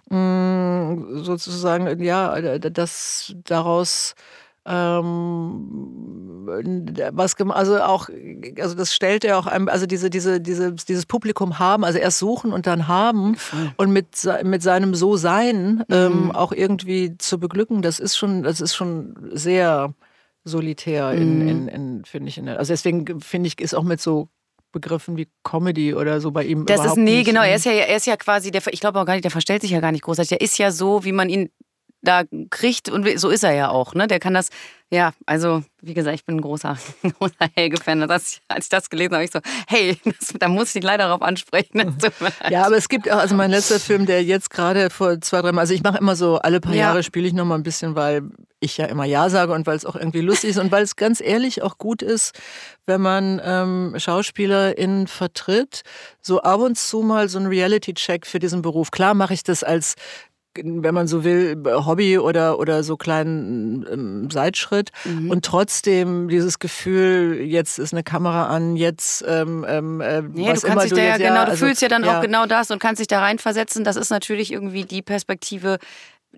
mh, 0.08 0.16
mm, 0.16 1.24
sozusagen, 1.24 2.02
ja, 2.02 2.58
das 2.58 3.34
daraus 3.44 4.14
ähm, 4.64 6.46
was 7.12 7.34
also 7.40 7.82
auch 7.82 8.08
also 8.60 8.74
das 8.74 8.94
stellt 8.94 9.24
er 9.24 9.38
auch 9.38 9.46
einem 9.46 9.68
also 9.68 9.86
diese 9.86 10.08
diese 10.10 10.40
diese 10.40 10.72
dieses 10.72 11.06
Publikum 11.06 11.58
haben 11.58 11.84
also 11.84 11.98
erst 11.98 12.18
suchen 12.18 12.52
und 12.52 12.66
dann 12.66 12.86
haben 12.86 13.36
und 13.76 13.92
mit 13.92 14.08
mit 14.44 14.62
seinem 14.62 14.94
so 14.94 15.16
sein 15.16 15.84
ähm, 15.90 16.26
mhm. 16.26 16.30
auch 16.32 16.52
irgendwie 16.52 17.16
zu 17.18 17.40
beglücken 17.40 17.82
das 17.82 17.98
ist 17.98 18.16
schon 18.16 18.42
das 18.44 18.60
ist 18.60 18.74
schon 18.74 19.16
sehr 19.32 19.94
solitär 20.44 21.12
in, 21.12 21.42
mhm. 21.42 21.48
in, 21.48 21.68
in 21.68 22.04
finde 22.04 22.28
ich 22.28 22.38
in 22.38 22.46
der, 22.46 22.58
also 22.58 22.72
deswegen 22.72 23.20
finde 23.20 23.48
ich 23.48 23.60
ist 23.60 23.74
auch 23.74 23.84
mit 23.84 24.00
so 24.00 24.28
Begriffen 24.72 25.16
wie 25.16 25.28
Comedy 25.44 25.94
oder 25.94 26.20
so 26.20 26.30
bei 26.30 26.44
ihm 26.44 26.66
das 26.66 26.84
ist 26.84 26.96
nee 26.96 27.24
genau 27.24 27.42
er 27.42 27.56
ist 27.56 27.64
ja 27.64 27.72
er 27.72 27.96
ist 27.96 28.06
ja 28.06 28.16
quasi 28.16 28.50
der 28.50 28.62
ich 28.68 28.80
glaube 28.80 29.00
auch 29.00 29.06
gar 29.06 29.14
nicht 29.14 29.24
der 29.24 29.30
verstellt 29.30 29.62
sich 29.62 29.72
ja 29.72 29.80
gar 29.80 29.92
nicht 29.92 30.02
großartig 30.04 30.32
er 30.32 30.40
ist 30.40 30.56
ja 30.58 30.70
so 30.70 31.04
wie 31.04 31.12
man 31.12 31.28
ihn 31.28 31.50
da 32.02 32.24
kriegt. 32.50 32.88
Und 32.88 33.08
so 33.18 33.30
ist 33.30 33.44
er 33.44 33.52
ja 33.52 33.70
auch. 33.70 33.94
Ne? 33.94 34.06
Der 34.06 34.20
kann 34.20 34.34
das 34.34 34.50
ja, 34.92 35.14
also 35.24 35.64
wie 35.80 35.94
gesagt, 35.94 36.16
ich 36.16 36.26
bin 36.26 36.36
ein 36.36 36.42
großer, 36.42 36.76
großer 37.18 37.48
Helge-Fan. 37.54 38.02
Als 38.10 38.42
ich 38.58 38.68
das 38.68 38.90
gelesen 38.90 39.14
habe, 39.14 39.24
ich 39.24 39.30
so, 39.30 39.40
hey, 39.66 39.98
das, 40.04 40.34
da 40.38 40.48
muss 40.48 40.68
ich 40.68 40.72
dich 40.74 40.82
leider 40.84 41.04
darauf 41.04 41.22
ansprechen. 41.22 41.96
Ja, 42.50 42.66
aber 42.66 42.76
es 42.76 42.90
gibt 42.90 43.10
auch, 43.10 43.16
also 43.16 43.34
mein 43.34 43.50
letzter 43.50 43.80
Film, 43.80 44.04
der 44.04 44.22
jetzt 44.22 44.50
gerade 44.50 44.90
vor 44.90 45.18
zwei, 45.22 45.40
drei 45.40 45.52
Mal, 45.52 45.62
also 45.62 45.72
ich 45.72 45.82
mache 45.82 45.96
immer 45.96 46.14
so, 46.14 46.36
alle 46.36 46.60
paar 46.60 46.74
ja. 46.74 46.88
Jahre 46.88 47.02
spiele 47.02 47.26
ich 47.26 47.32
nochmal 47.32 47.56
ein 47.56 47.62
bisschen, 47.62 47.94
weil 47.94 48.24
ich 48.60 48.76
ja 48.76 48.84
immer 48.84 49.06
Ja 49.06 49.30
sage 49.30 49.54
und 49.54 49.66
weil 49.66 49.76
es 49.76 49.86
auch 49.86 49.96
irgendwie 49.96 50.20
lustig 50.20 50.50
ist 50.50 50.58
und 50.58 50.70
weil 50.70 50.82
es 50.82 50.94
ganz 50.94 51.22
ehrlich 51.22 51.62
auch 51.62 51.78
gut 51.78 52.02
ist, 52.02 52.38
wenn 52.84 53.00
man 53.00 53.40
ähm, 53.42 53.94
SchauspielerInnen 53.96 55.06
vertritt, 55.06 55.84
so 56.20 56.42
ab 56.42 56.60
und 56.60 56.76
zu 56.76 57.00
mal 57.00 57.30
so 57.30 57.38
ein 57.38 57.46
Reality-Check 57.46 58.26
für 58.26 58.38
diesen 58.38 58.60
Beruf. 58.60 58.90
Klar 58.90 59.14
mache 59.14 59.32
ich 59.32 59.42
das 59.42 59.64
als 59.64 59.94
wenn 60.54 60.94
man 60.94 61.06
so 61.06 61.24
will, 61.24 61.56
Hobby 61.66 62.18
oder, 62.18 62.58
oder 62.58 62.82
so 62.82 62.96
kleinen 62.96 63.86
ähm, 63.90 64.30
Seitschritt. 64.30 64.90
Mhm. 65.04 65.30
Und 65.30 65.44
trotzdem 65.44 66.28
dieses 66.28 66.58
Gefühl, 66.58 67.40
jetzt 67.40 67.78
ist 67.78 67.92
eine 67.92 68.02
Kamera 68.02 68.46
an, 68.46 68.76
jetzt 68.76 69.24
ähm, 69.26 69.64
ähm, 69.68 70.00
äh, 70.00 70.22
nee, 70.22 70.48
was 70.48 70.60
du 70.60 70.68
kannst 70.68 70.84
dich 70.86 70.92
da 70.92 71.02
ja, 71.02 71.16
genau, 71.16 71.44
du 71.44 71.50
also, 71.52 71.66
fühlst 71.66 71.82
ja 71.82 71.88
dann 71.88 72.04
ja. 72.04 72.18
auch 72.18 72.22
genau 72.22 72.46
das 72.46 72.70
und 72.70 72.78
kannst 72.78 73.00
dich 73.00 73.08
da 73.08 73.20
reinversetzen. 73.20 73.84
Das 73.84 73.96
ist 73.96 74.10
natürlich 74.10 74.52
irgendwie 74.52 74.84
die 74.84 75.02
Perspektive, 75.02 75.78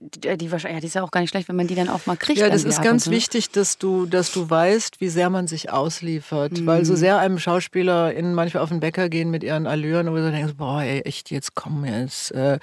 die, 0.00 0.20
die, 0.20 0.26
ja, 0.26 0.80
die 0.80 0.86
ist 0.86 0.94
ja 0.94 1.02
auch 1.02 1.10
gar 1.10 1.20
nicht 1.20 1.30
schlecht, 1.30 1.48
wenn 1.48 1.56
man 1.56 1.66
die 1.66 1.74
dann 1.74 1.88
auch 1.88 2.06
mal 2.06 2.16
kriegt. 2.16 2.40
Ja, 2.40 2.50
das 2.50 2.64
ist 2.64 2.82
ganz 2.82 3.08
wichtig, 3.08 3.50
dass 3.50 3.78
du, 3.78 4.06
dass 4.06 4.32
du 4.32 4.48
weißt, 4.48 5.00
wie 5.00 5.08
sehr 5.08 5.30
man 5.30 5.46
sich 5.46 5.70
ausliefert. 5.70 6.60
Mhm. 6.60 6.66
Weil 6.66 6.84
so 6.84 6.96
sehr 6.96 7.18
einem 7.18 7.38
Schauspieler 7.38 8.12
in 8.12 8.34
manchmal 8.34 8.62
auf 8.62 8.70
den 8.70 8.80
Bäcker 8.80 9.08
gehen 9.08 9.30
mit 9.30 9.44
ihren 9.44 9.66
Allüren, 9.66 10.10
wo 10.10 10.16
du 10.16 10.30
denkst, 10.30 10.54
boah, 10.56 10.82
ey, 10.82 11.00
echt, 11.02 11.30
jetzt 11.30 11.54
komm 11.54 11.84
jetzt, 11.84 12.32
äh, 12.32 12.58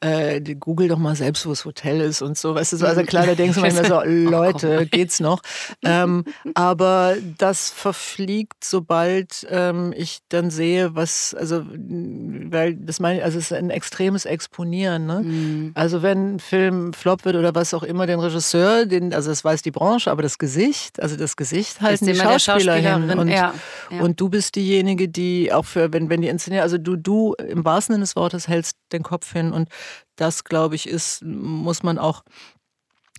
äh, 0.00 0.40
google 0.54 0.88
doch 0.88 0.98
mal 0.98 1.14
selbst, 1.14 1.46
wo 1.46 1.50
das 1.50 1.64
Hotel 1.64 2.00
ist 2.00 2.20
und 2.20 2.36
so. 2.36 2.54
Weißt 2.54 2.72
du, 2.72 2.76
so, 2.78 2.86
also 2.86 3.02
klar, 3.04 3.26
da 3.26 3.34
denkst 3.34 3.56
du 3.56 3.60
manchmal 3.62 3.86
so, 3.86 4.02
Leute, 4.04 4.80
oh, 4.82 4.88
geht's 4.90 5.20
noch? 5.20 5.42
ähm, 5.84 6.24
aber 6.54 7.14
das 7.38 7.70
verfliegt, 7.70 8.64
sobald 8.64 9.46
ähm, 9.50 9.94
ich 9.96 10.20
dann 10.28 10.50
sehe, 10.50 10.94
was, 10.96 11.34
also, 11.34 11.64
weil 11.64 12.74
das 12.74 12.98
meine, 12.98 13.22
also 13.22 13.38
es 13.38 13.50
ist 13.50 13.56
ein 13.56 13.70
extremes 13.70 14.24
Exponieren. 14.24 15.06
Ne? 15.06 15.20
Mhm. 15.22 15.70
Also 15.74 16.02
wenn 16.02 16.34
ein 16.34 16.40
Film 16.40 16.71
Film 16.72 16.92
Flop 16.92 17.24
wird 17.24 17.36
oder 17.36 17.54
was 17.54 17.74
auch 17.74 17.82
immer, 17.82 18.06
den 18.06 18.20
Regisseur, 18.20 18.86
den, 18.86 19.12
also 19.12 19.30
das 19.30 19.44
weiß 19.44 19.62
die 19.62 19.70
Branche, 19.70 20.10
aber 20.10 20.22
das 20.22 20.38
Gesicht, 20.38 21.00
also 21.02 21.16
das 21.16 21.36
Gesicht 21.36 21.80
halten 21.80 22.06
die 22.06 22.14
Schauspieler 22.14 22.74
hin. 22.74 23.18
Und, 23.18 23.28
ja, 23.28 23.54
ja. 23.90 24.00
und 24.00 24.20
du 24.20 24.28
bist 24.28 24.56
diejenige, 24.56 25.08
die 25.08 25.52
auch 25.52 25.64
für, 25.64 25.92
wenn, 25.92 26.08
wenn 26.08 26.22
die 26.22 26.28
inszenieren, 26.28 26.62
also 26.62 26.78
du, 26.78 26.96
du 26.96 27.34
im 27.34 27.64
wahrsten 27.64 27.94
Sinne 27.94 28.04
des 28.04 28.16
Wortes 28.16 28.48
hältst 28.48 28.76
den 28.92 29.02
Kopf 29.02 29.32
hin 29.32 29.52
und 29.52 29.68
das, 30.16 30.44
glaube 30.44 30.74
ich, 30.74 30.88
ist, 30.88 31.22
muss 31.24 31.82
man 31.82 31.98
auch 31.98 32.22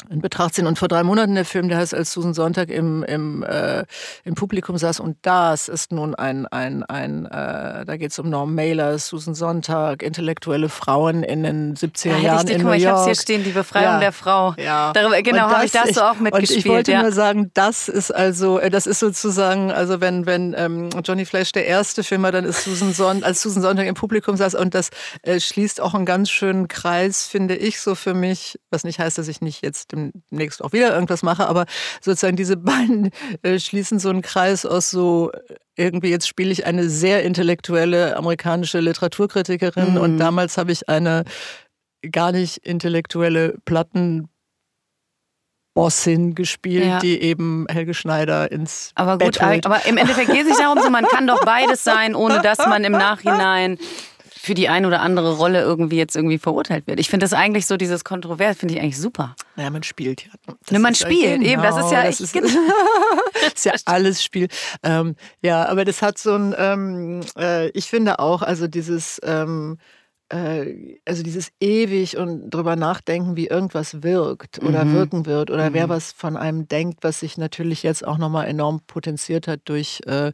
in 0.09 0.21
Betracht 0.21 0.55
ziehen. 0.55 0.67
Und 0.67 0.77
vor 0.77 0.87
drei 0.87 1.03
Monaten 1.03 1.35
der 1.35 1.45
Film, 1.45 1.69
der 1.69 1.77
heißt, 1.77 1.93
als 1.93 2.11
Susan 2.11 2.33
Sonntag 2.33 2.69
im, 2.69 3.03
im, 3.03 3.43
äh, 3.43 3.85
im 4.23 4.35
Publikum 4.35 4.77
saß. 4.77 4.99
Und 4.99 5.17
das 5.21 5.67
ist 5.67 5.91
nun 5.91 6.15
ein, 6.15 6.45
ein, 6.47 6.83
ein 6.83 7.25
äh, 7.25 7.85
da 7.85 7.97
geht 7.97 8.11
es 8.11 8.19
um 8.19 8.29
Norm 8.29 8.55
Mailer, 8.55 8.97
Susan 8.99 9.35
Sonntag, 9.35 10.03
intellektuelle 10.03 10.69
Frauen 10.69 11.23
in 11.23 11.43
den 11.43 11.75
70er 11.75 12.09
ja, 12.09 12.17
Jahren 12.17 12.47
in 12.47 12.61
New 12.61 12.67
York. 12.67 12.77
Ich 12.77 12.87
habe 12.87 13.05
hier 13.05 13.15
stehen, 13.15 13.43
die 13.43 13.51
Befreiung 13.51 13.93
ja. 13.93 13.99
der 13.99 14.11
Frau. 14.11 14.53
Ja. 14.57 14.93
Darüber, 14.93 15.21
genau, 15.21 15.49
habe 15.49 15.65
ich 15.65 15.71
das 15.71 15.89
so 15.89 16.01
auch 16.01 16.15
mitgespielt. 16.15 16.51
Und 16.51 16.57
ich 16.57 16.65
wollte 16.65 16.91
ja. 16.91 17.01
nur 17.01 17.11
sagen, 17.11 17.51
das 17.53 17.87
ist 17.87 18.11
also, 18.11 18.59
äh, 18.59 18.69
das 18.69 18.87
ist 18.87 18.99
sozusagen, 18.99 19.71
also 19.71 20.01
wenn, 20.01 20.25
wenn 20.25 20.53
ähm, 20.57 20.89
Johnny 21.03 21.25
Flash 21.25 21.51
der 21.51 21.65
erste 21.65 22.03
Film 22.03 22.23
war, 22.23 22.31
dann 22.31 22.45
ist 22.45 22.63
Susan 22.63 22.93
Sonntag, 22.93 23.27
als 23.27 23.41
Susan 23.41 23.61
Sonntag 23.61 23.87
im 23.87 23.95
Publikum 23.95 24.37
saß 24.37 24.55
und 24.55 24.73
das 24.73 24.89
äh, 25.21 25.39
schließt 25.39 25.81
auch 25.81 25.93
einen 25.93 26.05
ganz 26.05 26.29
schönen 26.29 26.67
Kreis, 26.67 27.25
finde 27.25 27.55
ich, 27.55 27.79
so 27.79 27.95
für 27.95 28.13
mich, 28.13 28.59
was 28.69 28.83
nicht 28.83 28.99
heißt, 28.99 29.17
dass 29.17 29.27
ich 29.27 29.41
nicht 29.41 29.63
jetzt 29.63 29.92
demnächst 29.93 30.63
auch 30.63 30.73
wieder 30.73 30.93
irgendwas 30.93 31.23
mache, 31.23 31.47
aber 31.47 31.65
sozusagen 32.01 32.35
diese 32.35 32.57
beiden 32.57 33.11
äh, 33.43 33.59
schließen 33.59 33.99
so 33.99 34.09
einen 34.09 34.21
Kreis 34.21 34.65
aus 34.65 34.89
so 34.89 35.31
irgendwie 35.75 36.09
jetzt 36.09 36.27
spiele 36.27 36.51
ich 36.51 36.65
eine 36.65 36.89
sehr 36.89 37.23
intellektuelle 37.23 38.15
amerikanische 38.17 38.79
Literaturkritikerin 38.79 39.91
mhm. 39.91 39.97
und 39.97 40.17
damals 40.17 40.57
habe 40.57 40.71
ich 40.71 40.89
eine 40.89 41.23
gar 42.11 42.31
nicht 42.31 42.57
intellektuelle 42.57 43.55
Platten 43.65 44.27
Bossin 45.73 46.35
gespielt, 46.35 46.85
ja. 46.85 46.99
die 46.99 47.19
eben 47.21 47.65
Helge 47.67 47.95
Schneider 47.95 48.51
ins 48.51 48.91
aber 48.93 49.17
gut, 49.17 49.39
Bett 49.39 49.65
aber 49.65 49.85
im 49.87 49.97
Endeffekt 49.97 50.31
geht 50.31 50.41
es 50.41 50.49
sich 50.49 50.57
darum, 50.57 50.79
so 50.79 50.89
man 50.91 51.05
kann 51.05 51.25
doch 51.25 51.43
beides 51.43 51.83
sein, 51.83 52.13
ohne 52.13 52.41
dass 52.41 52.59
man 52.59 52.83
im 52.83 52.91
Nachhinein 52.91 53.79
für 54.43 54.55
die 54.55 54.67
eine 54.67 54.85
oder 54.85 54.99
andere 54.99 55.37
Rolle 55.37 55.61
irgendwie 55.61 55.95
jetzt 55.95 56.17
irgendwie 56.17 56.37
verurteilt 56.37 56.85
wird. 56.85 56.99
Ich 56.99 57.07
finde 57.09 57.23
das 57.23 57.31
eigentlich 57.31 57.65
so, 57.65 57.77
dieses 57.77 58.03
Kontrovers, 58.03 58.57
finde 58.57 58.73
ich 58.73 58.81
eigentlich 58.81 58.99
super. 58.99 59.37
Naja, 59.55 59.69
man 59.69 59.83
spielt 59.83 60.25
ja. 60.25 60.31
Ne, 60.69 60.79
man 60.79 60.95
spielt, 60.95 61.39
genau, 61.39 61.49
eben, 61.49 61.61
das 61.61 61.77
ist 61.77 61.91
ja 61.93 62.03
das 62.03 62.19
ist, 62.19 62.35
ist, 63.55 63.63
ja 63.65 63.71
alles 63.85 64.21
Spiel. 64.21 64.49
Ähm, 64.83 65.15
ja, 65.41 65.65
aber 65.69 65.85
das 65.85 66.01
hat 66.01 66.17
so 66.17 66.35
ein, 66.35 66.53
ähm, 66.57 67.21
äh, 67.37 67.69
ich 67.69 67.85
finde 67.85 68.19
auch, 68.19 68.41
also 68.41 68.67
dieses, 68.67 69.21
ähm, 69.23 69.77
äh, 70.27 70.97
also 71.05 71.23
dieses 71.23 71.53
ewig 71.61 72.17
und 72.17 72.49
drüber 72.49 72.75
nachdenken, 72.75 73.37
wie 73.37 73.47
irgendwas 73.47 74.03
wirkt 74.03 74.61
oder 74.61 74.83
mhm. 74.83 74.93
wirken 74.93 75.25
wird 75.25 75.51
oder 75.51 75.69
mhm. 75.69 75.73
wer 75.73 75.87
was 75.87 76.11
von 76.11 76.35
einem 76.35 76.67
denkt, 76.67 76.99
was 77.01 77.21
sich 77.21 77.37
natürlich 77.37 77.81
jetzt 77.81 78.05
auch 78.05 78.17
nochmal 78.17 78.47
enorm 78.47 78.81
potenziert 78.87 79.47
hat 79.47 79.61
durch 79.63 80.01
äh, 80.05 80.33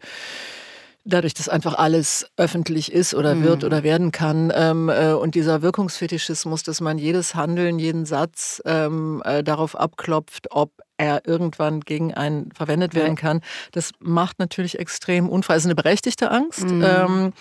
dadurch, 1.05 1.33
dass 1.33 1.49
einfach 1.49 1.75
alles 1.75 2.27
öffentlich 2.37 2.91
ist 2.91 3.13
oder 3.13 3.35
mhm. 3.35 3.43
wird 3.43 3.63
oder 3.63 3.83
werden 3.83 4.11
kann. 4.11 4.51
Ähm, 4.55 4.89
äh, 4.89 5.13
und 5.13 5.35
dieser 5.35 5.61
Wirkungsfetischismus, 5.61 6.63
dass 6.63 6.81
man 6.81 6.97
jedes 6.97 7.35
Handeln, 7.35 7.79
jeden 7.79 8.05
Satz 8.05 8.61
ähm, 8.65 9.21
äh, 9.25 9.43
darauf 9.43 9.77
abklopft, 9.77 10.47
ob 10.51 10.71
er 10.97 11.25
irgendwann 11.25 11.79
gegen 11.79 12.13
einen 12.13 12.51
verwendet 12.51 12.93
werden 12.93 13.15
kann, 13.15 13.41
das 13.71 13.91
macht 13.99 14.37
natürlich 14.39 14.79
extrem 14.79 15.29
unfrei. 15.29 15.55
Es 15.55 15.63
ist 15.63 15.67
eine 15.67 15.75
berechtigte 15.75 16.29
Angst. 16.29 16.65
Mhm. 16.65 16.83
Ähm, 16.83 17.33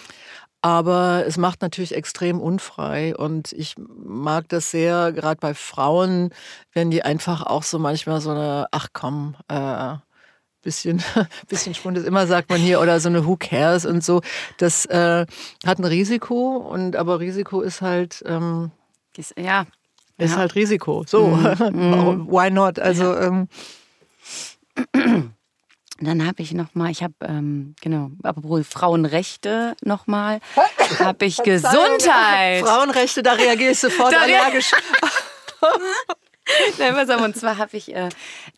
aber 0.60 1.24
es 1.26 1.36
macht 1.36 1.62
natürlich 1.62 1.94
extrem 1.94 2.40
unfrei 2.40 3.16
und 3.16 3.52
ich 3.52 3.76
mag 3.78 4.48
das 4.48 4.72
sehr, 4.72 5.12
gerade 5.12 5.38
bei 5.40 5.54
Frauen, 5.54 6.30
wenn 6.72 6.90
die 6.90 7.04
einfach 7.04 7.44
auch 7.44 7.62
so 7.62 7.78
manchmal 7.78 8.20
so 8.20 8.30
eine, 8.30 8.66
ach 8.72 8.88
komm, 8.92 9.36
äh, 9.46 9.96
bisschen, 10.62 11.02
bisschen 11.48 11.74
Schwund 11.74 11.98
ist 11.98 12.06
immer, 12.06 12.26
sagt 12.26 12.50
man 12.50 12.60
hier, 12.60 12.80
oder 12.80 13.00
so 13.00 13.08
eine 13.08 13.26
Who 13.26 13.36
cares 13.36 13.86
und 13.86 14.04
so. 14.04 14.20
Das 14.58 14.86
äh, 14.86 15.26
hat 15.66 15.78
ein 15.78 15.84
Risiko 15.84 16.56
und 16.56 16.96
aber 16.96 17.20
Risiko 17.20 17.60
ist 17.60 17.82
halt. 17.82 18.22
Ähm, 18.26 18.70
ja. 19.36 19.66
Ist 20.16 20.32
ja. 20.32 20.38
halt 20.38 20.54
Risiko. 20.54 21.04
So, 21.06 21.28
mhm. 21.28 22.28
why 22.30 22.50
not? 22.50 22.78
Also. 22.78 23.16
Ähm, 23.16 23.48
dann 26.00 26.26
habe 26.26 26.42
ich 26.42 26.52
noch 26.52 26.74
mal, 26.74 26.90
ich 26.90 27.02
habe 27.02 27.14
ähm, 27.22 27.74
genau, 27.80 28.10
apropos 28.22 28.66
Frauenrechte 28.68 29.74
noch 29.82 30.06
mal, 30.06 30.40
habe 30.98 31.24
ich 31.24 31.42
Gesundheit. 31.42 32.64
Frauenrechte, 32.64 33.22
da 33.22 33.32
reagiere 33.32 33.72
ich 33.72 33.80
sofort 33.80 34.14
allergisch. 34.14 34.72
Nein, 36.78 36.94
pass 36.94 37.10
auf, 37.10 37.20
und 37.20 37.36
zwar 37.36 37.58
habe 37.58 37.76
ich, 37.76 37.94
äh, 37.94 38.08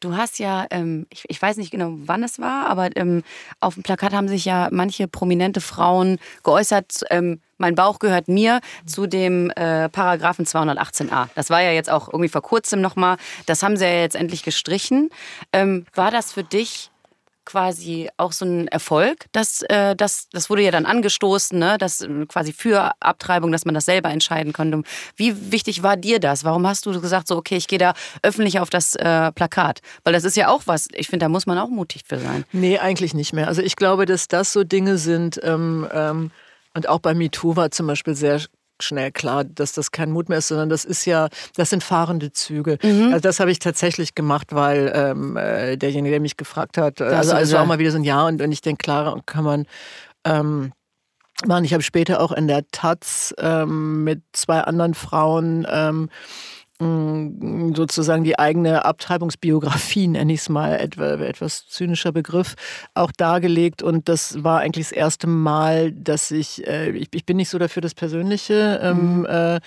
du 0.01 0.17
hast 0.17 0.39
ja, 0.39 0.67
ähm, 0.71 1.07
ich, 1.11 1.25
ich, 1.29 1.41
weiß 1.41 1.57
nicht 1.57 1.71
genau, 1.71 1.93
wann 2.05 2.23
es 2.23 2.39
war, 2.39 2.67
aber 2.67 2.97
ähm, 2.97 3.23
auf 3.61 3.75
dem 3.75 3.83
Plakat 3.83 4.13
haben 4.13 4.29
sich 4.29 4.45
ja 4.45 4.69
manche 4.71 5.09
prominente 5.09 5.61
Frauen 5.61 6.19
geäußert, 6.43 7.05
ähm, 7.11 7.41
mein 7.59 7.75
Bauch 7.75 7.99
gehört 7.99 8.27
mir 8.27 8.61
zu 8.87 9.07
dem 9.07 9.51
äh, 9.51 9.91
Paragraphen 9.91 10.47
218a. 10.47 11.29
Das 11.35 11.51
war 11.51 11.61
ja 11.61 11.73
jetzt 11.73 11.91
auch 11.91 12.09
irgendwie 12.09 12.31
vor 12.31 12.41
kurzem 12.41 12.81
nochmal. 12.81 13.19
Das 13.45 13.63
haben 13.63 13.77
sie 13.77 13.85
ja 13.85 14.01
jetzt 14.01 14.17
endlich 14.17 14.43
gestrichen. 14.43 15.11
Ähm, 15.53 15.85
war 15.95 16.11
das 16.11 16.33
für 16.33 16.43
dich 16.43 16.91
quasi 17.51 18.09
auch 18.17 18.31
so 18.31 18.45
ein 18.45 18.69
Erfolg. 18.69 19.27
Das, 19.33 19.63
äh, 19.63 19.97
das, 19.97 20.29
das 20.31 20.51
wurde 20.51 20.63
ja 20.63 20.71
dann 20.71 20.87
angestoßen, 20.87 21.59
ne? 21.59 21.79
das 21.79 22.01
äh, 22.01 22.27
quasi 22.27 22.53
für 22.53 22.93
Abtreibung, 23.01 23.51
dass 23.51 23.65
man 23.65 23.75
das 23.75 23.87
selber 23.87 24.11
entscheiden 24.11 24.53
konnte. 24.53 24.83
Wie 25.17 25.51
wichtig 25.51 25.83
war 25.83 25.97
dir 25.97 26.21
das? 26.21 26.45
Warum 26.45 26.67
hast 26.67 26.87
du 26.87 27.01
gesagt, 27.01 27.27
so 27.27 27.37
okay, 27.37 27.57
ich 27.57 27.67
gehe 27.67 27.79
da 27.79 27.95
öffentlich 28.23 28.61
auf 28.61 28.71
das 28.71 28.95
äh, 28.95 29.33
Plakat? 29.33 29.81
Weil 30.05 30.13
das 30.13 30.23
ist 30.23 30.37
ja 30.37 30.49
auch 30.49 30.63
was, 30.67 30.87
ich 30.93 31.09
finde, 31.09 31.25
da 31.25 31.29
muss 31.29 31.47
man 31.47 31.59
auch 31.59 31.71
mutig 31.71 32.03
für 32.07 32.19
sein. 32.19 32.45
Nee, 32.53 32.79
eigentlich 32.79 33.15
nicht 33.15 33.33
mehr. 33.33 33.49
Also 33.49 33.63
ich 33.63 33.75
glaube, 33.75 34.07
dass 34.07 34.29
das 34.29 34.53
so 34.53 34.63
Dinge 34.63 34.97
sind, 34.97 35.41
ähm, 35.43 35.89
ähm, 35.93 36.31
und 36.75 36.89
auch 36.89 37.01
bei 37.01 37.15
MeToo 37.15 37.57
war 37.57 37.73
zum 37.73 37.89
Beispiel 37.89 38.15
sehr 38.15 38.41
schnell 38.83 39.13
klar, 39.13 39.45
dass 39.45 39.73
das 39.73 39.91
kein 39.91 40.11
Mut 40.11 40.29
mehr 40.29 40.39
ist, 40.39 40.49
sondern 40.49 40.69
das 40.69 40.85
ist 40.85 41.05
ja, 41.05 41.29
das 41.57 41.71
sind 41.71 41.83
fahrende 41.83 42.33
Züge. 42.33 42.79
Mhm. 42.83 43.13
Also 43.13 43.21
das 43.21 43.41
habe 43.41 43.51
ich 43.51 43.59
tatsächlich 43.59 44.15
gemacht, 44.15 44.49
weil 44.55 44.93
ähm, 44.95 45.37
äh, 45.37 45.77
derjenige, 45.77 46.13
der 46.13 46.21
mich 46.21 46.37
gefragt 46.37 46.79
hat, 46.79 47.01
das 47.01 47.13
also, 47.13 47.35
also 47.35 47.59
auch 47.59 47.67
mal 47.67 47.79
wieder 47.79 47.91
so 47.91 47.99
ein 47.99 48.05
Ja 48.05 48.27
und, 48.27 48.41
und 48.43 48.53
ich 48.53 48.61
denke, 48.61 48.83
klar, 48.83 49.21
kann 49.27 49.45
man 49.45 49.67
ähm, 50.25 50.73
machen. 51.47 51.65
Ich 51.65 51.73
habe 51.73 51.83
später 51.83 52.21
auch 52.21 52.33
in 52.33 52.49
der 52.49 52.67
Taz 52.71 53.35
ähm, 53.39 54.05
mit 54.05 54.23
zwei 54.33 54.61
anderen 54.61 54.95
Frauen 54.95 55.67
ähm, 55.71 56.09
sozusagen 56.81 58.25
die 58.25 58.39
eigene 58.39 58.85
Abtreibungsbiografie, 58.85 60.09
nenne 60.09 60.33
ich 60.33 60.41
es 60.41 60.49
mal, 60.49 60.79
etwa, 60.79 61.15
etwas 61.17 61.69
zynischer 61.69 62.11
Begriff, 62.13 62.55
auch 62.95 63.13
dargelegt. 63.13 63.83
Und 63.83 64.09
das 64.09 64.43
war 64.43 64.61
eigentlich 64.61 64.87
das 64.87 64.93
erste 64.93 65.27
Mal, 65.27 65.93
dass 65.93 66.31
ich, 66.31 66.67
äh, 66.67 66.91
ich, 66.93 67.09
ich 67.13 67.27
bin 67.27 67.37
nicht 67.37 67.51
so 67.51 67.59
dafür 67.59 67.83
das 67.83 67.95
Persönliche. 67.95 68.81
Ähm, 68.83 69.19
mhm. 69.19 69.27
äh, 69.27 69.61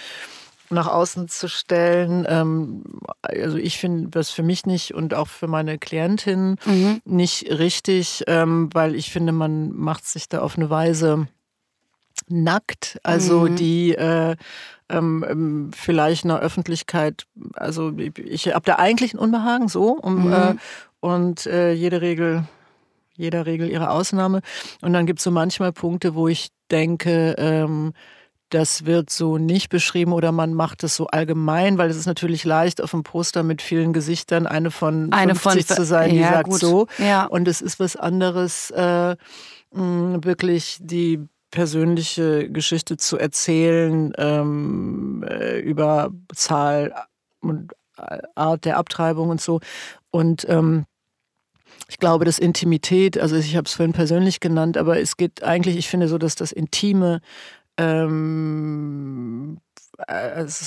nach 0.70 0.88
außen 0.88 1.28
zu 1.28 1.48
stellen. 1.48 2.26
Ähm, 2.28 2.84
also 3.22 3.58
ich 3.58 3.78
finde 3.78 4.10
das 4.10 4.32
für 4.32 4.42
mich 4.42 4.66
nicht 4.66 4.96
und 4.96 5.14
auch 5.14 5.28
für 5.28 5.48
meine 5.48 5.78
Klientin 5.78 6.56
mhm. 6.66 7.00
nicht 7.06 7.50
richtig, 7.52 8.24
ähm, 8.26 8.70
weil 8.74 8.96
ich 8.96 9.12
finde, 9.12 9.34
man 9.34 9.72
macht 9.72 10.08
sich 10.08 10.30
da 10.30 10.40
auf 10.40 10.58
eine 10.58 10.72
Weise 10.72 11.28
nackt, 12.28 13.00
also 13.04 13.42
mhm. 13.42 13.56
die 13.56 13.94
äh, 13.94 14.36
ähm, 14.94 15.26
ähm 15.28 15.72
vielleicht 15.76 16.26
einer 16.26 16.40
Öffentlichkeit, 16.40 17.26
also 17.56 17.92
ich 17.98 18.48
habe 18.48 18.66
da 18.66 18.76
eigentlich 18.76 19.14
ein 19.14 19.20
Unbehagen 19.20 19.68
so 19.68 19.92
um, 19.94 20.28
mhm. 20.28 20.34
äh, 20.34 20.56
und 21.00 21.46
äh, 21.48 21.74
jede 21.74 22.02
Regel, 22.02 22.46
jeder 23.16 23.46
Regel 23.46 23.70
ihre 23.70 23.90
Ausnahme. 23.90 24.42
Und 24.82 24.94
dann 24.94 25.06
gibt 25.06 25.20
es 25.20 25.24
so 25.24 25.32
manchmal 25.32 25.74
Punkte, 25.74 26.16
wo 26.16 26.28
ich 26.28 26.50
denke, 26.72 27.36
ähm, 27.38 27.94
das 28.54 28.86
wird 28.86 29.10
so 29.10 29.38
nicht 29.38 29.70
beschrieben 29.70 30.14
oder 30.14 30.32
man 30.32 30.54
macht 30.54 30.84
es 30.84 30.96
so 30.96 31.08
allgemein, 31.08 31.78
weil 31.78 31.90
es 31.90 31.98
ist 31.98 32.06
natürlich 32.06 32.44
leicht, 32.44 32.82
auf 32.82 32.94
einem 32.94 33.04
Poster 33.04 33.42
mit 33.44 33.62
vielen 33.62 33.94
Gesichtern 33.94 34.46
eine 34.46 34.70
von 34.70 35.12
eine 35.12 35.36
50 35.36 35.66
von, 35.66 35.76
zu 35.76 35.86
sein, 35.86 36.12
die 36.12 36.18
ja, 36.18 36.34
sagt 36.34 36.50
gut. 36.50 36.60
so. 36.60 36.88
Ja. 37.00 37.26
Und 37.26 37.48
es 37.48 37.62
ist 37.62 37.80
was 37.80 37.96
anderes, 37.96 38.70
äh, 38.72 39.16
wirklich 39.72 40.78
die 40.82 41.28
persönliche 41.54 42.50
Geschichte 42.50 42.98
zu 42.98 43.18
erzählen 43.18 44.12
ähm, 44.18 45.24
äh, 45.30 45.60
über 45.60 46.10
Zahl 46.34 46.96
und 47.42 47.74
Art 48.34 48.66
der 48.66 48.78
Abtreibung 48.78 49.30
und 49.30 49.40
so. 49.40 49.60
Und 50.10 50.50
ähm, 50.50 50.86
ich 51.88 52.00
glaube, 52.00 52.26
dass 52.26 52.40
Intimität, 52.40 53.20
also 53.20 53.36
ich 53.36 53.56
habe 53.56 53.68
es 53.68 53.74
vorhin 53.74 53.94
persönlich 53.94 54.40
genannt, 54.40 54.78
aber 54.78 55.00
es 55.00 55.16
geht 55.16 55.44
eigentlich, 55.44 55.78
ich 55.78 55.90
finde 55.90 56.08
so, 56.08 56.18
dass 56.18 56.34
das 56.34 56.52
Intime 56.52 57.22
ähm, 57.78 59.60
äh, 59.60 59.73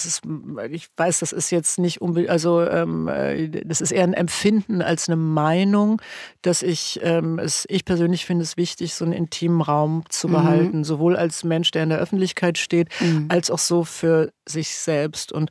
ist, 0.05 0.23
ich 0.71 0.89
weiß, 0.97 1.19
das 1.19 1.33
ist 1.33 1.51
jetzt 1.51 1.79
nicht 1.79 2.01
unbedingt, 2.01 2.31
also 2.31 2.63
ähm, 2.63 3.09
äh, 3.09 3.49
das 3.49 3.81
ist 3.81 3.91
eher 3.91 4.05
ein 4.05 4.15
Empfinden 4.15 4.83
als 4.83 5.09
eine 5.09 5.17
Meinung, 5.17 6.01
dass 6.43 6.63
ich, 6.63 7.01
ähm, 7.03 7.39
es, 7.39 7.67
ich 7.69 7.85
persönlich 7.85 8.25
finde 8.25 8.45
es 8.45 8.57
wichtig, 8.57 8.95
so 8.95 9.05
einen 9.05 9.13
intimen 9.13 9.63
Raum 9.63 10.05
zu 10.09 10.29
mhm. 10.29 10.33
behalten, 10.33 10.79
mhm. 10.79 10.85
sowohl 10.85 11.17
als 11.17 11.45
Mensch, 11.45 11.71
der 11.73 11.83
in 11.83 11.89
der 11.89 11.99
Öffentlichkeit 11.99 12.57
steht, 12.59 12.89
mhm. 13.01 13.27
als 13.29 13.51
auch 13.51 13.59
so 13.59 13.85
für 13.85 14.33
sich 14.49 14.77
selbst. 14.77 15.33
Und 15.33 15.51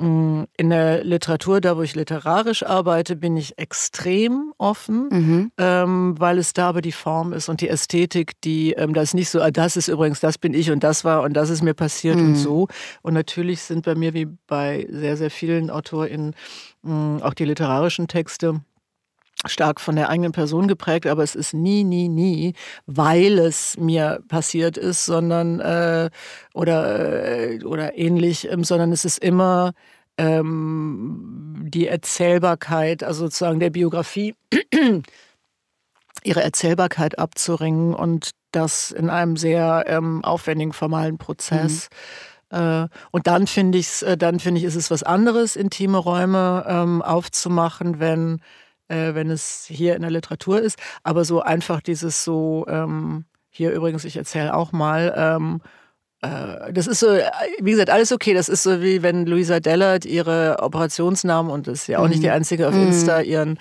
in 0.00 0.70
der 0.70 1.02
Literatur, 1.02 1.60
da 1.60 1.76
wo 1.76 1.82
ich 1.82 1.96
literarisch 1.96 2.64
arbeite, 2.64 3.16
bin 3.16 3.36
ich 3.36 3.58
extrem 3.58 4.52
offen, 4.56 5.08
mhm. 5.10 5.52
ähm, 5.58 6.14
weil 6.18 6.38
es 6.38 6.52
da 6.52 6.68
aber 6.68 6.82
die 6.82 6.92
Form 6.92 7.32
ist 7.32 7.48
und 7.48 7.60
die 7.60 7.68
Ästhetik, 7.68 8.40
die, 8.42 8.72
ähm, 8.72 8.94
da 8.94 9.02
ist 9.02 9.14
nicht 9.14 9.28
so, 9.28 9.40
ah, 9.40 9.50
das 9.50 9.76
ist 9.76 9.88
übrigens, 9.88 10.20
das 10.20 10.38
bin 10.38 10.54
ich 10.54 10.70
und 10.70 10.84
das 10.84 11.04
war 11.04 11.22
und 11.22 11.32
das 11.34 11.50
ist 11.50 11.62
mir 11.62 11.74
passiert 11.74 12.16
mhm. 12.16 12.26
und 12.26 12.34
so. 12.36 12.68
Und 13.02 13.14
natürlich 13.14 13.62
sind 13.62 13.84
bei 13.84 13.96
mir 13.96 14.14
wie 14.14 14.26
bei 14.46 14.86
sehr, 14.88 15.16
sehr 15.16 15.30
vielen 15.30 15.70
AutorInnen 15.70 16.34
mh, 16.82 16.94
mm, 16.94 17.22
auch 17.22 17.34
die 17.34 17.44
literarischen 17.44 18.06
Texte 18.06 18.60
stark 19.46 19.80
von 19.80 19.96
der 19.96 20.08
eigenen 20.08 20.32
Person 20.32 20.66
geprägt, 20.66 21.06
aber 21.06 21.22
es 21.22 21.34
ist 21.34 21.54
nie, 21.54 21.84
nie, 21.84 22.08
nie, 22.08 22.54
weil 22.86 23.38
es 23.38 23.76
mir 23.78 24.20
passiert 24.28 24.76
ist, 24.76 25.04
sondern 25.06 25.60
äh, 25.60 26.10
oder 26.54 27.52
äh, 27.52 27.64
oder 27.64 27.96
ähnlich, 27.96 28.50
ähm, 28.50 28.64
sondern 28.64 28.90
es 28.90 29.04
ist 29.04 29.18
immer 29.18 29.72
ähm, 30.16 31.54
die 31.68 31.86
Erzählbarkeit, 31.86 33.04
also 33.04 33.26
sozusagen 33.26 33.60
der 33.60 33.70
Biografie, 33.70 34.34
ihre 36.24 36.42
Erzählbarkeit 36.42 37.18
abzuringen 37.18 37.94
und 37.94 38.30
das 38.50 38.90
in 38.90 39.08
einem 39.08 39.36
sehr 39.36 39.84
ähm, 39.86 40.24
aufwendigen 40.24 40.72
formalen 40.72 41.18
Prozess. 41.18 41.88
Mhm. 42.50 42.58
Äh, 42.58 42.88
und 43.12 43.26
dann 43.26 43.46
finde 43.46 43.78
ich, 43.78 44.02
äh, 44.02 44.16
dann 44.16 44.40
finde 44.40 44.58
ich, 44.58 44.64
ist 44.64 44.74
es 44.74 44.90
was 44.90 45.04
anderes, 45.04 45.54
intime 45.54 45.98
Räume 45.98 46.64
ähm, 46.66 47.02
aufzumachen, 47.02 48.00
wenn 48.00 48.40
äh, 48.88 49.14
wenn 49.14 49.30
es 49.30 49.66
hier 49.68 49.96
in 49.96 50.02
der 50.02 50.10
Literatur 50.10 50.60
ist. 50.60 50.78
Aber 51.02 51.24
so 51.24 51.40
einfach 51.40 51.80
dieses 51.80 52.24
so, 52.24 52.66
ähm, 52.68 53.24
hier 53.50 53.72
übrigens, 53.72 54.04
ich 54.04 54.16
erzähle 54.16 54.54
auch 54.54 54.72
mal, 54.72 55.14
ähm, 55.16 55.60
äh, 56.20 56.72
das 56.72 56.88
ist 56.88 56.98
so, 56.98 57.06
äh, 57.10 57.22
wie 57.60 57.70
gesagt, 57.70 57.90
alles 57.90 58.10
okay. 58.10 58.34
Das 58.34 58.48
ist 58.48 58.64
so 58.64 58.82
wie 58.82 59.02
wenn 59.02 59.24
Luisa 59.26 59.60
Dellert 59.60 60.04
ihre 60.04 60.56
Operationsnamen, 60.60 61.50
und 61.50 61.68
das 61.68 61.82
ist 61.82 61.86
ja 61.86 62.00
auch 62.00 62.08
nicht 62.08 62.22
die 62.22 62.26
mhm. 62.26 62.32
einzige 62.32 62.66
auf 62.66 62.74
mhm. 62.74 62.88
Insta, 62.88 63.20
ihren, 63.20 63.58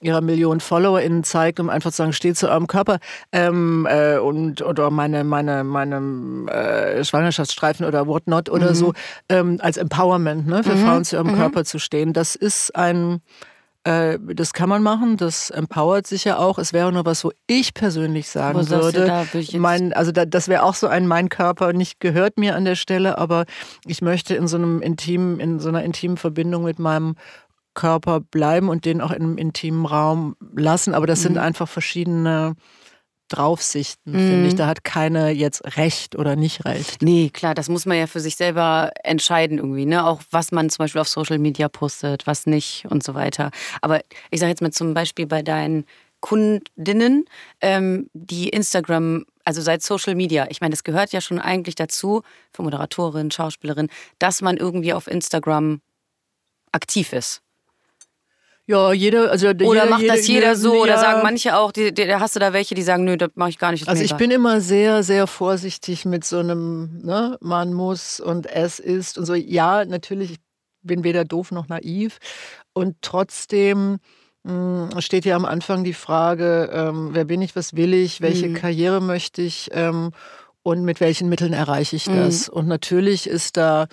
ihrer 0.00 0.20
Millionen 0.20 0.58
FollowerInnen 0.58 1.22
zeigt, 1.22 1.60
um 1.60 1.70
einfach 1.70 1.92
zu 1.92 1.98
sagen, 1.98 2.12
steht 2.12 2.36
zu 2.36 2.48
eurem 2.48 2.66
Körper 2.66 2.98
ähm, 3.30 3.86
äh, 3.88 4.18
und 4.18 4.62
oder 4.62 4.90
meine, 4.90 5.22
meine, 5.22 5.62
meine 5.62 6.50
äh, 6.50 7.04
Schwangerschaftsstreifen 7.04 7.86
oder 7.86 8.08
whatnot 8.08 8.48
oder 8.48 8.70
mhm. 8.70 8.74
so, 8.74 8.92
ähm, 9.28 9.58
als 9.60 9.76
Empowerment 9.76 10.48
ne, 10.48 10.64
für 10.64 10.74
mhm. 10.74 10.84
Frauen 10.84 11.04
zu 11.04 11.16
ihrem 11.16 11.28
mhm. 11.28 11.36
Körper 11.36 11.64
zu 11.64 11.78
stehen. 11.78 12.12
Das 12.12 12.34
ist 12.34 12.74
ein 12.74 13.20
äh, 13.84 14.18
das 14.20 14.52
kann 14.52 14.68
man 14.68 14.82
machen, 14.82 15.16
das 15.16 15.48
empowert 15.48 16.06
sich 16.06 16.24
ja 16.24 16.36
auch. 16.36 16.58
Es 16.58 16.72
wäre 16.72 16.92
nur 16.92 17.06
was, 17.06 17.24
wo 17.24 17.32
ich 17.46 17.72
persönlich 17.72 18.28
sagen 18.28 18.58
wo 18.58 18.68
würde. 18.68 19.06
Da, 19.06 19.26
mein, 19.58 19.92
also 19.94 20.12
da, 20.12 20.26
das 20.26 20.48
wäre 20.48 20.64
auch 20.64 20.74
so 20.74 20.86
ein 20.86 21.06
mein 21.06 21.30
Körper 21.30 21.72
nicht 21.72 21.98
gehört 21.98 22.38
mir 22.38 22.56
an 22.56 22.66
der 22.66 22.74
Stelle, 22.74 23.16
aber 23.16 23.46
ich 23.86 24.02
möchte 24.02 24.34
in 24.34 24.46
so 24.48 24.58
einem 24.58 24.82
intimen, 24.82 25.40
in 25.40 25.60
so 25.60 25.70
einer 25.70 25.82
intimen 25.82 26.18
Verbindung 26.18 26.64
mit 26.64 26.78
meinem 26.78 27.14
Körper 27.72 28.20
bleiben 28.20 28.68
und 28.68 28.84
den 28.84 29.00
auch 29.00 29.12
in 29.12 29.22
einem 29.22 29.38
intimen 29.38 29.86
Raum 29.86 30.36
lassen. 30.54 30.92
Aber 30.92 31.06
das 31.06 31.20
mhm. 31.20 31.22
sind 31.24 31.38
einfach 31.38 31.68
verschiedene 31.68 32.56
Draufsichten, 33.30 34.12
mhm. 34.12 34.18
finde 34.18 34.48
ich. 34.48 34.54
Da 34.56 34.66
hat 34.66 34.84
keine 34.84 35.30
jetzt 35.30 35.76
Recht 35.76 36.16
oder 36.16 36.36
nicht 36.36 36.64
Recht. 36.64 37.00
Nee, 37.00 37.30
klar, 37.30 37.54
das 37.54 37.68
muss 37.68 37.86
man 37.86 37.96
ja 37.96 38.06
für 38.06 38.20
sich 38.20 38.36
selber 38.36 38.90
entscheiden 39.02 39.58
irgendwie, 39.58 39.86
ne? 39.86 40.04
Auch 40.04 40.20
was 40.30 40.52
man 40.52 40.68
zum 40.68 40.84
Beispiel 40.84 41.00
auf 41.00 41.08
Social 41.08 41.38
Media 41.38 41.68
postet, 41.68 42.26
was 42.26 42.46
nicht 42.46 42.86
und 42.90 43.02
so 43.02 43.14
weiter. 43.14 43.50
Aber 43.80 44.00
ich 44.30 44.40
sage 44.40 44.50
jetzt 44.50 44.62
mal 44.62 44.72
zum 44.72 44.94
Beispiel 44.94 45.26
bei 45.26 45.42
deinen 45.42 45.84
Kundinnen, 46.20 47.24
ähm, 47.60 48.10
die 48.12 48.50
Instagram, 48.50 49.24
also 49.44 49.62
seit 49.62 49.82
Social 49.82 50.14
Media, 50.14 50.46
ich 50.50 50.60
meine, 50.60 50.72
das 50.72 50.84
gehört 50.84 51.12
ja 51.12 51.20
schon 51.20 51.38
eigentlich 51.38 51.74
dazu, 51.74 52.22
für 52.52 52.62
Moderatorin, 52.62 53.30
Schauspielerin, 53.30 53.88
dass 54.18 54.42
man 54.42 54.56
irgendwie 54.56 54.92
auf 54.92 55.06
Instagram 55.06 55.80
aktiv 56.72 57.12
ist. 57.12 57.42
Ja, 58.70 58.92
jeder, 58.92 59.32
also 59.32 59.48
oder 59.48 59.64
jeder, 59.64 59.86
macht 59.86 60.08
das 60.08 60.28
jeder, 60.28 60.40
jeder 60.40 60.56
so? 60.56 60.74
Ja. 60.76 60.82
Oder 60.82 60.98
sagen 60.98 61.22
manche 61.24 61.56
auch, 61.56 61.72
die, 61.72 61.92
die, 61.92 62.14
hast 62.14 62.36
du 62.36 62.40
da 62.40 62.52
welche, 62.52 62.76
die 62.76 62.82
sagen, 62.82 63.02
nö, 63.02 63.16
das 63.16 63.30
mache 63.34 63.50
ich 63.50 63.58
gar 63.58 63.72
nicht. 63.72 63.88
Also 63.88 64.04
ich 64.04 64.14
bin 64.14 64.30
immer 64.30 64.60
sehr, 64.60 65.02
sehr 65.02 65.26
vorsichtig 65.26 66.04
mit 66.04 66.24
so 66.24 66.38
einem, 66.38 67.00
ne, 67.02 67.36
man 67.40 67.72
muss 67.72 68.20
und 68.20 68.46
es 68.46 68.78
ist 68.78 69.18
und 69.18 69.26
so. 69.26 69.34
Ja, 69.34 69.84
natürlich, 69.84 70.30
ich 70.30 70.38
bin 70.82 71.02
weder 71.02 71.24
doof 71.24 71.50
noch 71.50 71.66
naiv 71.66 72.18
und 72.72 72.94
trotzdem 73.02 73.98
mh, 74.44 74.90
hm, 74.92 75.00
steht 75.00 75.24
ja 75.24 75.34
am 75.34 75.46
Anfang 75.46 75.82
die 75.82 75.92
Frage, 75.92 76.70
ähm, 76.72 77.10
wer 77.12 77.24
bin 77.24 77.42
ich, 77.42 77.56
was 77.56 77.74
will 77.74 77.92
ich, 77.92 78.20
welche 78.20 78.50
mhm. 78.50 78.54
Karriere 78.54 79.00
möchte 79.00 79.42
ich 79.42 79.70
ähm, 79.72 80.12
und 80.62 80.84
mit 80.84 81.00
welchen 81.00 81.28
Mitteln 81.28 81.54
erreiche 81.54 81.96
ich 81.96 82.04
das? 82.04 82.46
Mhm. 82.46 82.54
Und 82.54 82.68
natürlich 82.68 83.26
ist 83.26 83.56
da 83.56 83.88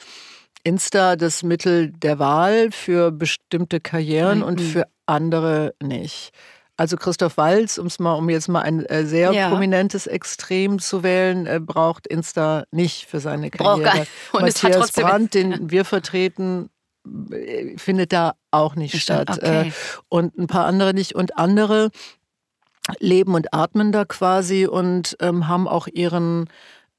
Insta 0.68 1.16
das 1.16 1.44
Mittel 1.44 1.92
der 1.92 2.20
Wahl 2.20 2.72
für 2.72 3.12
bestimmte 3.12 3.80
Karrieren 3.80 4.40
mhm. 4.40 4.44
und 4.44 4.62
für 4.62 4.86
andere 5.06 5.74
nicht. 5.82 6.32
Also 6.76 6.98
Christoph 6.98 7.38
Walz, 7.38 7.78
um's 7.78 8.00
mal, 8.00 8.14
um 8.16 8.30
jetzt 8.30 8.50
mal 8.50 8.62
ein 8.62 8.86
äh, 8.86 9.06
sehr 9.06 9.32
ja. 9.32 9.50
prominentes 9.50 10.08
Extrem 10.08 10.78
zu 10.80 11.04
wählen, 11.04 11.48
äh, 11.48 11.62
braucht 11.62 12.06
Insta 12.06 12.66
nicht 12.72 13.06
für 13.06 13.22
seine 13.22 13.50
Karriere. 13.50 14.06
Und 14.34 14.42
Matthias 14.42 14.92
Brandt, 14.92 15.34
den 15.34 15.72
wir 15.72 15.86
vertreten, 15.86 16.70
äh, 17.32 17.78
findet 17.78 18.12
da 18.12 18.34
auch 18.52 18.76
nicht 18.76 19.02
statt. 19.02 19.30
Okay. 19.30 19.72
Und 20.10 20.38
ein 20.38 20.48
paar 20.48 20.66
andere 20.66 20.94
nicht. 20.94 21.16
Und 21.16 21.38
andere 21.38 21.92
leben 23.00 23.36
und 23.36 23.54
atmen 23.54 23.94
da 23.94 24.04
quasi 24.04 24.68
und 24.68 25.16
ähm, 25.22 25.48
haben 25.48 25.68
auch 25.68 25.88
ihren 25.88 26.50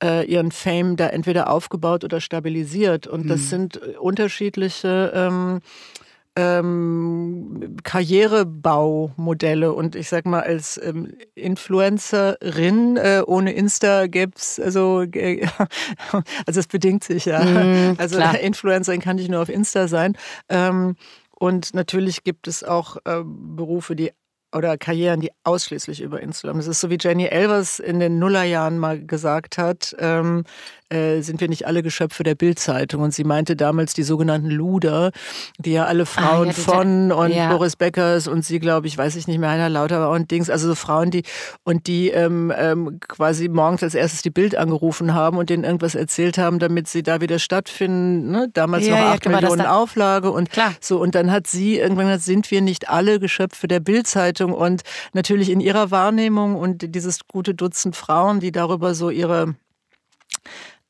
äh, 0.03 0.25
ihren 0.27 0.53
Fame 0.53 0.97
da 0.97 1.09
entweder 1.09 1.51
aufgebaut 1.51 2.05
oder 2.05 2.21
stabilisiert. 2.21 3.07
Und 3.07 3.29
das 3.29 3.41
mhm. 3.43 3.47
sind 3.47 3.77
äh, 3.83 3.97
unterschiedliche 3.97 5.13
ähm, 5.15 5.61
ähm, 6.37 7.77
Karrierebaumodelle. 7.83 9.73
Und 9.73 9.97
ich 9.97 10.09
sag 10.09 10.25
mal, 10.25 10.43
als 10.43 10.81
ähm, 10.83 11.15
Influencerin 11.35 12.97
äh, 12.97 13.23
ohne 13.27 13.53
Insta 13.53 14.07
gäb's 14.07 14.61
also, 14.61 15.03
äh, 15.03 15.47
also 16.47 16.61
es 16.61 16.69
bedingt 16.69 17.03
sich 17.03 17.25
ja. 17.25 17.45
Mhm, 17.45 17.97
also 17.99 18.17
klar. 18.17 18.39
Influencerin 18.41 19.01
kann 19.01 19.17
nicht 19.17 19.31
nur 19.31 19.43
auf 19.43 19.49
Insta 19.49 19.89
sein. 19.89 20.17
Ähm, 20.49 20.95
und 21.41 21.75
natürlich 21.75 22.25
gibt 22.25 22.49
es 22.49 22.65
auch 22.65 22.97
äh, 23.05 23.23
Berufe, 23.25 23.95
die 23.95 24.13
oder 24.55 24.79
Karrieren, 24.79 25.21
die 25.21 25.31
ausschließlich 25.45 26.01
über 26.01 26.21
Insta 26.21 26.49
laufen. 26.49 26.59
Das 26.59 26.67
ist 26.67 26.81
so 26.81 26.91
wie 26.91 26.99
Jenny 27.01 27.27
Elvers 27.27 27.79
in 27.79 28.01
den 28.01 28.19
Nullerjahren 28.19 28.79
mal 28.79 29.05
gesagt 29.05 29.59
hat, 29.59 29.95
ähm, 29.99 30.45
äh, 30.91 31.21
sind 31.21 31.41
wir 31.41 31.49
nicht 31.49 31.67
alle 31.67 31.83
Geschöpfe 31.83 32.23
der 32.23 32.35
Bildzeitung. 32.35 33.03
Und 33.03 33.13
sie 33.13 33.25
meinte 33.25 33.57
damals 33.57 33.95
die 33.95 34.03
sogenannten 34.03 34.51
Luder, 34.51 35.11
die 35.59 35.73
ja 35.73 35.85
alle 35.85 36.07
Frauen 36.07 36.49
ah, 36.49 36.53
ja, 36.53 36.53
von 36.53 37.13
und 37.13 37.33
ja. 37.33 37.51
Boris 37.51 37.77
Beckers 37.77 38.27
und 38.27 38.45
sie, 38.45 38.59
glaube 38.59 38.87
ich, 38.87 38.97
weiß 38.97 39.17
ich 39.17 39.27
nicht 39.27 39.39
mehr, 39.39 39.51
Heiner 39.51 39.69
Lauter 39.69 40.11
und 40.11 40.31
Dings, 40.31 40.51
also 40.51 40.69
so 40.69 40.75
Frauen, 40.75 41.11
die 41.11 41.25
und 41.65 41.87
die 41.87 42.09
ähm, 42.09 42.53
ähm, 42.57 43.01
quasi 43.07 43.49
morgens 43.49 43.83
als 43.83 43.95
erstes 43.95 44.23
die 44.23 44.31
Bild 44.31 44.57
angerufen 44.57 45.15
haben 45.15 45.37
und 45.37 45.51
denen 45.51 45.65
irgendwas 45.65 45.95
erzählt 45.95 46.39
haben, 46.39 46.59
damit 46.59 46.89
sie 46.89 47.03
da 47.03 47.21
wieder 47.21 47.39
stattfinden. 47.39 48.31
Ne? 48.31 48.49
Damals 48.53 48.87
ja, 48.87 48.99
noch 48.99 49.07
acht 49.09 49.29
Millionen 49.29 49.67
Auflage 49.67 50.31
und 50.31 50.51
Klar. 50.51 50.73
so. 50.81 51.01
Und 51.01 51.15
dann 51.15 51.31
hat 51.31 51.47
sie 51.47 51.79
irgendwann 51.79 52.07
gesagt, 52.07 52.25
sind 52.25 52.51
wir 52.51 52.61
nicht 52.61 52.89
alle 52.89 53.21
Geschöpfe 53.21 53.69
der 53.69 53.81
Bildzeitung 53.81 54.53
und 54.53 54.83
natürlich 55.13 55.51
in 55.51 55.61
ihrer 55.61 55.91
Wahrnehmung 55.91 56.57
und 56.57 56.95
dieses 56.95 57.21
gute 57.29 57.55
Dutzend 57.55 57.97
Frauen, 57.97 58.41
die 58.41 58.53
darüber 58.53 58.95
so 58.95 59.11
ihre 59.11 59.55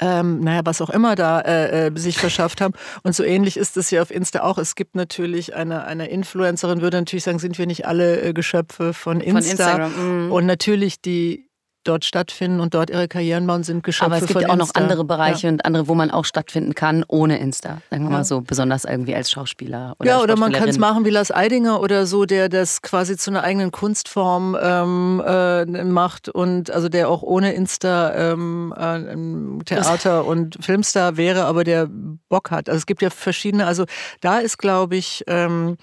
ähm, 0.00 0.40
naja, 0.40 0.60
was 0.64 0.80
auch 0.80 0.90
immer 0.90 1.14
da 1.14 1.40
äh, 1.40 1.86
äh, 1.86 1.90
sich 1.96 2.18
verschafft 2.18 2.60
haben. 2.60 2.74
Und 3.02 3.14
so 3.14 3.24
ähnlich 3.24 3.56
ist 3.56 3.76
es 3.76 3.90
ja 3.90 4.02
auf 4.02 4.10
Insta 4.10 4.42
auch. 4.42 4.58
Es 4.58 4.74
gibt 4.74 4.94
natürlich 4.94 5.54
eine, 5.54 5.84
eine 5.84 6.08
Influencerin, 6.08 6.80
würde 6.80 6.98
natürlich 6.98 7.24
sagen, 7.24 7.38
sind 7.38 7.58
wir 7.58 7.66
nicht 7.66 7.86
alle 7.86 8.20
äh, 8.20 8.32
Geschöpfe 8.32 8.94
von 8.94 9.20
Insta. 9.20 9.40
Von 9.40 9.50
Instagram. 9.50 10.26
Mhm. 10.26 10.32
Und 10.32 10.46
natürlich 10.46 11.00
die 11.00 11.47
dort 11.88 12.04
stattfinden 12.04 12.60
und 12.60 12.74
dort 12.74 12.90
ihre 12.90 13.08
Karrieren 13.08 13.46
bauen, 13.46 13.62
sind 13.62 13.82
Geschöpfe 13.82 14.06
Aber 14.06 14.22
es 14.22 14.26
gibt 14.26 14.38
auch 14.48 14.54
Insta. 14.54 14.56
noch 14.56 14.74
andere 14.74 15.04
Bereiche 15.04 15.46
ja. 15.46 15.52
und 15.52 15.64
andere, 15.64 15.88
wo 15.88 15.94
man 15.94 16.10
auch 16.10 16.24
stattfinden 16.24 16.74
kann 16.74 17.04
ohne 17.08 17.38
Insta. 17.38 17.80
Sagen 17.90 18.04
wir 18.04 18.10
ja. 18.10 18.16
mal 18.18 18.24
so, 18.24 18.40
besonders 18.40 18.84
irgendwie 18.84 19.14
als 19.14 19.30
Schauspieler 19.30 19.94
oder 19.98 20.08
Ja, 20.08 20.20
oder 20.20 20.36
man 20.36 20.52
kann 20.52 20.68
es 20.68 20.78
machen 20.78 21.04
wie 21.04 21.10
Lars 21.10 21.30
Eidinger 21.30 21.80
oder 21.80 22.06
so, 22.06 22.24
der 22.24 22.48
das 22.48 22.82
quasi 22.82 23.16
zu 23.16 23.30
einer 23.30 23.42
eigenen 23.42 23.70
Kunstform 23.70 24.56
ähm, 24.60 25.22
äh, 25.26 25.64
macht 25.84 26.28
und 26.28 26.70
also 26.70 26.88
der 26.88 27.08
auch 27.08 27.22
ohne 27.22 27.52
Insta 27.52 28.32
ähm, 28.32 28.74
äh, 28.76 29.64
Theater 29.64 30.24
und 30.26 30.58
Filmstar 30.60 31.16
wäre, 31.16 31.44
aber 31.44 31.64
der 31.64 31.88
Bock 32.28 32.50
hat. 32.50 32.68
Also 32.68 32.78
es 32.78 32.86
gibt 32.86 33.02
ja 33.02 33.10
verschiedene, 33.10 33.66
also 33.66 33.84
da 34.20 34.38
ist, 34.38 34.58
glaube 34.58 34.96
ich, 34.96 35.24
ähm, 35.26 35.76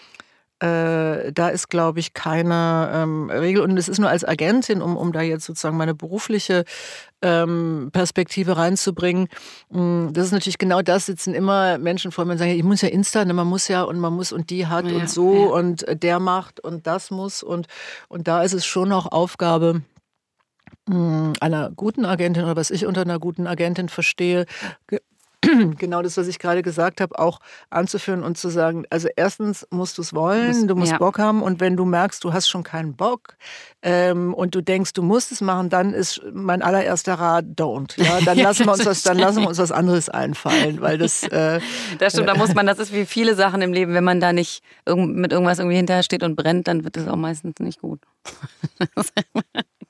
äh, 0.59 1.33
da 1.33 1.49
ist, 1.49 1.69
glaube 1.69 1.99
ich, 1.99 2.13
keine 2.13 2.89
ähm, 2.93 3.29
Regel. 3.29 3.61
Und 3.61 3.77
es 3.77 3.89
ist 3.89 3.99
nur 3.99 4.09
als 4.09 4.23
Agentin, 4.23 4.81
um, 4.81 4.95
um 4.95 5.11
da 5.11 5.21
jetzt 5.21 5.45
sozusagen 5.45 5.75
meine 5.75 5.93
berufliche 5.93 6.63
ähm, 7.21 7.89
Perspektive 7.91 8.55
reinzubringen. 8.55 9.27
Mm, 9.69 10.13
das 10.13 10.27
ist 10.27 10.31
natürlich 10.31 10.57
genau 10.57 10.81
das, 10.81 11.07
sitzen 11.07 11.33
immer 11.33 11.77
Menschen 11.77 12.11
vor 12.11 12.23
mir 12.23 12.33
und 12.33 12.37
sagen, 12.37 12.51
ich 12.51 12.63
muss 12.63 12.81
ja 12.81 12.89
Insta, 12.89 13.25
ne, 13.25 13.33
man 13.33 13.47
muss 13.47 13.67
ja 13.67 13.83
und 13.83 13.99
man 13.99 14.13
muss 14.13 14.31
und 14.31 14.49
die 14.49 14.67
hat 14.67 14.85
ja, 14.85 14.95
und 14.95 15.09
so 15.09 15.33
ja. 15.33 15.51
und 15.51 15.85
der 15.89 16.19
macht 16.19 16.61
und 16.61 16.87
das 16.87 17.11
muss. 17.11 17.43
Und, 17.43 17.67
und 18.07 18.27
da 18.27 18.41
ist 18.41 18.53
es 18.53 18.65
schon 18.65 18.93
auch 18.93 19.11
Aufgabe, 19.11 19.81
mm, 20.87 21.33
einer 21.41 21.71
guten 21.75 22.05
Agentin 22.05 22.43
oder 22.43 22.55
was 22.55 22.71
ich 22.71 22.85
unter 22.85 23.01
einer 23.01 23.19
guten 23.19 23.45
Agentin 23.45 23.89
verstehe, 23.89 24.45
genau 25.77 26.01
das, 26.01 26.17
was 26.17 26.27
ich 26.27 26.39
gerade 26.39 26.61
gesagt 26.61 27.01
habe, 27.01 27.17
auch 27.17 27.39
anzuführen 27.69 28.23
und 28.23 28.37
zu 28.37 28.49
sagen, 28.49 28.85
also 28.89 29.07
erstens 29.15 29.67
musst 29.71 29.97
du 29.97 30.01
es 30.01 30.13
wollen, 30.13 30.67
du 30.67 30.75
musst 30.75 30.93
ja. 30.93 30.97
Bock 30.97 31.19
haben 31.19 31.41
und 31.41 31.59
wenn 31.59 31.77
du 31.77 31.85
merkst, 31.85 32.23
du 32.23 32.33
hast 32.33 32.47
schon 32.47 32.63
keinen 32.63 32.95
Bock 32.95 33.35
ähm, 33.81 34.33
und 34.33 34.55
du 34.55 34.61
denkst, 34.61 34.93
du 34.93 35.03
musst 35.03 35.31
es 35.31 35.41
machen, 35.41 35.69
dann 35.69 35.93
ist 35.93 36.21
mein 36.33 36.61
allererster 36.61 37.15
Rat, 37.15 37.45
don't. 37.55 38.01
Ja, 38.01 38.19
dann, 38.25 38.37
ja, 38.37 38.45
lassen 38.45 38.65
wir 38.65 38.73
uns 38.73 38.85
was, 38.85 39.03
dann 39.03 39.17
lassen 39.17 39.41
wir 39.41 39.47
uns 39.47 39.57
was 39.57 39.71
anderes 39.71 40.09
einfallen, 40.09 40.81
weil 40.81 40.97
das... 40.97 41.23
Äh, 41.35 41.59
das 41.97 42.13
stimmt, 42.13 42.29
da 42.29 42.35
muss 42.35 42.53
man, 42.53 42.65
das 42.65 42.79
ist 42.79 42.93
wie 42.93 43.05
viele 43.05 43.35
Sachen 43.35 43.61
im 43.61 43.73
Leben, 43.73 43.93
wenn 43.93 44.03
man 44.03 44.19
da 44.19 44.31
nicht 44.31 44.63
mit 44.87 45.31
irgendwas 45.33 45.59
irgendwie 45.59 45.75
hinterher 45.75 46.03
steht 46.03 46.23
und 46.23 46.35
brennt, 46.35 46.67
dann 46.67 46.83
wird 46.83 46.97
es 46.97 47.07
auch 47.07 47.15
meistens 47.15 47.59
nicht 47.59 47.81
gut. 47.81 47.99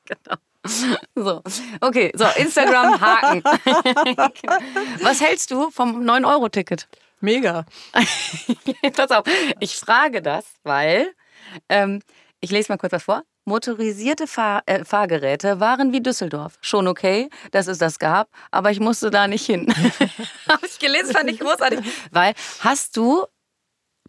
genau. 0.05 0.37
So, 1.17 1.41
okay, 1.81 2.11
so, 2.13 2.25
Instagram 2.35 2.99
Haken. 2.99 3.41
Was 5.01 5.21
hältst 5.21 5.49
du 5.51 5.71
vom 5.71 6.03
9-Euro-Ticket? 6.03 6.87
Mega. 7.21 7.65
Pass 8.93 9.11
auf, 9.11 9.23
ich 9.59 9.75
frage 9.77 10.21
das, 10.21 10.45
weil, 10.63 11.13
ähm, 11.69 12.01
ich 12.41 12.51
lese 12.51 12.71
mal 12.71 12.77
kurz 12.77 12.91
was 12.91 13.03
vor. 13.03 13.23
Motorisierte 13.45 14.27
Fahr 14.27 14.63
äh, 14.65 14.83
Fahrgeräte 14.83 15.59
waren 15.59 15.93
wie 15.93 16.01
Düsseldorf. 16.01 16.57
Schon 16.61 16.87
okay, 16.87 17.29
dass 17.51 17.67
es 17.67 17.77
das 17.77 17.99
gab, 17.99 18.27
aber 18.51 18.71
ich 18.71 18.79
musste 18.79 19.09
da 19.11 19.27
nicht 19.27 19.45
hin. 19.45 19.73
Habe 20.49 20.65
ich 20.65 20.79
gelesen, 20.79 21.13
fand 21.13 21.29
ich 21.29 21.39
großartig. 21.39 21.79
Weil, 22.11 22.33
hast 22.59 22.97
du 22.97 23.25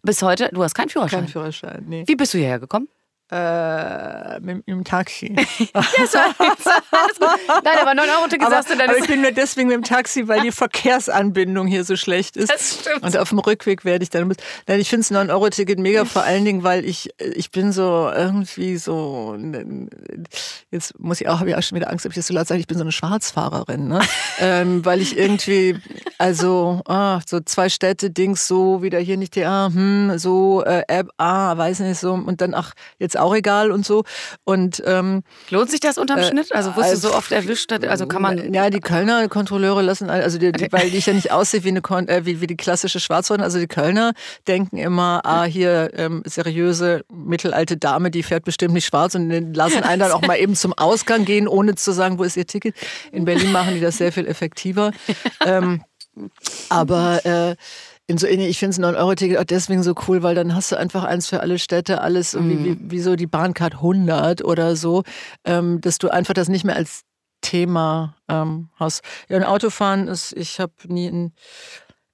bis 0.01 0.21
heute, 0.21 0.49
du 0.51 0.63
hast 0.63 0.73
keinen 0.73 0.89
Führerschein? 0.89 1.21
Kein 1.21 1.29
Führerschein, 1.29 1.85
nee. 1.87 2.03
Wie 2.07 2.15
bist 2.15 2.33
du 2.33 2.37
hierher 2.37 2.59
gekommen? 2.59 2.89
Äh, 3.29 4.39
mit, 4.39 4.55
mit 4.55 4.67
dem 4.67 4.85
Taxi. 4.85 5.35
ja, 5.59 5.83
so, 6.07 6.17
alles 6.17 7.19
gut. 7.19 7.27
Nein, 7.61 7.77
aber 7.81 7.93
9 7.93 8.09
Euro 8.09 8.27
Ticket 8.29 8.49
sagst 8.49 8.69
du 8.69 8.77
dann. 8.77 8.89
Aber 8.89 8.97
ich 8.97 9.07
bin 9.07 9.21
nur 9.21 9.31
deswegen 9.31 9.67
mit 9.67 9.75
dem 9.75 9.83
Taxi, 9.83 10.29
weil 10.29 10.41
die 10.41 10.51
Verkehrsanbindung 10.53 11.67
hier 11.67 11.83
so 11.83 11.97
schlecht 11.97 12.37
ist. 12.37 12.49
Das 12.49 12.79
stimmt. 12.79 13.03
Und 13.03 13.17
auf 13.17 13.27
dem 13.29 13.39
Rückweg 13.39 13.83
werde 13.83 14.03
ich 14.03 14.09
dann. 14.09 14.33
Nein, 14.67 14.79
ich 14.79 14.89
finde 14.89 15.01
das 15.01 15.11
9 15.11 15.29
Euro 15.29 15.49
Ticket 15.49 15.77
mega, 15.77 16.05
vor 16.05 16.23
allen 16.23 16.45
Dingen, 16.45 16.63
weil 16.63 16.85
ich 16.85 17.09
ich 17.19 17.51
bin 17.51 17.73
so 17.73 18.09
irgendwie 18.15 18.77
so. 18.77 19.37
Jetzt 20.71 20.97
muss 20.97 21.19
ich 21.19 21.27
auch 21.27 21.41
habe 21.41 21.49
ich 21.49 21.55
auch 21.57 21.63
schon 21.63 21.75
wieder 21.75 21.89
Angst, 21.89 22.05
ob 22.05 22.13
ich 22.13 22.15
das 22.15 22.27
so 22.27 22.33
laut 22.33 22.47
sage. 22.47 22.61
Ich 22.61 22.67
bin 22.67 22.77
so 22.77 22.83
eine 22.83 22.93
Schwarzfahrerin, 22.93 23.89
ne? 23.89 23.99
ähm, 24.39 24.85
weil 24.85 25.01
ich 25.01 25.17
irgendwie 25.17 25.77
also 26.17 26.81
ah, 26.85 27.19
so 27.25 27.41
zwei 27.41 27.67
Städte 27.67 28.09
Dings 28.09 28.47
so 28.47 28.81
wieder 28.81 28.99
hier 28.99 29.17
nicht 29.17 29.35
die 29.35 29.43
ah, 29.43 29.69
hm, 29.73 30.17
so 30.17 30.63
äh, 30.63 30.83
App 30.87 31.09
ah 31.17 31.57
weiß 31.57 31.81
nicht 31.81 31.99
so 31.99 32.13
und 32.13 32.39
dann 32.39 32.53
ach 32.53 32.73
jetzt 32.99 33.16
auch 33.17 33.35
egal 33.35 33.71
und 33.71 33.85
so. 33.85 34.03
Und 34.43 34.81
ähm, 34.85 35.23
lohnt 35.49 35.69
sich 35.69 35.79
das 35.79 35.97
unterm 35.97 36.19
äh, 36.19 36.27
Schnitt? 36.27 36.53
Also 36.53 36.75
wirst 36.75 36.93
du 36.93 36.97
so 36.97 37.13
oft 37.13 37.31
erwischt? 37.31 37.71
Also 37.71 38.07
kann 38.07 38.21
man 38.21 38.53
ja 38.53 38.69
die 38.69 38.79
Kölner 38.79 39.27
Kontrolleure 39.27 39.81
lassen, 39.81 40.09
also 40.09 40.37
die, 40.37 40.51
die, 40.51 40.71
weil 40.71 40.93
ich 40.93 41.05
ja 41.05 41.13
nicht 41.13 41.31
aussehe 41.31 41.63
wie 41.63 41.69
eine 41.69 41.81
äh, 42.07 42.25
wie, 42.25 42.41
wie 42.41 42.47
die 42.47 42.57
klassische 42.57 42.99
Schwarzfrau. 42.99 43.35
Also 43.35 43.59
die 43.59 43.67
Kölner 43.67 44.13
denken 44.47 44.77
immer, 44.77 45.21
ah 45.23 45.43
hier 45.43 45.91
ähm, 45.95 46.23
seriöse 46.25 47.03
mittelalte 47.11 47.77
Dame, 47.77 48.11
die 48.11 48.23
fährt 48.23 48.45
bestimmt 48.45 48.73
nicht 48.73 48.85
schwarz 48.85 49.15
und 49.15 49.53
lassen 49.55 49.83
einen 49.83 49.99
dann 49.99 50.11
auch 50.11 50.21
mal 50.21 50.37
eben 50.37 50.55
zum 50.55 50.73
Ausgang 50.73 51.25
gehen, 51.25 51.47
ohne 51.47 51.75
zu 51.75 51.91
sagen, 51.91 52.19
wo 52.19 52.23
ist 52.23 52.37
ihr 52.37 52.47
Ticket. 52.47 52.75
In 53.11 53.25
Berlin 53.25 53.51
machen 53.51 53.75
die 53.75 53.81
das 53.81 53.97
sehr 53.97 54.11
viel 54.11 54.27
effektiver. 54.27 54.91
ähm, 55.45 55.83
aber 56.69 57.25
äh, 57.25 57.55
in 58.07 58.17
so, 58.17 58.25
ich 58.25 58.57
finde 58.57 58.71
es 58.71 58.79
9-Euro-Ticket 58.79 59.37
auch 59.37 59.43
deswegen 59.43 59.83
so 59.83 59.93
cool, 60.07 60.23
weil 60.23 60.33
dann 60.33 60.55
hast 60.55 60.71
du 60.71 60.77
einfach 60.77 61.03
eins 61.03 61.27
für 61.27 61.41
alle 61.41 61.59
Städte, 61.59 62.01
alles 62.01 62.33
mhm. 62.33 62.49
wie, 62.49 62.65
wie, 62.65 62.91
wie, 62.91 62.99
so 62.99 63.17
die 63.17 63.27
Bahncard 63.27 63.75
100 63.75 64.43
oder 64.45 64.77
so, 64.77 65.03
ähm, 65.43 65.81
dass 65.81 65.97
du 65.97 66.09
einfach 66.09 66.33
das 66.33 66.47
nicht 66.47 66.63
mehr 66.63 66.77
als 66.77 67.01
Thema 67.41 68.15
ähm, 68.29 68.69
hast. 68.75 69.01
Ja, 69.27 69.37
und 69.37 69.43
Autofahren 69.43 70.07
ist, 70.07 70.33
ich 70.33 70.59
habe 70.59 70.73
nie 70.87 71.07
ein 71.07 71.33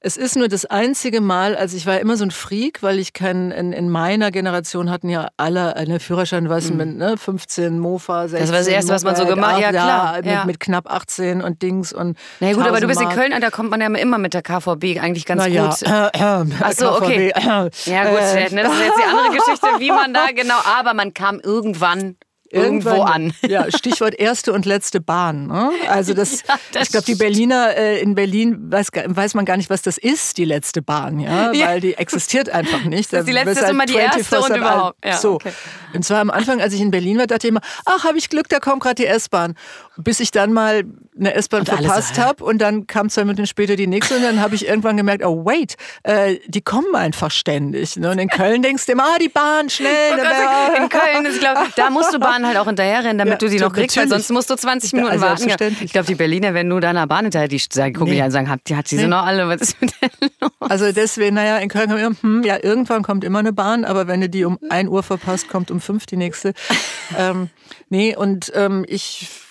es 0.06 0.18
ist 0.18 0.36
nur 0.36 0.50
das 0.50 0.66
einzige 0.66 1.22
Mal, 1.22 1.56
also 1.56 1.78
ich 1.78 1.86
war 1.88 1.98
immer 2.02 2.18
so 2.18 2.26
ein 2.26 2.32
Freak, 2.32 2.84
weil 2.84 3.00
ich 3.00 3.14
kein, 3.14 3.52
in, 3.52 3.72
in 3.72 3.90
meiner 3.90 4.32
Generation 4.32 4.90
hatten 4.90 5.08
ja 5.08 5.30
alle 5.38 5.78
eine 5.78 6.02
Führerschein, 6.02 6.50
was 6.50 6.70
mhm. 6.70 6.78
mit 6.78 6.98
ne, 6.98 7.18
15 7.18 7.80
Mofa, 7.80 8.28
16. 8.28 8.40
Das 8.42 8.52
war 8.52 8.58
das 8.60 8.68
Erste, 8.68 8.94
was 8.94 9.04
man 9.06 9.16
so 9.16 9.26
gemacht 9.26 9.56
hat. 9.56 9.62
Ja, 9.62 9.70
klar. 9.72 10.26
Ja, 10.26 10.40
mit, 10.40 10.48
mit, 10.48 10.60
knapp 10.60 10.92
18 10.92 11.42
und 11.42 11.62
Dings 11.62 11.94
und. 11.94 12.18
Na 12.42 12.50
ja, 12.50 12.54
gut, 12.54 12.68
aber 12.68 12.82
du 12.82 12.88
bist 12.88 13.02
in 13.02 13.10
Köln, 13.10 13.34
da 13.40 13.50
kommt 13.50 13.72
man 13.72 13.80
ja 13.80 13.88
immer 13.88 14.18
mit 14.18 14.34
der 14.34 14.42
KVB 14.42 15.00
eigentlich 15.00 15.26
ganz 15.26 15.42
Na 15.42 15.48
gut. 15.48 15.82
Äh, 15.84 16.42
äh, 16.42 16.74
so, 16.74 16.98
okay. 16.98 17.32
ja, 17.36 17.64
gut, 17.64 17.72
äh, 17.88 18.54
ne, 18.54 18.64
das 18.64 18.74
ist 18.74 18.84
jetzt 18.84 18.98
die 18.98 19.10
andere 19.10 19.30
Geschichte, 19.38 19.68
wie 19.80 19.90
man 19.90 20.14
da 20.14 20.28
genau, 20.36 20.60
aber 20.78 20.94
man 20.94 21.14
kam 21.14 21.40
irgendwann 21.40 22.18
irgendwo 22.54 23.02
an. 23.02 23.34
Ja, 23.48 23.66
Stichwort 23.70 24.16
erste 24.16 24.54
und 24.54 24.66
letzte 24.66 25.02
Bahn. 25.02 25.48
Ne? 25.48 25.72
Also 25.90 26.14
das, 26.16 26.44
ja, 26.48 26.56
das 26.72 26.84
ich 26.84 26.90
glaube, 26.90 27.06
die 27.06 27.16
Berliner 27.16 27.76
äh, 27.76 28.00
in 28.00 28.16
Berlin 28.16 28.72
weiß, 28.72 28.88
weiß 29.06 29.34
man 29.34 29.46
gar 29.46 29.58
nicht, 29.58 29.70
was 29.70 29.82
das 29.82 29.98
ist, 29.98 30.38
die 30.38 30.46
letzte 30.46 30.82
Bahn, 30.82 31.20
ja, 31.20 31.52
ja. 31.54 31.68
weil 31.68 31.82
die 31.82 31.96
existiert 31.96 32.50
einfach 32.50 32.84
nicht. 32.86 33.12
Das 33.12 33.26
die 33.26 33.32
letzte 33.32 33.66
ist 33.66 33.70
immer 33.70 33.86
die 33.86 33.96
erste 33.96 34.40
und 34.40 34.56
überhaupt. 34.56 35.06
Ja, 35.06 35.18
so. 35.18 35.36
Okay. 35.36 35.52
Und 35.94 36.06
zwar 36.06 36.22
am 36.22 36.30
Anfang, 36.30 36.62
als 36.62 36.74
ich 36.74 36.82
in 36.82 36.92
Berlin 36.92 37.18
war, 37.18 37.28
dachte 37.28 37.48
ich 37.48 37.52
immer, 37.52 37.62
ach, 37.86 38.04
habe 38.04 38.18
ich 38.18 38.30
Glück, 38.30 38.50
da 38.50 38.60
kommt 38.60 38.82
gerade 38.82 38.96
die 38.96 39.06
S-Bahn. 39.06 39.56
Bis 39.98 40.20
ich 40.20 40.32
dann 40.32 40.54
mal 40.54 40.84
eine 41.20 41.36
S-Bahn 41.36 41.66
verpasst 41.66 42.18
habe 42.18 42.44
und 42.44 42.60
dann 42.60 42.88
kam 42.88 43.10
zwei 43.10 43.24
Minuten 43.24 43.46
später 43.46 43.76
die 43.76 43.86
nächste 43.86 44.16
und 44.16 44.24
dann 44.24 44.42
habe 44.42 44.56
ich 44.56 44.68
irgendwann 44.68 44.98
gemerkt, 44.98 45.24
oh 45.24 45.46
wait, 45.46 45.76
äh, 46.04 46.38
die 46.48 46.62
kommen 46.62 46.96
einfach 46.96 47.30
ständig. 47.30 47.96
Ne? 47.98 48.10
Und 48.10 48.18
in 48.18 48.28
Köln 48.28 48.64
denkst 48.64 48.86
du 48.88 48.94
immer, 48.94 49.04
ah, 49.04 49.18
die 49.20 49.30
Bahn, 49.30 49.70
schnell. 49.70 50.14
Oh 50.14 50.82
in 50.82 50.90
Köln 50.90 51.26
ist, 51.26 51.40
glaube 51.40 51.62
da 51.76 51.90
musst 51.90 52.14
du 52.14 52.20
Bahn 52.20 52.46
halt 52.46 52.58
auch 52.58 52.66
hinterherrennen, 52.66 53.18
damit 53.18 53.34
ja, 53.34 53.38
du 53.38 53.50
die 53.50 53.60
noch 53.60 53.72
kriegst, 53.72 53.96
weil 53.98 54.08
sonst 54.08 54.32
musst 54.32 54.50
du 54.50 54.56
20 54.56 54.94
Minuten 54.94 55.12
also 55.12 55.26
warten. 55.26 55.76
Ich 55.82 55.92
glaube, 55.92 56.08
die 56.08 56.16
Berliner, 56.16 56.54
wenn 56.54 56.70
du 56.70 56.80
deiner 56.80 57.06
Bahn 57.06 57.26
hinterher, 57.26 57.48
die 57.48 57.60
sagen, 57.60 57.94
gucken 57.94 58.10
nee. 58.10 58.16
dich 58.16 58.22
an 58.22 58.28
und 58.28 58.32
sagen, 58.32 58.50
hat, 58.50 58.62
die 58.68 58.76
hat 58.76 58.88
sie 58.88 58.96
nee. 58.96 59.04
so 59.04 59.08
noch 59.08 59.26
alle, 59.26 59.48
was 59.48 59.62
ist 59.62 59.82
mit 59.82 59.94
der 60.02 60.10
los? 60.42 60.52
Also 60.60 60.92
deswegen, 60.92 61.36
naja, 61.36 61.58
in 61.58 61.70
Köln 61.70 61.92
immer, 61.92 62.16
hm, 62.22 62.44
ja, 62.44 62.58
irgendwann 62.62 63.04
kommt 63.04 63.24
immer 63.24 63.40
eine 63.40 63.54
Bahn, 63.54 63.86
aber 63.86 64.08
wenn 64.08 64.22
du 64.22 64.30
die 64.30 64.46
um 64.46 64.58
1 64.70 64.90
Uhr 64.90 65.04
verpasst, 65.04 65.50
kommt 65.50 65.70
um 65.70 65.80
5 65.80 66.06
die 66.08 66.18
nächste. 66.18 66.54
ähm, 67.18 67.50
nee, 67.90 68.16
und 68.16 68.52
ähm, 68.56 68.86
ich 68.88 69.43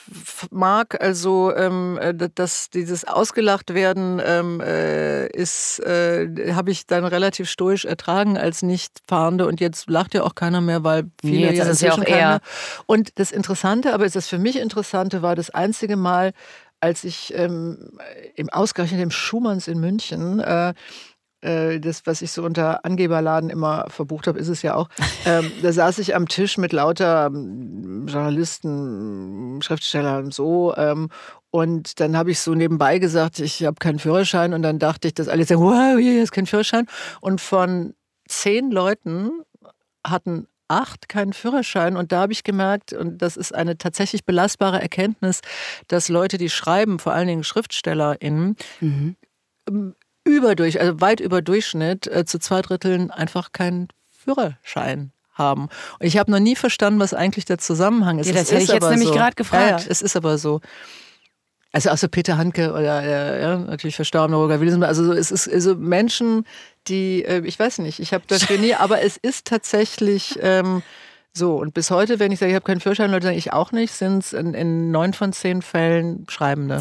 mag. 0.50 1.00
Also 1.02 1.54
ähm, 1.54 1.98
äh, 2.00 2.14
dass 2.34 2.70
dieses 2.70 3.04
ausgelacht 3.04 3.74
werden 3.74 4.20
ähm, 4.24 4.60
äh, 4.60 5.26
ist, 5.28 5.80
äh, 5.80 6.52
habe 6.54 6.70
ich 6.70 6.86
dann 6.86 7.04
relativ 7.04 7.48
stoisch 7.48 7.84
ertragen 7.84 8.36
als 8.36 8.62
Nichtfahrende 8.62 9.46
und 9.46 9.60
jetzt 9.60 9.88
lacht 9.88 10.14
ja 10.14 10.22
auch 10.22 10.34
keiner 10.34 10.60
mehr, 10.60 10.84
weil 10.84 11.04
viele 11.20 11.50
nee, 11.50 11.56
ja 11.56 11.64
ist 11.64 11.82
ja 11.82 11.92
auch 11.92 12.04
eher. 12.04 12.40
Und 12.86 13.18
das 13.18 13.32
Interessante, 13.32 13.94
aber 13.94 14.06
ist 14.06 14.16
das 14.16 14.28
für 14.28 14.38
mich 14.38 14.58
Interessante, 14.58 15.22
war 15.22 15.34
das 15.34 15.50
einzige 15.50 15.96
Mal, 15.96 16.32
als 16.80 17.04
ich 17.04 17.32
ähm, 17.36 17.98
im 18.34 18.50
ausgerechnet 18.50 19.00
im 19.00 19.12
Schumanns 19.12 19.68
in 19.68 19.78
München 19.78 20.40
äh, 20.40 20.74
das, 21.43 22.07
was 22.07 22.22
ich 22.22 22.30
so 22.30 22.45
unter 22.45 22.84
Angeberladen 22.84 23.51
immer 23.51 23.86
verbucht 23.88 24.28
habe, 24.28 24.38
ist 24.38 24.49
es 24.49 24.62
ja 24.62 24.74
auch. 24.74 24.88
Ähm, 25.24 25.53
da 25.62 25.72
saß 25.72 26.01
ich 26.01 26.16
am 26.16 26.26
Tisch 26.26 26.59
mit 26.59 26.72
lauter 26.72 27.26
ähm, 27.26 28.09
Journalisten, 28.09 29.62
Schriftstellern 29.62 30.32
so. 30.32 30.74
Ähm, 30.76 31.11
und 31.51 32.01
dann 32.01 32.16
habe 32.16 32.32
ich 32.32 32.40
so 32.40 32.55
nebenbei 32.55 32.99
gesagt, 32.99 33.38
ich 33.38 33.64
habe 33.64 33.76
keinen 33.78 34.01
Führerschein. 34.01 34.53
Und 34.53 34.62
dann 34.62 34.80
dachte 34.80 35.07
ich, 35.07 35.14
dass 35.14 35.28
alle 35.28 35.45
sagen, 35.45 35.61
wow, 35.61 35.97
hier 35.97 36.20
ist 36.20 36.32
kein 36.32 36.47
Führerschein. 36.47 36.86
Und 37.20 37.40
von 37.40 37.95
zehn 38.26 38.72
Leuten 38.72 39.43
hatten 40.05 40.49
acht 40.66 41.09
keinen 41.09 41.34
Führerschein. 41.34 41.97
Und 41.97 42.11
da 42.11 42.22
habe 42.22 42.32
ich 42.32 42.43
gemerkt, 42.43 42.93
und 42.93 43.18
das 43.18 43.36
ist 43.36 43.55
eine 43.55 43.78
tatsächlich 43.78 44.24
belastbare 44.24 44.82
Erkenntnis, 44.82 45.40
dass 45.86 46.09
Leute, 46.09 46.36
die 46.36 46.51
schreiben, 46.51 46.99
vor 46.99 47.12
allen 47.12 47.28
Dingen 47.28 47.45
SchriftstellerInnen, 47.45 48.57
mhm 48.80 49.16
überdurch, 50.24 50.80
also 50.80 51.00
weit 51.00 51.20
über 51.20 51.42
Durchschnitt, 51.42 52.06
äh, 52.06 52.24
zu 52.24 52.38
zwei 52.38 52.62
Dritteln 52.62 53.10
einfach 53.10 53.52
keinen 53.52 53.88
Führerschein 54.10 55.12
haben. 55.34 55.68
Und 55.98 56.06
ich 56.06 56.18
habe 56.18 56.30
noch 56.30 56.38
nie 56.38 56.56
verstanden, 56.56 57.00
was 57.00 57.14
eigentlich 57.14 57.44
der 57.44 57.58
Zusammenhang 57.58 58.18
ist. 58.18 58.26
Ja, 58.26 58.34
das 58.34 58.44
es 58.44 58.50
hätte 58.52 58.62
ich 58.64 58.68
jetzt 58.70 58.88
nämlich 58.88 59.08
so. 59.08 59.14
gerade 59.14 59.34
gefragt. 59.34 59.70
Ja, 59.70 59.78
ja, 59.78 59.84
es 59.88 60.02
ist 60.02 60.16
aber 60.16 60.38
so. 60.38 60.60
Also 61.74 61.88
außer 61.88 62.08
Peter 62.08 62.36
Handke 62.36 62.70
oder 62.72 63.02
äh, 63.02 63.40
ja, 63.40 63.56
natürlich 63.56 63.96
verstorbener 63.96 64.36
Roger 64.36 64.60
Wilson. 64.60 64.82
Also 64.82 65.12
es 65.12 65.30
ist 65.30 65.50
also 65.50 65.74
Menschen, 65.74 66.44
die, 66.86 67.24
äh, 67.24 67.42
ich 67.46 67.58
weiß 67.58 67.78
nicht, 67.78 67.98
ich 67.98 68.12
habe 68.12 68.24
das 68.26 68.48
nie, 68.50 68.74
aber 68.78 69.00
es 69.00 69.16
ist 69.16 69.46
tatsächlich 69.46 70.38
ähm, 70.42 70.82
so, 71.32 71.56
und 71.56 71.72
bis 71.72 71.90
heute, 71.90 72.18
wenn 72.18 72.30
ich 72.30 72.38
sage, 72.38 72.50
ich 72.50 72.56
habe 72.56 72.66
keinen 72.66 72.80
Führerschein, 72.80 73.10
Leute 73.10 73.24
sagen, 73.24 73.38
ich 73.38 73.54
auch 73.54 73.72
nicht, 73.72 73.92
sind 73.94 74.18
es 74.18 74.34
in, 74.34 74.52
in 74.52 74.90
neun 74.90 75.14
von 75.14 75.32
zehn 75.32 75.62
Fällen 75.62 76.26
Schreibende. 76.28 76.78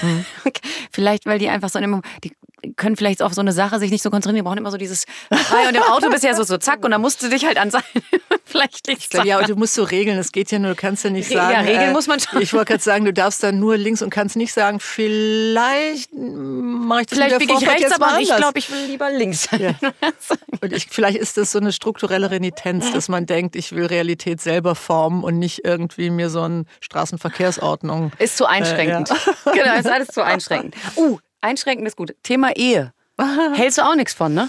Hm. 0.00 0.26
Vielleicht, 0.90 1.24
weil 1.24 1.38
die 1.38 1.48
einfach 1.48 1.70
so 1.70 1.78
die 2.22 2.36
können 2.76 2.96
vielleicht 2.96 3.22
auf 3.22 3.34
so 3.34 3.40
eine 3.40 3.52
Sache 3.52 3.78
sich 3.78 3.90
nicht 3.90 4.02
so 4.02 4.10
konzentrieren, 4.10 4.36
die 4.36 4.48
brauchen 4.48 4.58
immer 4.58 4.70
so 4.70 4.76
dieses 4.76 5.04
frei 5.30 5.68
und 5.68 5.74
im 5.74 5.82
Auto 5.82 6.08
bist 6.10 6.24
ja 6.24 6.34
so, 6.34 6.42
so 6.42 6.56
zack 6.58 6.84
und 6.84 6.90
dann 6.90 7.00
musst 7.00 7.22
du 7.22 7.28
dich 7.28 7.44
halt 7.44 7.58
an 7.58 7.70
sein. 7.70 7.82
vielleicht 8.44 8.86
nicht 8.88 9.12
sagen. 9.12 9.28
Ja, 9.28 9.38
und 9.38 9.48
du 9.48 9.56
musst 9.56 9.74
so 9.74 9.84
regeln, 9.84 10.16
das 10.16 10.32
geht 10.32 10.50
ja 10.50 10.58
nur, 10.58 10.70
du 10.70 10.76
kannst 10.76 11.04
ja 11.04 11.10
nicht 11.10 11.28
sagen. 11.28 11.52
Ja, 11.52 11.60
regeln 11.60 11.90
äh, 11.90 11.92
muss 11.92 12.06
man 12.06 12.20
schon. 12.20 12.40
Ich 12.40 12.52
wollte 12.52 12.72
gerade 12.72 12.82
sagen, 12.82 13.04
du 13.04 13.12
darfst 13.12 13.42
dann 13.42 13.60
nur 13.60 13.76
links 13.76 14.02
und 14.02 14.10
kannst 14.10 14.36
nicht 14.36 14.52
sagen, 14.52 14.80
vielleicht 14.80 16.10
mache 16.14 17.02
ich 17.02 17.06
das 17.08 17.18
Vielleicht 17.18 17.38
biege 17.38 17.54
ich 17.60 17.68
rechts, 17.68 17.92
aber 17.92 18.18
ich 18.20 18.34
glaube, 18.34 18.58
ich 18.58 18.70
will 18.70 18.84
lieber 18.86 19.10
links. 19.10 19.48
Ja. 19.56 19.74
und 20.60 20.72
ich, 20.72 20.88
vielleicht 20.90 21.18
ist 21.18 21.36
das 21.36 21.52
so 21.52 21.58
eine 21.58 21.72
strukturelle 21.72 22.30
Renitenz, 22.30 22.92
dass 22.92 23.08
man 23.08 23.26
denkt, 23.26 23.56
ich 23.56 23.72
will 23.72 23.86
Realität 23.86 24.40
selber 24.40 24.74
formen 24.74 25.24
und 25.24 25.38
nicht 25.38 25.64
irgendwie 25.64 26.10
mir 26.10 26.30
so 26.30 26.42
eine 26.42 26.64
Straßenverkehrsordnung. 26.80 28.12
Ist 28.18 28.36
zu 28.36 28.46
einschränkend. 28.46 29.10
Äh, 29.10 29.14
ja. 29.46 29.52
genau, 29.52 29.78
ist 29.78 29.88
alles 29.88 30.08
zu 30.08 30.22
einschränkend. 30.22 30.74
Uh, 30.96 31.18
einschränkend 31.40 31.86
ist 31.86 31.96
gut. 31.96 32.14
Thema 32.22 32.54
Ehe. 32.56 32.92
Hältst 33.54 33.78
du 33.78 33.82
auch 33.82 33.94
nichts 33.94 34.14
von, 34.14 34.34
ne? 34.34 34.48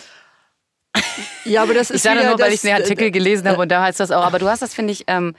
Ja, 1.45 1.63
aber 1.63 1.73
das 1.73 1.89
ist. 1.89 1.97
Ich 1.97 2.01
sage 2.01 2.25
nur, 2.25 2.39
weil 2.39 2.53
ich 2.53 2.61
den 2.61 2.73
Artikel 2.73 3.11
gelesen 3.11 3.47
habe 3.47 3.61
und 3.61 3.69
da 3.69 3.83
heißt 3.83 3.99
das 3.99 4.11
auch. 4.11 4.23
Aber 4.23 4.39
du 4.39 4.49
hast 4.49 4.61
das, 4.61 4.73
finde 4.73 4.93
ich, 4.93 5.03
ähm, 5.07 5.35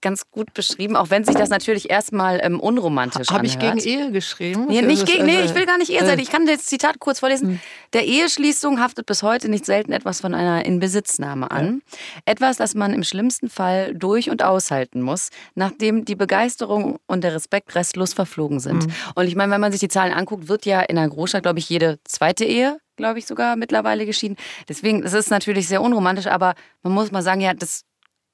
ganz 0.00 0.30
gut 0.30 0.54
beschrieben, 0.54 0.96
auch 0.96 1.10
wenn 1.10 1.24
sich 1.24 1.34
das 1.34 1.48
natürlich 1.48 1.90
erstmal 1.90 2.40
ähm, 2.42 2.60
unromantisch 2.60 3.28
Habe 3.30 3.46
ich 3.46 3.58
gegen 3.58 3.78
Ehe 3.78 4.12
geschrieben? 4.12 4.66
Nee, 4.68 4.82
nicht 4.82 5.06
gegen, 5.06 5.26
nee, 5.26 5.40
ich 5.40 5.54
will 5.54 5.66
gar 5.66 5.78
nicht 5.78 5.90
Ehe 5.90 6.04
sein. 6.04 6.18
Äh, 6.18 6.22
ich 6.22 6.30
kann 6.30 6.46
das 6.46 6.64
Zitat 6.66 6.98
kurz 6.98 7.20
vorlesen. 7.20 7.48
Hm. 7.48 7.60
Der 7.92 8.06
Eheschließung 8.06 8.80
haftet 8.80 9.06
bis 9.06 9.22
heute 9.22 9.48
nicht 9.48 9.64
selten 9.64 9.92
etwas 9.92 10.20
von 10.20 10.34
einer 10.34 10.64
Inbesitznahme 10.64 11.50
an. 11.50 11.82
Ja. 11.90 11.98
Etwas, 12.26 12.56
das 12.56 12.74
man 12.74 12.92
im 12.92 13.02
schlimmsten 13.02 13.48
Fall 13.48 13.94
durch- 13.94 14.30
und 14.30 14.42
aushalten 14.42 15.02
muss, 15.02 15.30
nachdem 15.54 16.04
die 16.04 16.16
Begeisterung 16.16 16.98
und 17.06 17.24
der 17.24 17.34
Respekt 17.34 17.74
restlos 17.74 18.14
verflogen 18.14 18.60
sind. 18.60 18.86
Mhm. 18.86 18.92
Und 19.14 19.26
ich 19.26 19.36
meine, 19.36 19.52
wenn 19.52 19.60
man 19.60 19.72
sich 19.72 19.80
die 19.80 19.88
Zahlen 19.88 20.12
anguckt, 20.12 20.48
wird 20.48 20.66
ja 20.66 20.80
in 20.80 20.96
einer 20.98 21.08
Großstadt, 21.08 21.42
glaube 21.42 21.58
ich, 21.58 21.68
jede 21.68 21.98
zweite 22.04 22.44
Ehe 22.44 22.78
glaube 22.98 23.20
ich, 23.20 23.26
sogar 23.26 23.54
mittlerweile 23.54 24.04
geschieden. 24.04 24.36
Deswegen, 24.68 25.04
es 25.04 25.12
ist 25.14 25.30
natürlich 25.30 25.68
sehr 25.68 25.80
unromantisch, 25.80 26.26
aber 26.26 26.54
man 26.82 26.92
muss 26.92 27.12
mal 27.12 27.22
sagen, 27.22 27.40
ja, 27.40 27.54
das 27.54 27.84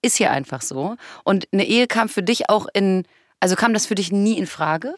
ist 0.05 0.17
hier 0.17 0.31
einfach 0.31 0.63
so. 0.63 0.97
Und 1.25 1.49
eine 1.53 1.67
Ehe 1.67 1.87
kam 1.87 2.09
für 2.09 2.23
dich 2.23 2.49
auch 2.51 2.67
in, 2.73 3.05
also 3.41 3.57
kam 3.57 3.75
das 3.75 3.87
für 3.87 3.95
dich 3.95 4.13
nie 4.13 4.39
in 4.39 4.47
Frage? 4.47 4.95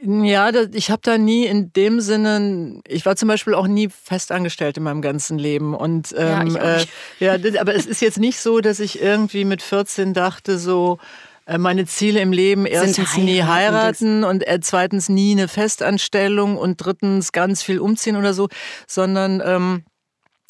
Ja, 0.00 0.50
ich 0.72 0.90
habe 0.90 1.00
da 1.02 1.16
nie 1.16 1.46
in 1.46 1.72
dem 1.72 2.00
Sinne, 2.00 2.80
ich 2.86 3.06
war 3.06 3.16
zum 3.16 3.28
Beispiel 3.28 3.54
auch 3.54 3.66
nie 3.66 3.88
festangestellt 3.88 4.76
in 4.76 4.82
meinem 4.82 5.02
ganzen 5.02 5.38
Leben. 5.38 5.74
Und 5.74 6.14
ähm, 6.16 6.56
ja, 7.20 7.34
äh, 7.34 7.38
ja, 7.40 7.60
aber 7.60 7.74
es 7.74 7.86
ist 7.86 8.00
jetzt 8.00 8.18
nicht 8.18 8.38
so, 8.38 8.60
dass 8.60 8.80
ich 8.80 9.00
irgendwie 9.00 9.44
mit 9.44 9.62
14 9.62 10.12
dachte, 10.12 10.58
so, 10.58 10.98
äh, 11.46 11.56
meine 11.56 11.86
Ziele 11.86 12.20
im 12.20 12.32
Leben 12.32 12.66
erstens 12.66 12.98
heiraten 12.98 13.24
nie 13.24 13.42
heiraten 13.42 14.24
und 14.24 14.46
äh, 14.46 14.60
zweitens 14.60 15.08
nie 15.08 15.32
eine 15.32 15.48
Festanstellung 15.48 16.58
und 16.58 16.76
drittens 16.76 17.32
ganz 17.32 17.62
viel 17.62 17.78
umziehen 17.80 18.16
oder 18.16 18.34
so, 18.34 18.48
sondern 18.86 19.42
ähm, 19.44 19.84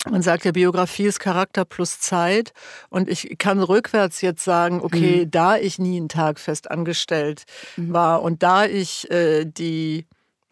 man 0.09 0.23
sagt 0.23 0.45
ja, 0.45 0.53
Biografie 0.53 1.07
ist 1.07 1.19
Charakter 1.19 1.65
plus 1.65 1.99
Zeit. 2.01 2.53
Und 2.89 3.09
ich 3.09 3.37
kann 3.39 3.63
rückwärts 3.63 4.21
jetzt 4.21 4.45
sagen, 4.45 4.81
okay, 4.81 5.25
mhm. 5.25 5.31
da 5.31 5.57
ich 5.57 5.79
nie 5.79 5.97
einen 5.97 6.09
Tag 6.09 6.39
fest 6.39 6.71
angestellt 6.71 7.45
mhm. 7.77 7.93
war 7.93 8.23
und 8.23 8.43
da 8.43 8.65
ich 8.65 9.11
äh, 9.11 9.45
die 9.45 10.07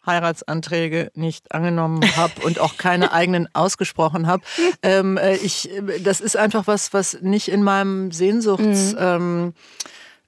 Heiratsanträge 0.05 1.11
nicht 1.15 1.53
angenommen 1.53 2.01
habe 2.17 2.43
und 2.45 2.59
auch 2.61 2.77
keine 2.77 3.13
eigenen 3.13 3.49
ausgesprochen 3.55 4.27
habe. 4.27 4.43
Ähm, 4.83 5.17
äh, 5.17 5.37
ich, 5.37 5.71
äh, 5.71 6.01
das 6.01 6.21
ist 6.21 6.37
einfach 6.37 6.67
was, 6.67 6.93
was 6.93 7.19
nicht 7.21 7.49
in 7.49 7.63
meinem 7.63 8.13
Sehnsuchtshorizont 8.13 8.97
mhm. 8.99 9.53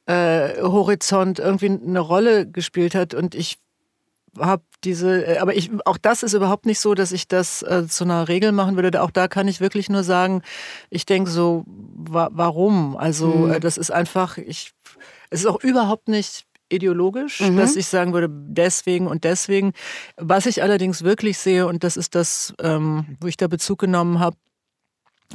ähm, 0.08 1.42
äh, 1.42 1.42
irgendwie 1.42 1.66
eine 1.70 2.00
Rolle 2.00 2.46
gespielt 2.48 2.94
hat. 2.94 3.14
Und 3.14 3.34
ich 3.34 3.58
habe 4.38 4.62
diese, 4.84 5.26
äh, 5.26 5.38
aber 5.38 5.54
ich, 5.54 5.70
auch 5.84 5.98
das 5.98 6.22
ist 6.22 6.34
überhaupt 6.34 6.66
nicht 6.66 6.80
so, 6.80 6.94
dass 6.94 7.12
ich 7.12 7.28
das 7.28 7.62
äh, 7.62 7.86
zu 7.88 8.04
einer 8.04 8.28
Regel 8.28 8.52
machen 8.52 8.76
würde. 8.76 9.02
Auch 9.02 9.10
da 9.10 9.28
kann 9.28 9.48
ich 9.48 9.60
wirklich 9.60 9.88
nur 9.88 10.04
sagen, 10.04 10.42
ich 10.90 11.06
denke 11.06 11.30
so, 11.30 11.64
wa 11.66 12.28
warum? 12.32 12.96
Also 12.96 13.28
mhm. 13.28 13.52
äh, 13.52 13.60
das 13.60 13.78
ist 13.78 13.90
einfach, 13.90 14.38
ich, 14.38 14.72
es 15.30 15.40
ist 15.40 15.46
auch 15.46 15.62
überhaupt 15.62 16.08
nicht 16.08 16.44
ideologisch, 16.70 17.40
mhm. 17.40 17.56
dass 17.56 17.76
ich 17.76 17.86
sagen 17.86 18.12
würde, 18.12 18.28
deswegen 18.30 19.06
und 19.06 19.24
deswegen. 19.24 19.72
Was 20.16 20.46
ich 20.46 20.62
allerdings 20.62 21.02
wirklich 21.02 21.38
sehe, 21.38 21.66
und 21.66 21.84
das 21.84 21.96
ist 21.96 22.14
das, 22.14 22.54
ähm, 22.60 23.16
wo 23.20 23.26
ich 23.26 23.36
da 23.36 23.48
Bezug 23.48 23.78
genommen 23.78 24.20
habe, 24.20 24.36
äh, 24.36 24.47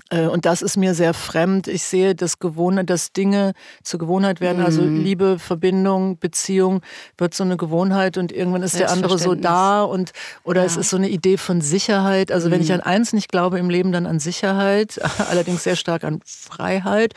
und 0.09 0.45
das 0.45 0.61
ist 0.61 0.75
mir 0.75 0.95
sehr 0.95 1.13
fremd. 1.13 1.67
Ich 1.67 1.83
sehe 1.83 2.15
das 2.15 2.39
Gewohnheit, 2.39 2.89
dass 2.89 3.13
Dinge 3.13 3.53
zur 3.83 3.99
Gewohnheit 3.99 4.41
werden. 4.41 4.63
Also 4.63 4.81
mhm. 4.81 4.87
Also 4.87 5.03
Liebe, 5.03 5.39
Verbindung, 5.39 6.17
Beziehung 6.17 6.81
wird 7.17 7.35
so 7.35 7.43
eine 7.43 7.57
Gewohnheit 7.57 8.17
und 8.17 8.31
irgendwann 8.31 8.63
ist 8.63 8.79
der 8.79 8.91
andere 8.91 9.19
so 9.19 9.35
da 9.35 9.83
und 9.83 10.13
oder 10.43 10.61
ja. 10.61 10.67
es 10.67 10.77
ist 10.77 10.89
so 10.89 10.97
eine 10.97 11.09
Idee 11.09 11.37
von 11.37 11.61
Sicherheit. 11.61 12.31
Also 12.31 12.47
mhm. 12.47 12.53
wenn 12.53 12.61
ich 12.61 12.69
mhm. 12.69 12.75
an 12.75 12.81
eins 12.81 13.13
nicht 13.13 13.29
glaube 13.29 13.59
im 13.59 13.69
Leben, 13.69 13.91
dann 13.91 14.07
an 14.07 14.19
Sicherheit, 14.19 14.99
allerdings 15.29 15.63
sehr 15.63 15.75
stark 15.75 16.03
an 16.03 16.21
Freiheit. 16.25 17.13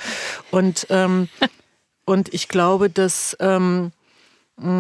Und 0.50 0.86
ähm, 0.90 1.28
und 2.04 2.32
ich 2.32 2.48
glaube, 2.48 2.88
dass 2.88 3.36
ähm, 3.40 3.90
also 4.58 4.70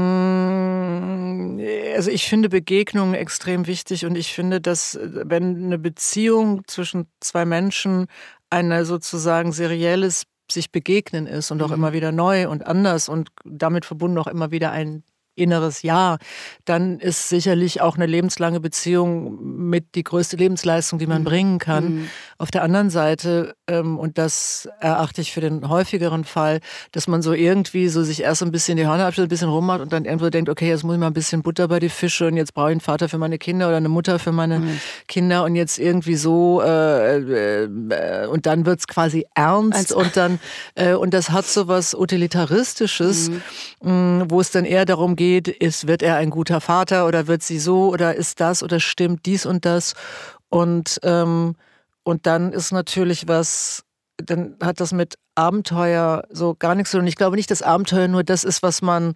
ich 2.10 2.28
finde 2.28 2.48
Begegnungen 2.48 3.14
extrem 3.14 3.66
wichtig 3.66 4.06
und 4.06 4.16
ich 4.16 4.32
finde, 4.32 4.60
dass 4.60 4.98
wenn 5.02 5.64
eine 5.64 5.78
Beziehung 5.78 6.62
zwischen 6.66 7.08
zwei 7.20 7.44
Menschen 7.44 8.06
ein 8.48 8.84
sozusagen 8.84 9.52
serielles 9.52 10.22
sich 10.50 10.70
begegnen 10.70 11.26
ist 11.26 11.50
und 11.50 11.62
auch 11.62 11.68
mhm. 11.68 11.74
immer 11.74 11.92
wieder 11.92 12.12
neu 12.12 12.48
und 12.48 12.66
anders 12.66 13.08
und 13.08 13.30
damit 13.44 13.84
verbunden 13.84 14.18
auch 14.18 14.28
immer 14.28 14.50
wieder 14.50 14.70
ein 14.70 15.02
inneres 15.36 15.82
Ja, 15.82 16.16
dann 16.64 16.98
ist 16.98 17.28
sicherlich 17.28 17.82
auch 17.82 17.96
eine 17.96 18.06
lebenslange 18.06 18.58
Beziehung 18.58 19.68
mit 19.68 19.94
die 19.94 20.02
größte 20.02 20.36
Lebensleistung, 20.36 20.98
die 20.98 21.06
man 21.06 21.22
mhm. 21.22 21.26
bringen 21.26 21.58
kann. 21.58 21.84
Mhm. 21.84 22.08
Auf 22.38 22.50
der 22.50 22.62
anderen 22.62 22.90
Seite, 22.90 23.54
ähm, 23.66 23.98
und 23.98 24.18
das 24.18 24.68
erachte 24.80 25.20
ich 25.20 25.32
für 25.32 25.40
den 25.40 25.68
häufigeren 25.68 26.24
Fall, 26.24 26.60
dass 26.92 27.06
man 27.08 27.22
so 27.22 27.32
irgendwie 27.32 27.88
so 27.88 28.02
sich 28.02 28.22
erst 28.22 28.42
ein 28.42 28.50
bisschen 28.50 28.76
die 28.76 28.86
Hörner 28.86 29.06
abschließt, 29.06 29.26
ein 29.26 29.28
bisschen 29.28 29.48
rummacht 29.48 29.80
und 29.80 29.92
dann 29.92 30.04
irgendwo 30.04 30.30
denkt, 30.30 30.48
okay, 30.48 30.68
jetzt 30.68 30.84
muss 30.84 30.94
ich 30.94 31.00
mal 31.00 31.08
ein 31.08 31.14
bisschen 31.14 31.42
Butter 31.42 31.68
bei 31.68 31.78
die 31.78 31.88
Fische 31.88 32.26
und 32.26 32.36
jetzt 32.36 32.54
brauche 32.54 32.68
ich 32.68 32.72
einen 32.72 32.80
Vater 32.80 33.08
für 33.08 33.18
meine 33.18 33.38
Kinder 33.38 33.68
oder 33.68 33.76
eine 33.76 33.88
Mutter 33.88 34.18
für 34.18 34.32
meine 34.32 34.58
mhm. 34.58 34.80
Kinder 35.06 35.44
und 35.44 35.54
jetzt 35.54 35.78
irgendwie 35.78 36.16
so 36.16 36.62
äh, 36.62 37.64
äh, 37.64 38.26
und 38.26 38.46
dann 38.46 38.66
wird 38.66 38.80
es 38.80 38.86
quasi 38.86 39.26
ernst 39.34 39.94
also. 39.94 39.98
und 39.98 40.16
dann 40.16 40.40
äh, 40.74 40.94
und 40.94 41.14
das 41.14 41.30
hat 41.30 41.46
so 41.46 41.68
was 41.68 41.94
Utilitaristisches, 41.94 43.30
mhm. 43.82 44.18
mh, 44.18 44.24
wo 44.28 44.40
es 44.40 44.50
dann 44.50 44.64
eher 44.64 44.84
darum 44.84 45.14
geht, 45.14 45.26
geht, 45.26 45.48
ist, 45.48 45.86
wird 45.86 46.02
er 46.02 46.16
ein 46.16 46.30
guter 46.30 46.60
Vater 46.60 47.06
oder 47.06 47.26
wird 47.26 47.42
sie 47.42 47.58
so 47.58 47.88
oder 47.88 48.14
ist 48.14 48.40
das 48.40 48.62
oder 48.62 48.80
stimmt 48.80 49.26
dies 49.26 49.44
und 49.46 49.64
das. 49.64 49.94
Und, 50.48 51.00
ähm, 51.02 51.56
und 52.06 52.24
dann 52.24 52.52
ist 52.52 52.70
natürlich 52.70 53.26
was, 53.26 53.84
dann 54.16 54.54
hat 54.62 54.78
das 54.78 54.92
mit 54.92 55.18
Abenteuer 55.34 56.22
so 56.30 56.54
gar 56.56 56.76
nichts 56.76 56.92
so. 56.92 56.98
Und 56.98 57.08
ich 57.08 57.16
glaube 57.16 57.34
nicht, 57.34 57.50
dass 57.50 57.62
Abenteuer 57.62 58.06
nur 58.06 58.22
das 58.22 58.44
ist, 58.44 58.62
was 58.62 58.80
man 58.80 59.14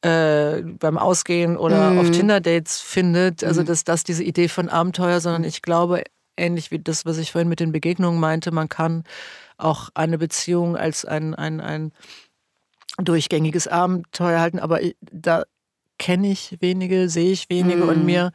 äh, 0.00 0.60
beim 0.62 0.98
Ausgehen 0.98 1.56
oder 1.56 1.92
mhm. 1.92 2.00
auf 2.00 2.10
Tinder-Dates 2.10 2.80
findet. 2.80 3.44
Also, 3.44 3.60
mhm. 3.60 3.66
dass 3.66 3.84
das 3.84 4.02
diese 4.02 4.24
Idee 4.24 4.48
von 4.48 4.68
Abenteuer, 4.68 5.20
sondern 5.20 5.44
ich 5.44 5.62
glaube, 5.62 6.02
ähnlich 6.36 6.72
wie 6.72 6.80
das, 6.80 7.06
was 7.06 7.18
ich 7.18 7.30
vorhin 7.30 7.48
mit 7.48 7.60
den 7.60 7.70
Begegnungen 7.70 8.18
meinte, 8.18 8.50
man 8.50 8.68
kann 8.68 9.04
auch 9.56 9.90
eine 9.94 10.18
Beziehung 10.18 10.76
als 10.76 11.04
ein, 11.04 11.36
ein, 11.36 11.60
ein 11.60 11.92
durchgängiges 13.00 13.68
Abenteuer 13.68 14.40
halten. 14.40 14.58
Aber 14.58 14.80
da 15.12 15.44
kenne 16.00 16.32
ich 16.32 16.56
wenige, 16.58 17.08
sehe 17.08 17.30
ich 17.30 17.48
wenige 17.50 17.84
mhm. 17.84 17.88
und 17.88 18.04
mir 18.04 18.32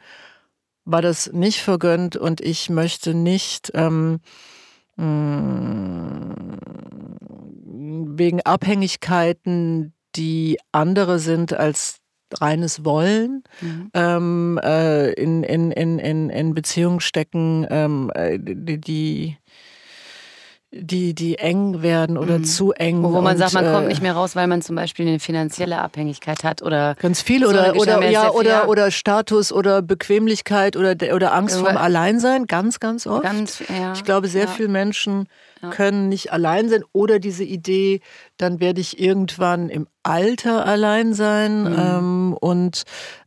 war 0.88 1.02
das 1.02 1.30
nicht 1.32 1.60
vergönnt 1.60 2.16
und 2.16 2.40
ich 2.40 2.70
möchte 2.70 3.12
nicht 3.12 3.70
ähm, 3.74 4.20
mm, 4.96 6.56
wegen 8.16 8.40
Abhängigkeiten, 8.40 9.92
die 10.16 10.58
andere 10.72 11.18
sind 11.18 11.52
als 11.52 11.98
reines 12.34 12.84
Wollen 12.86 13.42
mhm. 13.60 13.90
ähm, 13.92 14.60
äh, 14.62 15.12
in, 15.12 15.42
in, 15.42 15.70
in, 15.72 15.98
in, 15.98 16.30
in 16.30 16.54
Beziehungen 16.54 17.00
stecken, 17.00 17.66
ähm, 17.68 18.10
äh, 18.14 18.38
die, 18.40 18.80
die 18.80 19.36
die, 20.70 21.14
die 21.14 21.38
eng 21.38 21.80
werden 21.80 22.18
oder 22.18 22.38
mhm. 22.38 22.44
zu 22.44 22.72
eng. 22.72 23.02
Wo, 23.02 23.12
wo 23.14 23.20
man 23.22 23.32
und, 23.32 23.38
sagt, 23.38 23.54
man 23.54 23.72
kommt 23.72 23.86
äh, 23.86 23.88
nicht 23.88 24.02
mehr 24.02 24.12
raus, 24.12 24.36
weil 24.36 24.46
man 24.46 24.60
zum 24.60 24.76
Beispiel 24.76 25.08
eine 25.08 25.18
finanzielle 25.18 25.78
Abhängigkeit 25.78 26.44
hat 26.44 26.62
oder 26.62 26.94
ganz 26.96 27.22
viel 27.22 27.42
so 27.42 27.48
oder 27.48 27.74
oder 27.74 28.10
ja 28.10 28.30
oder 28.30 28.68
oder 28.68 28.90
Status 28.90 29.50
oder 29.50 29.80
Bequemlichkeit 29.80 30.76
oder 30.76 30.94
oder 31.14 31.32
Angst 31.32 31.56
vor 31.56 31.70
Alleinsein, 31.70 32.46
ganz 32.46 32.80
ganz 32.80 33.06
oft. 33.06 33.22
Ganz, 33.22 33.62
ja, 33.68 33.94
ich 33.94 34.04
glaube, 34.04 34.28
sehr 34.28 34.44
ja. 34.44 34.50
viele 34.50 34.68
Menschen 34.68 35.26
ja. 35.62 35.70
können 35.70 36.10
nicht 36.10 36.32
allein 36.32 36.68
sein 36.68 36.84
oder 36.92 37.18
diese 37.18 37.44
Idee, 37.44 38.00
dann 38.36 38.60
werde 38.60 38.82
ich 38.82 39.00
irgendwann 39.00 39.70
im 39.70 39.86
Alter 40.02 40.66
allein 40.66 41.14
sein 41.14 41.62
mhm. 41.62 41.76
ähm, 41.78 42.36
und 42.38 42.82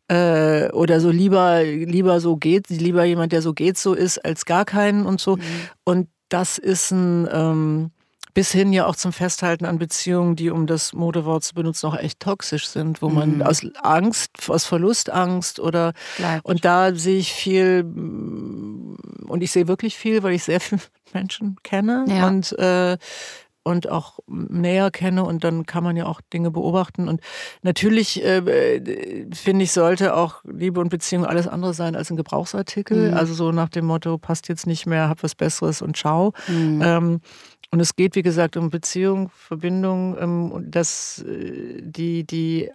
äh, 0.10 0.70
oder 0.74 1.00
so 1.00 1.10
lieber 1.10 1.64
lieber 1.64 2.20
so 2.20 2.38
geht, 2.38 2.70
lieber 2.70 3.04
jemand, 3.04 3.32
der 3.32 3.42
so 3.42 3.54
geht 3.54 3.80
so 3.80 3.96
ist, 3.96 4.24
als 4.24 4.46
gar 4.46 4.66
keinen 4.66 5.08
und 5.08 5.20
so 5.20 5.38
mhm. 5.38 5.42
und 5.86 6.08
das 6.34 6.58
ist 6.58 6.92
ein 6.92 7.28
ähm, 7.32 7.92
bis 8.34 8.52
hin 8.52 8.72
ja 8.72 8.86
auch 8.86 8.96
zum 8.96 9.12
Festhalten 9.12 9.66
an 9.66 9.78
Beziehungen, 9.78 10.36
die, 10.36 10.50
um 10.50 10.68
das 10.68 10.94
Modewort 10.94 11.44
zu 11.44 11.54
benutzen, 11.54 11.88
auch 11.88 11.98
echt 11.98 12.20
toxisch 12.20 12.68
sind, 12.68 13.02
wo 13.02 13.10
man 13.10 13.36
mhm. 13.36 13.42
aus 13.42 13.62
Angst, 13.82 14.32
aus 14.48 14.66
Verlustangst 14.66 15.60
oder 15.60 15.94
Bleibt. 16.18 16.46
und 16.46 16.64
da 16.64 16.96
sehe 16.96 17.18
ich 17.18 17.34
viel 17.34 17.84
und 17.84 19.42
ich 19.42 19.52
sehe 19.52 19.68
wirklich 19.68 19.98
viel, 19.98 20.24
weil 20.24 20.34
ich 20.34 20.44
sehr 20.44 20.60
viele 20.60 20.82
Menschen 21.14 21.58
kenne 21.64 22.06
ja. 22.08 22.28
und 22.28 22.58
äh, 22.58 22.98
und 23.64 23.90
auch 23.90 24.20
näher 24.28 24.90
kenne 24.92 25.24
und 25.24 25.44
dann 25.44 25.66
kann 25.66 25.84
man 25.84 25.96
ja 25.96 26.06
auch 26.06 26.22
Dinge 26.34 26.52
beobachten. 26.52 27.08
Und 27.08 27.22
natürlich 27.62 28.24
äh, 28.24 28.82
finde 29.34 29.64
ich, 29.64 29.72
sollte 29.72 30.16
auch 30.16 30.44
Liebe 30.44 30.80
und 30.80 30.90
Beziehung 30.90 31.26
alles 31.26 31.48
andere 31.48 31.74
sein 31.74 31.96
als 31.96 32.10
ein 32.10 32.18
Gebrauchsartikel. 32.18 33.12
Mhm. 33.12 33.18
Also 33.18 33.34
so 33.34 33.52
nach 33.52 33.70
dem 33.70 33.86
Motto, 33.86 34.18
passt 34.18 34.48
jetzt 34.50 34.68
nicht 34.68 34.86
mehr, 34.86 35.10
hab 35.10 35.24
was 35.24 35.36
Besseres 35.36 35.82
und 35.82 35.96
ciao. 35.96 36.34
Mhm. 36.48 36.82
Ähm, 36.84 37.22
und 37.72 37.80
es 37.80 37.96
geht, 37.96 38.16
wie 38.16 38.22
gesagt, 38.22 38.58
um 38.58 38.70
Beziehung, 38.70 39.30
Verbindung, 39.30 40.18
ähm, 40.20 40.72
dass 40.72 41.20
äh, 41.20 41.82
die, 41.82 42.26
die 42.26 42.72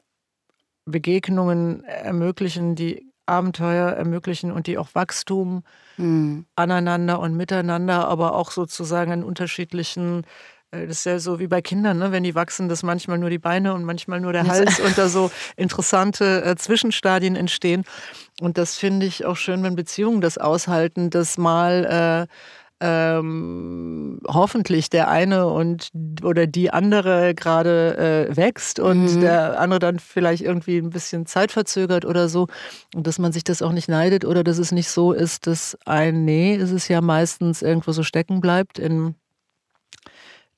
Begegnungen 0.86 1.84
ermöglichen, 1.84 2.76
die 2.76 3.12
Abenteuer 3.26 3.90
ermöglichen 3.90 4.52
und 4.52 4.68
die 4.68 4.78
auch 4.78 4.94
Wachstum 4.94 5.64
mhm. 5.96 6.46
aneinander 6.54 7.18
und 7.18 7.36
miteinander, 7.36 8.06
aber 8.06 8.36
auch 8.36 8.52
sozusagen 8.52 9.10
in 9.10 9.24
unterschiedlichen 9.24 10.22
das 10.86 10.98
ist 10.98 11.04
ja 11.06 11.18
so 11.18 11.38
wie 11.38 11.46
bei 11.46 11.62
Kindern, 11.62 11.98
ne? 11.98 12.12
wenn 12.12 12.22
die 12.22 12.34
wachsen, 12.34 12.68
dass 12.68 12.82
manchmal 12.82 13.18
nur 13.18 13.30
die 13.30 13.38
Beine 13.38 13.74
und 13.74 13.84
manchmal 13.84 14.20
nur 14.20 14.32
der 14.32 14.46
Hals 14.46 14.80
und 14.84 14.98
da 14.98 15.08
so 15.08 15.30
interessante 15.56 16.44
äh, 16.44 16.56
Zwischenstadien 16.56 17.36
entstehen. 17.36 17.84
Und 18.40 18.58
das 18.58 18.76
finde 18.76 19.06
ich 19.06 19.24
auch 19.24 19.36
schön, 19.36 19.62
wenn 19.62 19.76
Beziehungen 19.76 20.20
das 20.20 20.36
aushalten, 20.36 21.10
dass 21.10 21.38
mal 21.38 22.26
äh, 22.28 22.32
ähm, 22.80 24.20
hoffentlich 24.28 24.90
der 24.90 25.08
eine 25.08 25.46
und 25.46 25.90
oder 26.22 26.46
die 26.46 26.70
andere 26.70 27.34
gerade 27.34 28.28
äh, 28.28 28.36
wächst 28.36 28.78
und 28.80 29.16
mhm. 29.16 29.20
der 29.20 29.58
andere 29.58 29.78
dann 29.78 29.98
vielleicht 29.98 30.42
irgendwie 30.42 30.76
ein 30.76 30.90
bisschen 30.90 31.24
zeitverzögert 31.24 32.04
oder 32.04 32.28
so 32.28 32.48
und 32.94 33.06
dass 33.06 33.18
man 33.18 33.32
sich 33.32 33.44
das 33.44 33.62
auch 33.62 33.72
nicht 33.72 33.88
neidet 33.88 34.26
oder 34.26 34.44
dass 34.44 34.58
es 34.58 34.72
nicht 34.72 34.90
so 34.90 35.12
ist, 35.12 35.46
dass 35.46 35.78
ein 35.86 36.26
Nee, 36.26 36.54
ist 36.54 36.72
es 36.72 36.88
ja 36.88 37.00
meistens 37.00 37.62
irgendwo 37.62 37.92
so 37.92 38.02
stecken 38.02 38.40
bleibt 38.40 38.78
in 38.78 39.14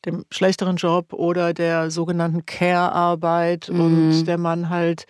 dem 0.05 0.25
schlechteren 0.31 0.77
Job 0.77 1.13
oder 1.13 1.53
der 1.53 1.91
sogenannten 1.91 2.47
Care-Arbeit 2.47 3.69
mhm. 3.69 3.81
und 3.81 4.25
der 4.27 4.39
Mann 4.39 4.71
halt 4.71 5.07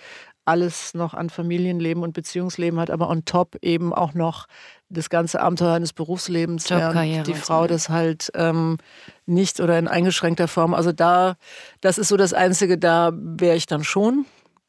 alles 0.48 0.94
noch 0.94 1.12
an 1.12 1.28
Familienleben 1.28 2.02
und 2.02 2.14
Beziehungsleben 2.14 2.80
hat, 2.80 2.90
aber 2.90 3.10
on 3.10 3.26
top 3.26 3.56
eben 3.60 3.92
auch 3.92 4.14
noch 4.14 4.46
das 4.88 5.10
ganze 5.10 5.42
Abenteuer 5.42 5.74
eines 5.74 5.92
Berufslebens, 5.92 6.70
während 6.70 7.26
die 7.26 7.34
Frau 7.34 7.66
das 7.66 7.90
halt 7.90 8.30
ähm, 8.34 8.78
nicht 9.26 9.60
oder 9.60 9.78
in 9.78 9.88
eingeschränkter 9.88 10.48
Form. 10.48 10.72
Also 10.72 10.92
da, 10.92 11.36
das 11.82 11.98
ist 11.98 12.08
so 12.08 12.16
das 12.16 12.32
Einzige, 12.32 12.78
da 12.78 13.12
wäre 13.14 13.56
ich 13.56 13.66
dann 13.66 13.84
schon 13.84 14.24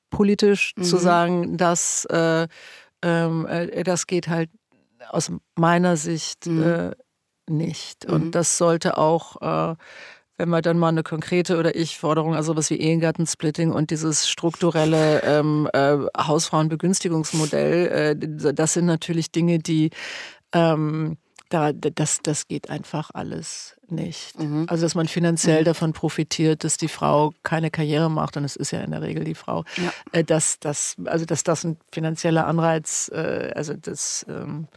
politisch 0.09 0.73
mhm. 0.75 0.83
zu 0.83 0.97
sagen, 0.97 1.55
dass 1.55 2.03
äh, 2.05 2.49
ähm, 3.01 3.45
äh, 3.47 3.83
das 3.83 4.05
geht 4.05 4.27
halt 4.27 4.49
aus 5.09 5.31
meiner 5.55 5.95
Sicht 5.95 6.45
mhm. 6.45 6.63
äh, 6.63 6.91
nicht. 7.49 8.05
Und 8.05 8.25
mhm. 8.25 8.31
das 8.31 8.57
sollte 8.57 8.97
auch, 8.97 9.41
äh, 9.41 9.75
wenn 10.37 10.49
man 10.49 10.61
dann 10.61 10.79
mal 10.79 10.89
eine 10.89 11.03
konkrete 11.03 11.57
oder 11.57 11.75
ich 11.75 11.97
Forderung, 11.97 12.33
also 12.35 12.55
was 12.55 12.69
wie 12.69 12.79
Ehegattensplitting 12.79 13.71
und 13.71 13.91
dieses 13.91 14.29
strukturelle 14.29 15.21
ähm, 15.23 15.67
äh, 15.73 15.97
Hausfrauenbegünstigungsmodell, 16.17 17.87
äh, 17.87 18.53
das 18.53 18.73
sind 18.73 18.85
natürlich 18.85 19.31
Dinge, 19.31 19.59
die 19.59 19.89
ähm, 20.53 21.17
da, 21.49 21.73
das, 21.73 22.19
das 22.21 22.47
geht 22.47 22.69
einfach 22.69 23.09
alles 23.13 23.75
nicht. 23.87 24.37
Mhm. 24.39 24.67
Also, 24.69 24.85
dass 24.85 24.93
man 24.93 25.07
finanziell 25.07 25.61
mhm. 25.61 25.65
davon 25.65 25.93
profitiert, 25.93 26.63
dass 26.63 26.77
die 26.77 26.87
Frau 26.87 27.33
keine 27.41 27.71
Karriere 27.71 28.09
macht, 28.09 28.37
und 28.37 28.43
es 28.43 28.55
ist 28.55 28.71
ja 28.71 28.81
in 28.81 28.91
der 28.91 29.01
Regel 29.01 29.23
die 29.23 29.35
Frau, 29.35 29.65
ja. 29.77 29.91
äh, 30.11 30.23
dass, 30.23 30.59
dass, 30.59 30.95
also, 31.05 31.25
dass 31.25 31.43
das 31.43 31.63
ein 31.63 31.77
finanzieller 31.91 32.45
Anreiz, 32.45 33.09
äh, 33.13 33.51
also 33.55 33.73
das, 33.73 34.25
ähm, 34.29 34.67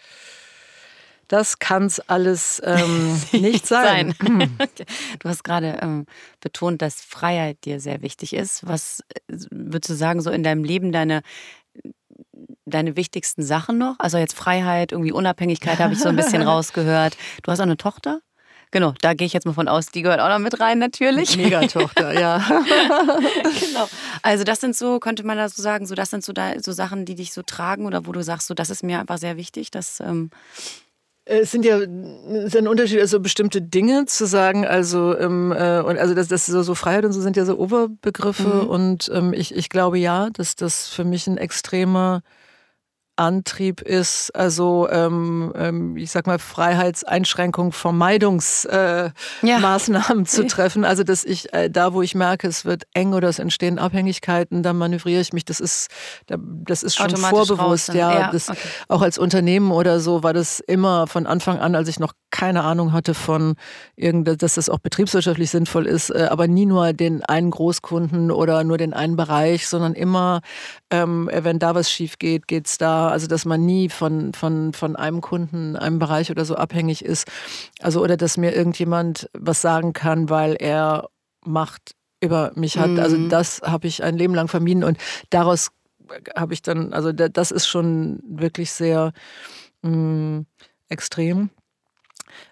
das 1.33 1.59
kann 1.59 1.87
es 1.87 1.99
alles 1.99 2.61
ähm, 2.63 3.19
nicht 3.33 3.67
sein. 3.67 4.15
sein. 4.21 4.59
du 5.19 5.29
hast 5.29 5.43
gerade 5.43 5.79
ähm, 5.81 6.05
betont, 6.41 6.83
dass 6.83 7.01
Freiheit 7.01 7.65
dir 7.65 7.81
sehr 7.81 8.03
wichtig 8.03 8.35
ist. 8.35 8.67
Was 8.69 9.01
äh, 9.29 9.37
würdest 9.51 9.91
du 9.91 9.95
sagen, 9.95 10.21
so 10.21 10.31
in 10.31 10.43
deinem 10.43 10.63
Leben 10.63 10.93
deine 10.93 11.23
deine 12.67 12.97
wichtigsten 12.97 13.43
Sachen 13.43 13.79
noch? 13.79 13.97
Also 13.99 14.19
jetzt 14.19 14.37
Freiheit, 14.37 14.93
irgendwie 14.93 15.13
Unabhängigkeit 15.13 15.79
habe 15.79 15.95
ich 15.95 16.01
so 16.01 16.11
ein 16.11 16.17
bisschen 16.17 16.43
rausgehört. 16.43 17.17
Du 17.43 17.51
hast 17.51 17.61
auch 17.61 17.65
eine 17.65 17.79
Tochter? 17.79 18.21
Genau, 18.71 18.95
da 19.01 19.15
gehe 19.15 19.27
ich 19.27 19.33
jetzt 19.33 19.45
mal 19.45 19.53
von 19.53 19.69
aus, 19.69 19.87
die 19.87 20.03
gehört 20.03 20.21
auch 20.21 20.29
noch 20.29 20.39
mit 20.39 20.61
rein 20.61 20.79
natürlich. 20.79 21.37
Megatochter, 21.37 22.19
ja. 22.19 22.39
genau. 23.61 23.89
Also 24.23 24.45
das 24.45 24.61
sind 24.61 24.77
so, 24.77 24.99
könnte 24.99 25.25
man 25.25 25.37
da 25.37 25.49
so 25.49 25.63
sagen, 25.63 25.87
so 25.87 25.95
das 25.95 26.11
sind 26.11 26.25
so, 26.25 26.33
da, 26.33 26.59
so 26.59 26.73
Sachen, 26.73 27.05
die 27.05 27.15
dich 27.15 27.33
so 27.33 27.43
tragen 27.43 27.87
oder 27.87 28.07
wo 28.07 28.13
du 28.13 28.23
sagst, 28.23 28.47
so 28.47 28.55
das 28.55 28.71
ist 28.71 28.83
mir 28.83 29.01
einfach 29.01 29.19
sehr 29.19 29.37
wichtig, 29.37 29.71
dass 29.71 30.01
ähm, 30.01 30.31
es 31.25 31.51
sind 31.51 31.65
ja 31.65 31.79
es 31.79 32.45
ist 32.47 32.57
ein 32.57 32.67
Unterschied, 32.67 33.01
also 33.01 33.21
bestimmte 33.21 33.63
Dinge 33.63 34.07
zu 34.07 34.27
sagen, 34.27 34.67
also 34.67 35.17
ähm, 35.17 35.53
äh, 35.53 35.81
und 35.81 35.99
also 35.99 36.15
das, 36.15 36.29
das 36.29 36.47
so, 36.47 36.63
so 36.63 36.75
Freiheit 36.75 37.05
und 37.05 37.13
so 37.13 37.21
sind 37.21 37.37
ja 37.37 37.45
so 37.45 37.57
Oberbegriffe 37.59 38.63
mhm. 38.65 38.69
und 38.69 39.11
ähm, 39.15 39.33
ich, 39.33 39.55
ich 39.55 39.69
glaube 39.69 39.99
ja, 39.99 40.31
dass 40.31 40.57
das 40.57 40.89
für 40.89 41.05
mich 41.05 41.27
ein 41.27 41.39
extremer 41.39 42.23
Antrieb 43.17 43.83
ist, 43.83 44.35
also 44.35 44.89
ähm, 44.91 45.53
ähm, 45.57 45.97
ich 45.97 46.11
sag 46.11 46.27
mal 46.27 46.39
Freiheitseinschränkung, 46.39 47.73
Vermeidungsmaßnahmen 47.73 49.15
äh, 49.51 50.19
ja. 50.19 50.25
zu 50.25 50.47
treffen. 50.49 50.85
Also 50.85 51.05
dass 51.05 51.25
ich 51.25 51.53
äh, 51.53 51.69
da, 51.69 51.93
wo 51.93 52.03
ich 52.03 52.15
merke, 52.15 52.49
es 52.49 52.65
wird 52.65 52.85
eng 52.95 53.13
oder 53.13 53.29
es 53.29 53.39
entstehen 53.39 53.79
Abhängigkeiten, 53.79 54.63
da 54.63 54.73
manövriere 54.73 55.21
ich 55.21 55.33
mich. 55.33 55.45
Das 55.45 55.61
ist, 55.61 55.89
das 56.27 56.83
ist 56.83 56.97
schon 56.97 57.15
vorbewusst. 57.17 57.93
Ja, 57.95 58.13
ja 58.13 58.31
das, 58.33 58.49
okay. 58.49 58.59
auch 58.89 59.03
als 59.03 59.19
Unternehmen 59.19 59.71
oder 59.73 60.01
so 60.01 60.23
war 60.23 60.33
das 60.33 60.61
immer 60.61 61.07
von 61.07 61.27
Anfang 61.27 61.59
an, 61.59 61.75
als 61.75 61.89
ich 61.89 62.01
noch 62.01 62.15
keine 62.33 62.65
Ahnung 62.65 62.93
hatte 62.93 63.15
von 63.15 63.55
irgend, 63.95 64.43
dass 64.43 64.55
das 64.55 64.69
auch 64.69 64.81
betriebswirtschaftlich 64.81 65.51
sinnvoll 65.51 65.87
ist, 65.87 66.11
äh, 66.11 66.27
aber 66.29 66.49
nie 66.49 66.67
nur 66.67 66.93
den 66.93 67.23
einen 67.23 67.53
Großkunden 67.53 68.33
oder 68.33 68.65
nur 68.65 68.79
den 68.79 68.95
einen 68.95 69.15
Bereich, 69.15 69.69
sondern 69.69 69.95
immer, 69.95 70.41
ähm, 70.91 71.31
wenn 71.33 71.61
da 71.61 71.77
was 71.77 71.89
schief 71.89 72.19
geht, 72.19 72.49
geht's 72.49 72.79
da 72.79 73.09
also 73.09 73.29
dass 73.29 73.45
man 73.45 73.65
nie 73.65 73.89
von, 73.89 74.33
von, 74.33 74.73
von 74.73 74.97
einem 74.97 75.21
Kunden, 75.21 75.77
einem 75.77 76.01
Bereich 76.01 76.31
oder 76.31 76.45
so 76.45 76.57
abhängig 76.57 77.05
ist. 77.05 77.29
Also 77.81 78.03
oder 78.03 78.17
dass 78.17 78.37
mir 78.37 78.57
irgendjemand 78.57 79.29
was 79.39 79.61
sagen 79.61 79.93
kann, 79.93 80.29
weil 80.29 80.57
er 80.59 81.09
Macht 81.45 81.95
über 82.21 82.53
mich 82.55 82.79
hat. 82.79 82.99
Also, 82.99 83.17
mhm. 83.17 83.25
Also 83.25 83.29
das 83.29 83.61
habe 83.63 83.87
ich 83.87 84.03
ein 84.03 84.17
Leben 84.17 84.35
lang 84.35 84.49
vermieden 84.49 84.85
und 84.85 84.97
daraus 85.31 85.71
habe 86.37 86.55
ich 86.55 86.63
dann, 86.63 86.93
also 86.93 87.13
das 87.13 87.51
ist 87.51 87.67
schon 87.67 88.21
wirklich 88.25 88.73
sehr 88.73 89.13
mh, 89.83 89.91
mm, 89.91 90.47
extrem. 90.89 91.51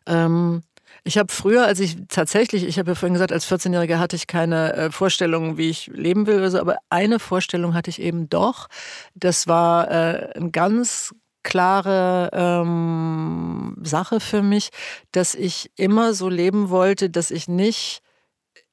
Ähm, 0.07 0.62
Ich 1.05 1.16
habe 1.18 1.33
früher, 1.33 1.66
als 1.66 1.81
ich 1.81 1.97
tatsächlich, 2.09 2.64
ich 2.64 2.78
habe 2.78 2.91
ja 2.91 2.95
vorhin 2.95 3.14
gesagt, 3.14 3.33
als 3.33 3.47
14-Jähriger 3.47 3.99
hatte 3.99 4.16
ich 4.16 4.26
keine 4.26 4.74
äh, 4.74 4.91
Vorstellung, 4.91 5.57
wie 5.57 5.70
ich 5.70 5.87
leben 5.89 6.26
will 6.26 6.39
oder 6.39 6.51
so, 6.51 6.61
aber 6.61 6.76
eine 6.91 7.18
Vorstellung 7.18 7.74
hatte 7.74 7.91
ich 7.91 8.01
eben 8.03 8.28
doch. 8.28 8.68
Das 9.14 9.47
war 9.49 9.91
äh, 9.91 10.33
ein 10.39 10.53
ganz 10.53 11.14
klare 11.43 12.31
ähm, 12.35 13.76
Sache 13.83 14.20
für 14.20 14.43
mich, 14.43 14.70
dass 15.12 15.35
ich 15.35 15.70
immer 15.76 16.12
so 16.14 16.28
leben 16.28 16.68
wollte, 16.70 17.09
dass 17.11 17.31
ich 17.31 17.49
nicht 17.49 18.03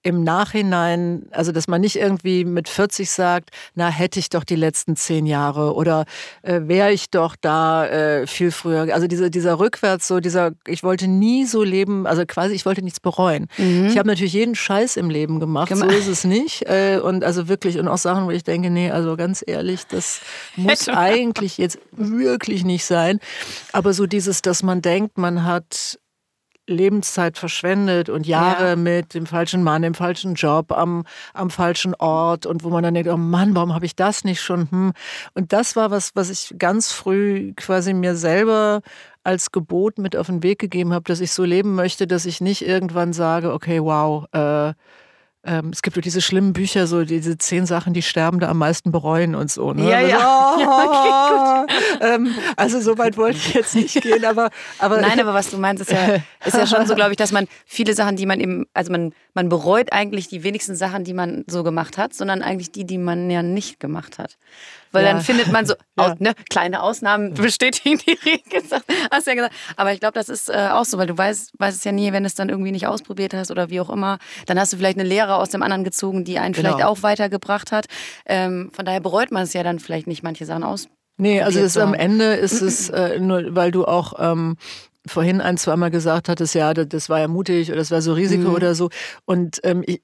im 0.08 0.24
Nachhinein, 0.24 1.28
also 1.32 1.52
dass 1.52 1.68
man 1.68 1.82
nicht 1.82 1.98
irgendwie 1.98 2.46
mit 2.46 2.70
40 2.70 3.12
sagt, 3.12 3.50
na 3.76 3.90
hätte 3.90 4.20
ich 4.20 4.30
doch 4.30 4.46
die 4.46 4.56
letzten 4.56 4.96
zehn 4.96 5.26
Jahre 5.26 5.76
oder 5.76 6.06
äh, 6.44 6.62
wäre 6.64 6.94
ich 6.94 7.10
doch 7.10 7.36
da 7.36 7.86
äh, 7.86 8.26
viel 8.26 8.52
früher. 8.52 8.94
Also 8.94 9.08
diese, 9.08 9.30
dieser 9.30 9.60
rückwärts, 9.60 10.08
so 10.08 10.22
dieser, 10.22 10.54
ich 10.66 10.82
wollte 10.82 11.10
nie 11.10 11.44
so 11.44 11.62
leben, 11.62 12.08
also 12.08 12.26
quasi 12.26 12.56
ich 12.56 12.66
wollte 12.66 12.82
nichts 12.84 13.02
bereuen. 13.02 13.48
Mhm. 13.58 13.88
Ich 13.88 13.98
habe 13.98 14.08
natürlich 14.08 14.32
jeden 14.32 14.56
Scheiß 14.56 14.96
im 14.96 15.10
Leben 15.10 15.42
gemacht, 15.42 15.68
Gema 15.68 15.90
so 15.90 15.98
ist 15.98 16.08
es 16.08 16.24
nicht. 16.24 16.64
Äh, 16.70 17.02
und 17.04 17.26
also 17.26 17.50
wirklich, 17.50 17.78
und 17.78 17.90
auch 17.90 17.98
Sachen, 17.98 18.28
wo 18.28 18.32
ich 18.32 18.46
denke, 18.46 18.70
nee, 18.70 18.90
also 18.90 19.18
ganz 19.18 19.44
ehrlich, 19.46 19.88
das 19.88 20.22
muss 20.56 20.88
eigentlich 20.88 21.58
jetzt 21.58 21.80
wirklich 21.92 22.64
nicht 22.64 22.86
sein. 22.86 23.20
Aber 23.74 23.92
so 23.92 24.06
dieses, 24.06 24.42
dass 24.42 24.64
man 24.64 24.82
denkt, 24.82 25.18
man 25.18 25.44
hat 25.44 26.00
Lebenszeit 26.68 27.38
verschwendet 27.38 28.10
und 28.10 28.28
Jahre 28.28 28.70
ja. 28.70 28.76
mit 28.76 29.14
dem 29.14 29.26
falschen 29.26 29.64
Mann, 29.64 29.82
dem 29.82 29.94
falschen 29.94 30.36
Job, 30.36 30.72
am, 30.72 31.04
am 31.34 31.50
falschen 31.50 31.96
Ort 31.96 32.46
und 32.46 32.64
wo 32.64 32.70
man 32.70 32.84
dann 32.84 32.94
denkt, 32.94 33.10
oh 33.10 33.18
Mann, 33.18 33.56
warum 33.56 33.74
habe 33.74 33.86
ich 33.86 33.96
das 33.96 34.24
nicht 34.24 34.42
schon? 34.42 34.70
Hm. 34.70 34.94
Und 35.34 35.54
das 35.54 35.76
war 35.76 35.92
was, 35.92 36.12
was 36.16 36.30
ich 36.30 36.56
ganz 36.60 36.92
früh 36.92 37.54
quasi 37.56 37.94
mir 37.94 38.16
selber 38.16 38.82
als 39.24 39.52
Gebot 39.52 39.98
mit 39.98 40.16
auf 40.16 40.28
den 40.28 40.44
Weg 40.44 40.60
gegeben 40.60 40.94
habe, 40.94 41.04
dass 41.04 41.20
ich 41.20 41.32
so 41.32 41.44
leben 41.44 41.76
möchte, 41.76 42.08
dass 42.08 42.26
ich 42.26 42.42
nicht 42.42 42.66
irgendwann 42.66 43.14
sage, 43.14 43.52
okay, 43.52 43.82
wow, 43.82 44.26
äh, 44.32 44.74
ähm, 45.48 45.70
es 45.72 45.82
gibt 45.82 45.96
so 45.96 46.02
diese 46.02 46.22
schlimmen 46.22 46.52
Bücher, 46.54 46.88
so 46.88 47.06
diese 47.06 47.38
zehn 47.38 47.66
Sachen, 47.66 47.94
die 47.94 48.02
Sterbende 48.02 48.50
am 48.50 48.58
meisten 48.58 48.92
bereuen 48.92 49.34
und 49.34 49.50
so. 49.50 49.74
Ne? 49.74 49.90
Ja, 49.90 50.02
ja. 50.02 50.18
Oh, 50.18 50.60
ja 50.62 51.64
okay, 51.64 51.74
ähm, 52.02 52.36
also 52.58 52.82
so 52.82 52.98
weit 52.98 53.18
wollte 53.18 53.38
ich 53.38 53.54
jetzt 53.54 53.74
nicht 53.74 54.02
gehen, 54.02 54.26
aber, 54.26 54.50
aber 54.78 55.00
Nein, 55.02 55.20
aber 55.20 55.34
was 55.34 55.50
du 55.50 55.58
meinst, 55.58 55.82
ist 55.82 55.92
ja, 55.92 56.18
ist 56.46 56.58
ja 56.58 56.68
schon 56.68 56.86
so, 56.86 56.96
glaube 56.96 57.12
ich, 57.12 57.18
dass 57.18 57.32
man 57.32 57.48
viele 57.66 57.94
Sachen, 57.94 58.18
die 58.18 58.26
man 58.26 58.42
eben, 58.42 58.66
also 58.74 58.92
man, 58.92 59.14
man 59.34 59.48
bereut 59.48 59.94
eigentlich 59.94 60.28
die 60.28 60.44
wenigsten 60.44 60.76
Sachen, 60.76 61.06
die 61.06 61.14
man 61.14 61.46
so 61.48 61.64
gemacht 61.64 61.98
hat, 61.98 62.14
sondern 62.14 62.42
eigentlich 62.42 62.72
die, 62.72 62.86
die 62.86 62.98
man 62.98 63.30
ja 63.30 63.42
nicht 63.42 63.80
gemacht 63.80 64.20
hat. 64.20 64.38
Weil 64.98 65.06
ja. 65.06 65.14
dann 65.14 65.22
findet 65.22 65.52
man 65.52 65.66
so, 65.68 65.76
ja. 66.00 66.16
ne, 66.18 66.34
kleine 66.50 66.82
Ausnahmen 66.82 67.36
bestätigen 67.36 68.00
die 68.00 68.18
Regel, 68.26 68.64
hast 69.12 69.28
du 69.28 69.32
ja 69.32 69.36
gesagt. 69.36 69.56
Aber 69.76 69.94
ich 69.94 70.00
glaube, 70.00 70.14
das 70.14 70.28
ist 70.28 70.50
äh, 70.50 70.70
auch 70.72 70.86
so, 70.86 70.98
weil 70.98 71.06
du 71.06 71.16
weißt, 71.16 71.54
weißt 71.60 71.78
es 71.78 71.84
ja 71.84 71.92
nie, 71.92 72.12
wenn 72.14 72.24
du 72.24 72.28
es 72.28 72.34
dann 72.34 72.50
irgendwie 72.50 72.72
nicht 72.72 72.88
ausprobiert 72.88 73.36
hast 73.36 73.52
oder 73.52 73.70
wie 73.70 73.80
auch 73.80 73.92
immer. 73.92 74.18
Dann 74.48 74.60
hast 74.60 74.74
du 74.74 74.78
vielleicht 74.78 74.98
eine 74.98 75.08
Lehre 75.08 75.36
aus 75.36 75.50
dem 75.50 75.62
anderen 75.62 75.84
gezogen, 75.84 76.26
die 76.26 76.40
einen 76.40 76.54
genau. 76.54 76.70
vielleicht 76.70 76.86
auch 76.86 77.04
weitergebracht 77.04 77.72
hat. 77.72 77.86
Ähm, 78.26 78.72
von 78.74 78.86
daher 78.86 79.00
bereut 79.00 79.32
man 79.32 79.44
es 79.44 79.54
ja 79.54 79.62
dann 79.62 79.78
vielleicht 79.78 80.08
nicht, 80.08 80.24
manche 80.24 80.46
Sachen 80.46 80.64
aus. 80.64 80.88
Nee, 81.20 81.42
also 81.42 81.60
ist, 81.60 81.78
am 81.78 81.94
Ende 81.94 82.34
ist 82.34 82.62
es 82.62 82.90
äh, 82.90 83.20
nur, 83.20 83.56
weil 83.56 83.72
du 83.72 83.86
auch 83.86 84.14
ähm, 84.20 84.56
vorhin 85.08 85.42
ein, 85.42 85.58
zweimal 85.58 85.92
gesagt 85.92 86.30
hattest, 86.30 86.56
ja, 86.56 86.74
das 86.74 87.10
war 87.10 87.20
ja 87.20 87.28
mutig 87.28 87.70
oder 87.70 87.80
das 87.80 87.92
war 87.92 88.02
so 88.02 88.14
Risiko 88.14 88.50
mhm. 88.50 88.56
oder 88.56 88.76
so. 88.76 88.90
Und 89.26 89.60
ähm, 89.64 89.84
ich, 89.86 90.02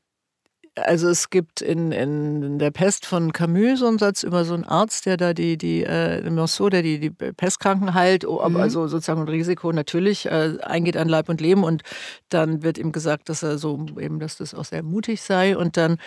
also 0.76 1.10
es 1.10 1.30
gibt 1.30 1.62
in, 1.62 1.92
in 1.92 2.58
der 2.58 2.72
Pest 2.72 3.06
von 3.06 3.32
Camus 3.32 3.80
so 3.80 3.88
einen 3.88 4.00
Satz 4.00 4.24
über 4.24 4.44
so 4.44 4.56
einen 4.56 4.64
Arzt, 4.64 5.06
der 5.06 5.18
da 5.18 5.34
die, 5.34 5.58
die 5.58 5.84
äh, 5.84 6.28
Monceau, 6.30 6.70
der 6.70 6.82
die, 6.82 7.00
die 7.00 7.10
Pestkranken 7.10 7.94
heilt, 7.94 8.26
aber 8.26 8.50
mhm. 8.50 8.56
also 8.58 8.88
sozusagen 8.88 9.22
ein 9.22 9.30
Risiko 9.30 9.72
natürlich 9.72 10.26
äh, 10.26 10.58
eingeht 10.62 10.98
an 10.98 11.10
Leib 11.10 11.30
und 11.30 11.42
Leben. 11.42 11.64
Und 11.64 11.84
dann 12.30 12.64
wird 12.64 12.78
ihm 12.78 12.92
gesagt, 12.92 13.30
dass 13.30 13.44
er 13.44 13.58
so 13.58 13.86
eben, 14.00 14.20
dass 14.20 14.38
das 14.38 14.56
auch 14.56 14.66
sehr 14.66 14.84
mutig 14.84 15.22
sei. 15.22 15.56
Und 15.56 15.78
dann 15.78 15.98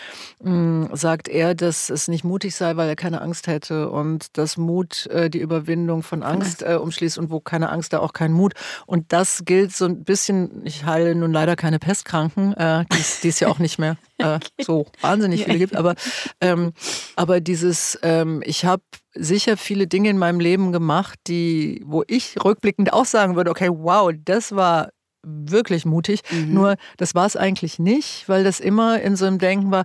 mh, 0.42 0.50
mm, 0.50 0.96
sagt 0.96 1.28
er, 1.28 1.54
dass 1.54 1.88
es 1.88 2.08
nicht 2.08 2.24
mutig 2.24 2.56
sei, 2.56 2.76
weil 2.76 2.88
er 2.88 2.96
keine 2.96 3.20
Angst 3.20 3.46
hätte. 3.46 3.90
Und 3.90 4.36
dass 4.36 4.56
Mut 4.56 5.06
äh, 5.06 5.30
die 5.30 5.40
Überwindung 5.40 6.02
von 6.02 6.22
Angst 6.22 6.62
äh, 6.62 6.74
umschließt 6.74 7.18
und 7.18 7.30
wo 7.30 7.38
keine 7.38 7.70
Angst, 7.70 7.92
da 7.92 8.00
auch 8.00 8.12
kein 8.12 8.32
Mut. 8.32 8.54
Und 8.86 9.12
das 9.12 9.44
gilt 9.44 9.72
so 9.72 9.84
ein 9.84 10.02
bisschen, 10.02 10.62
ich 10.64 10.84
heile 10.84 11.14
nun 11.14 11.32
leider 11.32 11.54
keine 11.54 11.78
Pestkranken, 11.78 12.52
äh, 12.54 12.84
die 13.22 13.28
ist 13.28 13.40
ja 13.40 13.48
auch 13.48 13.60
nicht 13.60 13.78
mehr 13.78 13.96
äh, 14.18 14.38
so 14.60 14.86
wahnsinnig 15.00 15.44
viele 15.44 15.58
gibt. 15.58 15.76
Aber, 15.76 15.94
ähm, 16.40 16.72
aber 17.16 17.40
dieses, 17.40 17.98
ähm, 18.02 18.42
ich 18.44 18.64
habe 18.64 18.82
sicher 19.14 19.56
viele 19.56 19.86
Dinge 19.86 20.10
in 20.10 20.18
meinem 20.18 20.40
Leben 20.40 20.72
gemacht, 20.72 21.18
die, 21.26 21.82
wo 21.84 22.04
ich 22.06 22.36
rückblickend 22.44 22.92
auch 22.92 23.06
sagen 23.06 23.36
würde, 23.36 23.50
okay, 23.50 23.70
wow, 23.70 24.12
das 24.24 24.54
war 24.54 24.90
wirklich 25.26 25.84
mutig. 25.84 26.20
Mhm. 26.30 26.54
Nur 26.54 26.76
das 26.96 27.14
war 27.14 27.26
es 27.26 27.36
eigentlich 27.36 27.78
nicht, 27.78 28.28
weil 28.28 28.44
das 28.44 28.60
immer 28.60 29.00
in 29.00 29.16
so 29.16 29.26
einem 29.26 29.38
Denken 29.38 29.70
war, 29.70 29.84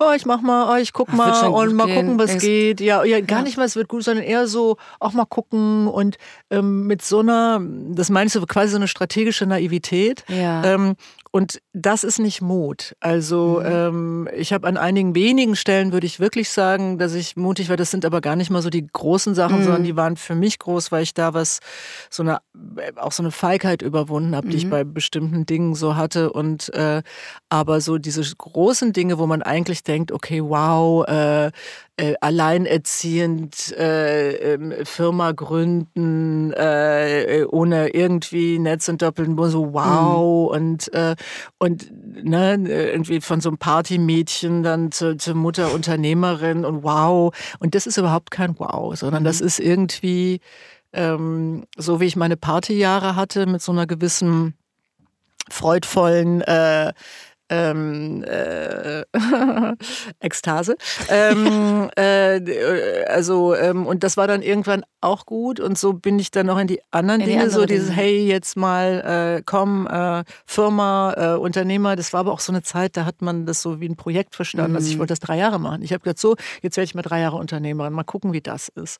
oh, 0.00 0.12
ich 0.16 0.26
mach 0.26 0.40
mal, 0.40 0.74
oh, 0.74 0.80
ich 0.80 0.92
guck 0.92 1.08
Ach, 1.12 1.14
mal 1.14 1.46
und 1.48 1.74
mal 1.74 1.86
gehen. 1.86 1.96
gucken, 1.96 2.18
was 2.18 2.34
es 2.34 2.42
geht. 2.42 2.80
Ja, 2.80 3.04
ja, 3.04 3.20
gar 3.20 3.40
ja. 3.40 3.44
nicht 3.44 3.56
mal, 3.56 3.64
es 3.64 3.76
wird 3.76 3.88
gut, 3.88 4.02
sondern 4.02 4.24
eher 4.24 4.46
so, 4.46 4.76
auch 4.98 5.12
mal 5.12 5.26
gucken 5.26 5.86
und 5.86 6.16
ähm, 6.50 6.86
mit 6.86 7.02
so 7.02 7.20
einer, 7.20 7.60
das 7.90 8.10
meinst 8.10 8.34
du, 8.34 8.44
quasi 8.46 8.70
so 8.70 8.76
eine 8.76 8.88
strategische 8.88 9.46
Naivität. 9.46 10.24
Ja. 10.28 10.64
Ähm, 10.64 10.96
und 11.32 11.60
das 11.72 12.02
ist 12.02 12.18
nicht 12.18 12.42
Mut. 12.42 12.96
Also 12.98 13.60
mhm. 13.60 13.70
ähm, 13.70 14.28
ich 14.34 14.52
habe 14.52 14.66
an 14.66 14.76
einigen 14.76 15.14
wenigen 15.14 15.54
Stellen, 15.54 15.92
würde 15.92 16.06
ich 16.06 16.18
wirklich 16.18 16.50
sagen, 16.50 16.98
dass 16.98 17.14
ich 17.14 17.36
mutig 17.36 17.68
war. 17.68 17.76
Das 17.76 17.92
sind 17.92 18.04
aber 18.04 18.20
gar 18.20 18.34
nicht 18.34 18.50
mal 18.50 18.62
so 18.62 18.70
die 18.70 18.84
großen 18.84 19.36
Sachen, 19.36 19.60
mhm. 19.60 19.64
sondern 19.64 19.84
die 19.84 19.94
waren 19.94 20.16
für 20.16 20.34
mich 20.34 20.58
groß, 20.58 20.90
weil 20.90 21.04
ich 21.04 21.14
da 21.14 21.32
was, 21.32 21.60
so 22.08 22.24
eine, 22.24 22.38
auch 22.96 23.12
so 23.12 23.22
eine 23.22 23.30
Feigheit 23.30 23.80
überwunden 23.80 24.34
habe, 24.34 24.48
mhm. 24.48 24.50
die 24.50 24.56
ich 24.56 24.64
mhm. 24.66 24.70
bei 24.70 24.82
bestimmten 24.82 25.46
Dingen 25.46 25.76
so 25.76 25.94
hatte. 25.94 26.32
Und 26.32 26.74
äh, 26.74 27.02
aber 27.48 27.80
so 27.80 27.98
diese 27.98 28.22
großen 28.36 28.92
Dinge, 28.92 29.18
wo 29.18 29.26
man 29.26 29.42
eigentlich 29.42 29.84
denkt, 29.90 30.12
okay, 30.12 30.40
wow, 30.42 31.04
äh, 31.08 31.50
äh, 31.96 32.14
alleinerziehend 32.20 33.76
äh, 33.76 34.54
ähm, 34.54 34.72
Firma 34.84 35.32
gründen, 35.32 36.52
äh, 36.52 37.44
ohne 37.50 37.88
irgendwie 37.88 38.58
Netz 38.58 38.88
und 38.88 39.02
Doppeln, 39.02 39.36
so 39.50 39.72
wow 39.72 40.50
mhm. 40.50 40.56
und, 40.56 40.94
äh, 40.94 41.16
und 41.58 41.90
ne, 42.24 42.54
irgendwie 42.66 43.20
von 43.20 43.40
so 43.40 43.50
einem 43.50 43.58
Partymädchen 43.58 44.62
dann 44.62 44.92
zur, 44.92 45.18
zur 45.18 45.34
Mutter 45.34 45.74
Unternehmerin 45.74 46.64
und 46.64 46.84
wow. 46.84 47.34
Und 47.58 47.74
das 47.74 47.86
ist 47.86 47.98
überhaupt 47.98 48.30
kein 48.30 48.58
Wow, 48.58 48.96
sondern 48.96 49.24
mhm. 49.24 49.26
das 49.26 49.40
ist 49.40 49.58
irgendwie 49.58 50.40
ähm, 50.92 51.64
so, 51.76 52.00
wie 52.00 52.06
ich 52.06 52.16
meine 52.16 52.36
Partyjahre 52.36 53.16
hatte, 53.16 53.46
mit 53.46 53.60
so 53.60 53.72
einer 53.72 53.86
gewissen 53.86 54.54
freudvollen 55.50 56.42
äh, 56.42 56.92
ähm, 57.50 58.24
äh, 58.24 59.02
Ekstase. 60.20 60.76
Ähm, 61.08 61.90
äh, 61.96 63.04
also, 63.06 63.54
ähm, 63.54 63.86
und 63.86 64.04
das 64.04 64.16
war 64.16 64.26
dann 64.26 64.40
irgendwann 64.40 64.84
auch 65.00 65.26
gut. 65.26 65.60
Und 65.60 65.76
so 65.76 65.92
bin 65.92 66.18
ich 66.18 66.30
dann 66.30 66.46
noch 66.46 66.58
in 66.58 66.68
die 66.68 66.80
anderen 66.90 67.20
in 67.20 67.26
Dinge, 67.26 67.44
die 67.44 67.50
so 67.50 67.66
dieses, 67.66 67.88
Dinge. 67.88 68.00
hey, 68.00 68.26
jetzt 68.26 68.56
mal 68.56 69.38
äh, 69.38 69.42
komm, 69.44 69.86
äh, 69.86 70.24
Firma, 70.46 71.14
äh, 71.16 71.38
Unternehmer. 71.38 71.96
Das 71.96 72.12
war 72.12 72.20
aber 72.20 72.32
auch 72.32 72.40
so 72.40 72.52
eine 72.52 72.62
Zeit, 72.62 72.96
da 72.96 73.04
hat 73.04 73.20
man 73.20 73.46
das 73.46 73.60
so 73.62 73.80
wie 73.80 73.88
ein 73.88 73.96
Projekt 73.96 74.36
verstanden. 74.36 74.72
Mhm. 74.72 74.76
Also 74.76 74.88
ich 74.88 74.94
mhm. 74.94 75.00
wollte 75.00 75.12
das 75.12 75.20
drei 75.20 75.36
Jahre 75.36 75.58
machen. 75.58 75.82
Ich 75.82 75.92
habe 75.92 76.02
gesagt, 76.02 76.20
so, 76.20 76.36
jetzt 76.62 76.76
werde 76.76 76.84
ich 76.84 76.94
mal 76.94 77.02
drei 77.02 77.20
Jahre 77.20 77.36
Unternehmerin, 77.36 77.92
mal 77.92 78.04
gucken, 78.04 78.32
wie 78.32 78.40
das 78.40 78.68
ist. 78.68 78.98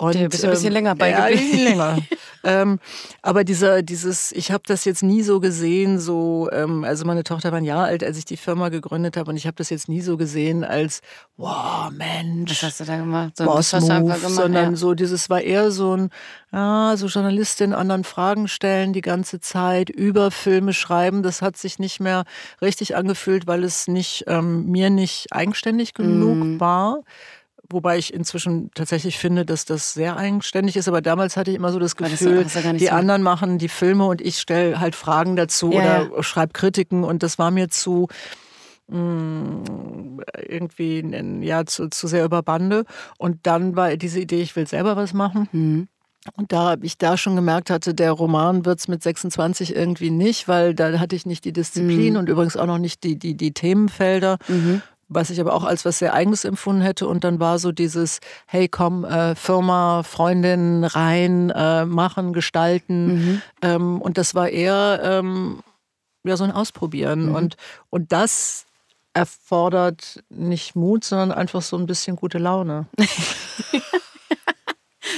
Und, 0.00 0.14
du 0.14 0.28
bist 0.30 0.44
ein 0.44 0.50
bisschen 0.50 0.68
ähm, 0.68 0.72
länger 0.72 0.94
bei 0.94 1.10
ja, 1.10 1.26
länger. 1.28 1.98
ähm, 2.44 2.78
aber 3.20 3.44
dieser, 3.44 3.82
dieses, 3.82 4.32
ich 4.32 4.50
habe 4.50 4.62
das 4.66 4.86
jetzt 4.86 5.02
nie 5.02 5.22
so 5.22 5.40
gesehen, 5.40 5.98
so, 5.98 6.48
ähm, 6.52 6.84
also 6.84 7.04
meine 7.04 7.22
Tochter 7.22 7.52
war 7.52 7.58
ein 7.58 7.66
Jahr 7.66 7.84
alt, 7.84 8.02
als 8.02 8.16
ich 8.16 8.24
die 8.24 8.38
Firma 8.38 8.70
gegründet 8.70 9.18
habe, 9.18 9.30
und 9.30 9.36
ich 9.36 9.46
habe 9.46 9.56
das 9.56 9.68
jetzt 9.68 9.90
nie 9.90 10.00
so 10.00 10.16
gesehen 10.16 10.64
als, 10.64 11.02
wow, 11.36 11.90
Mensch, 11.90 12.50
was 12.50 12.62
hast 12.62 12.80
du 12.80 12.84
da 12.84 12.96
gemacht? 12.96 13.36
So, 13.36 13.44
Boss 13.44 13.74
Move, 13.74 13.86
gemacht, 13.86 14.20
sondern 14.26 14.70
ja. 14.70 14.76
so 14.76 14.94
dieses 14.94 15.28
war 15.28 15.42
eher 15.42 15.70
so 15.70 15.94
ein, 15.94 16.08
ja, 16.50 16.94
so 16.96 17.06
Journalistin 17.06 17.74
anderen 17.74 18.04
Fragen 18.04 18.48
stellen 18.48 18.94
die 18.94 19.02
ganze 19.02 19.40
Zeit, 19.40 19.90
über 19.90 20.30
Filme 20.30 20.72
schreiben. 20.72 21.22
Das 21.22 21.42
hat 21.42 21.58
sich 21.58 21.78
nicht 21.78 22.00
mehr 22.00 22.24
richtig 22.62 22.96
angefühlt, 22.96 23.46
weil 23.46 23.64
es 23.64 23.86
nicht 23.86 24.24
ähm, 24.28 24.64
mir 24.64 24.88
nicht 24.88 25.30
eigenständig 25.30 25.92
genug 25.92 26.38
mm. 26.38 26.60
war. 26.60 27.00
Wobei 27.70 27.98
ich 27.98 28.12
inzwischen 28.12 28.70
tatsächlich 28.74 29.18
finde, 29.18 29.44
dass 29.44 29.64
das 29.64 29.94
sehr 29.94 30.16
eigenständig 30.16 30.76
ist. 30.76 30.88
Aber 30.88 31.00
damals 31.00 31.36
hatte 31.36 31.50
ich 31.50 31.56
immer 31.56 31.72
so 31.72 31.78
das 31.78 31.94
Gefühl, 31.94 32.42
das 32.42 32.54
ja 32.54 32.72
die 32.72 32.86
so. 32.86 32.90
anderen 32.90 33.22
machen 33.22 33.58
die 33.58 33.68
Filme 33.68 34.06
und 34.06 34.20
ich 34.20 34.38
stelle 34.38 34.80
halt 34.80 34.96
Fragen 34.96 35.36
dazu 35.36 35.70
ja, 35.70 35.78
oder 35.78 36.16
ja. 36.16 36.22
schreibe 36.22 36.52
Kritiken. 36.52 37.04
Und 37.04 37.22
das 37.22 37.38
war 37.38 37.52
mir 37.52 37.68
zu 37.68 38.08
mh, 38.88 38.98
mm, 38.98 40.20
irgendwie 40.48 41.00
ja 41.42 41.64
zu, 41.64 41.88
zu 41.88 42.08
sehr 42.08 42.24
über 42.24 42.42
Bande. 42.42 42.84
Und 43.18 43.38
dann 43.44 43.76
war 43.76 43.96
diese 43.96 44.18
Idee, 44.18 44.42
ich 44.42 44.56
will 44.56 44.66
selber 44.66 44.96
was 44.96 45.14
machen. 45.14 45.48
Mhm. 45.52 45.88
Und 46.36 46.52
da 46.52 46.70
habe 46.70 46.84
ich 46.84 46.98
da 46.98 47.16
schon 47.16 47.36
gemerkt 47.36 47.70
hatte, 47.70 47.94
der 47.94 48.12
Roman 48.12 48.66
wird 48.66 48.80
es 48.80 48.88
mit 48.88 49.02
26 49.02 49.74
irgendwie 49.74 50.10
nicht, 50.10 50.48
weil 50.48 50.74
da 50.74 50.98
hatte 50.98 51.16
ich 51.16 51.24
nicht 51.24 51.44
die 51.44 51.52
Disziplin 51.52 52.14
mhm. 52.14 52.18
und 52.18 52.28
übrigens 52.28 52.56
auch 52.56 52.66
noch 52.66 52.78
nicht 52.78 53.04
die, 53.04 53.16
die, 53.16 53.36
die 53.36 53.52
Themenfelder. 53.52 54.38
Mhm 54.48 54.82
was 55.10 55.28
ich 55.28 55.40
aber 55.40 55.52
auch 55.52 55.64
als 55.64 55.84
was 55.84 55.98
sehr 55.98 56.14
Eigenes 56.14 56.44
empfunden 56.44 56.82
hätte. 56.82 57.06
Und 57.08 57.24
dann 57.24 57.40
war 57.40 57.58
so 57.58 57.72
dieses, 57.72 58.20
hey 58.46 58.68
komm, 58.68 59.04
äh, 59.04 59.34
Firma, 59.34 60.04
Freundin, 60.04 60.84
rein, 60.84 61.50
äh, 61.50 61.84
machen, 61.84 62.32
gestalten. 62.32 63.06
Mhm. 63.06 63.42
Ähm, 63.60 64.00
und 64.00 64.16
das 64.16 64.34
war 64.36 64.48
eher, 64.48 65.00
ähm, 65.02 65.60
ja, 66.22 66.36
so 66.36 66.44
ein 66.44 66.52
Ausprobieren. 66.52 67.26
Mhm. 67.26 67.34
Und, 67.34 67.56
und 67.90 68.12
das 68.12 68.66
erfordert 69.12 70.22
nicht 70.28 70.76
Mut, 70.76 71.02
sondern 71.04 71.32
einfach 71.32 71.62
so 71.62 71.76
ein 71.76 71.86
bisschen 71.86 72.14
gute 72.14 72.38
Laune. 72.38 72.86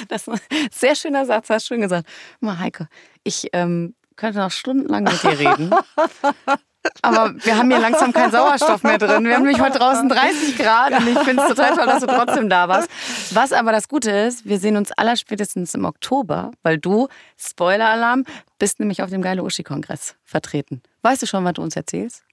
das 0.09 0.27
ist 0.27 0.29
ein 0.29 0.41
sehr 0.73 0.95
schöner 0.95 1.27
Satz, 1.27 1.51
hast 1.51 1.67
du 1.67 1.75
schön 1.75 1.83
gesagt. 1.83 2.09
Mal, 2.41 2.59
Heike, 2.59 2.89
ich 3.25 3.51
ähm, 3.53 3.95
könnte 4.17 4.39
noch 4.39 4.51
stundenlang 4.51 5.05
mit 5.05 5.23
dir 5.23 5.39
reden. 5.39 5.71
Aber 7.03 7.35
wir 7.45 7.57
haben 7.57 7.71
hier 7.71 7.79
langsam 7.79 8.13
keinen 8.13 8.33
Sauerstoff 8.33 8.83
mehr 8.83 8.99
drin. 8.99 9.25
Wir 9.25 9.35
haben 9.35 9.43
nämlich 9.43 9.61
heute 9.61 9.79
draußen 9.79 10.09
30 10.09 10.59
Grad 10.59 10.93
und 10.93 11.09
ich 11.09 11.19
finde 11.21 11.43
es 11.43 11.49
total 11.49 11.77
toll, 11.77 11.87
dass 11.87 12.01
du 12.01 12.07
trotzdem 12.07 12.49
da 12.49 12.69
warst. 12.69 12.89
Was 13.31 13.53
aber 13.53 13.73
das 13.73 13.89
Gute 13.89 14.11
ist, 14.11 14.47
wir 14.47 14.59
sehen 14.59 14.77
uns 14.77 14.93
aller 14.93 15.17
spätestens 15.17 15.75
im 15.75 15.85
Oktober, 15.85 16.51
weil 16.63 16.79
du, 16.79 17.09
Spoiler-Alarm, 17.39 18.25
bist 18.59 18.81
nämlich 18.81 19.03
auf 19.03 19.11
dem 19.11 19.23
Geile 19.23 19.43
Uschi-Kongress 19.43 20.17
vertreten. 20.25 20.83
Weißt 21.03 21.23
du 21.23 21.27
schon, 21.27 21.45
was 21.45 21.55
du 21.55 21.63
uns 21.63 21.77
erzählst? 21.77 22.25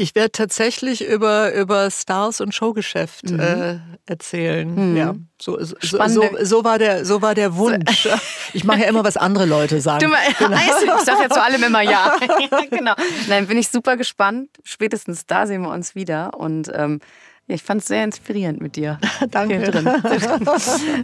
Ich 0.00 0.14
werde 0.14 0.32
tatsächlich 0.32 1.06
über, 1.06 1.52
über 1.52 1.90
Stars 1.90 2.40
und 2.40 2.54
Showgeschäft 2.54 3.30
mhm. 3.32 3.38
äh, 3.38 3.78
erzählen. 4.06 4.92
Mhm. 4.92 4.96
Ja, 4.96 5.14
so, 5.38 5.62
so, 5.62 5.76
so, 5.82 6.22
so, 6.40 6.64
war 6.64 6.78
der, 6.78 7.04
so 7.04 7.20
war 7.20 7.34
der 7.34 7.56
Wunsch. 7.56 8.08
Ich 8.52 8.64
mache 8.64 8.80
ja 8.80 8.86
immer, 8.86 9.04
was 9.04 9.16
andere 9.16 9.44
Leute 9.44 9.80
sagen. 9.80 10.00
Du, 10.00 10.08
genau. 10.44 10.56
Ich 10.56 11.04
sage 11.04 11.22
ja 11.22 11.28
zu 11.28 11.40
allem 11.40 11.62
immer 11.62 11.82
ja. 11.82 12.16
genau. 12.70 12.94
Nein, 13.28 13.46
bin 13.46 13.58
ich 13.58 13.68
super 13.68 13.96
gespannt. 13.96 14.48
Spätestens 14.64 15.26
da 15.26 15.46
sehen 15.46 15.62
wir 15.62 15.70
uns 15.70 15.94
wieder. 15.94 16.32
Und 16.36 16.70
ähm, 16.74 17.00
ich 17.46 17.62
fand 17.62 17.82
es 17.82 17.88
sehr 17.88 18.02
inspirierend 18.02 18.60
mit 18.60 18.76
dir. 18.76 18.98
danke. 19.30 19.70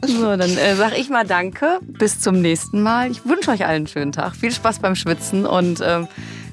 so, 0.07 0.36
dann 0.36 0.57
äh, 0.57 0.74
sage 0.74 0.97
ich 0.97 1.11
mal 1.11 1.26
Danke. 1.26 1.78
Bis 1.82 2.18
zum 2.18 2.40
nächsten 2.40 2.82
Mal. 2.82 3.11
Ich 3.11 3.26
wünsche 3.26 3.51
euch 3.51 3.64
allen 3.64 3.76
einen 3.76 3.86
schönen 3.86 4.12
Tag. 4.12 4.34
Viel 4.34 4.53
Spaß 4.53 4.80
beim 4.80 4.97
Schwitzen 4.97 5.47
und 5.47 5.80
ähm, 5.84 6.09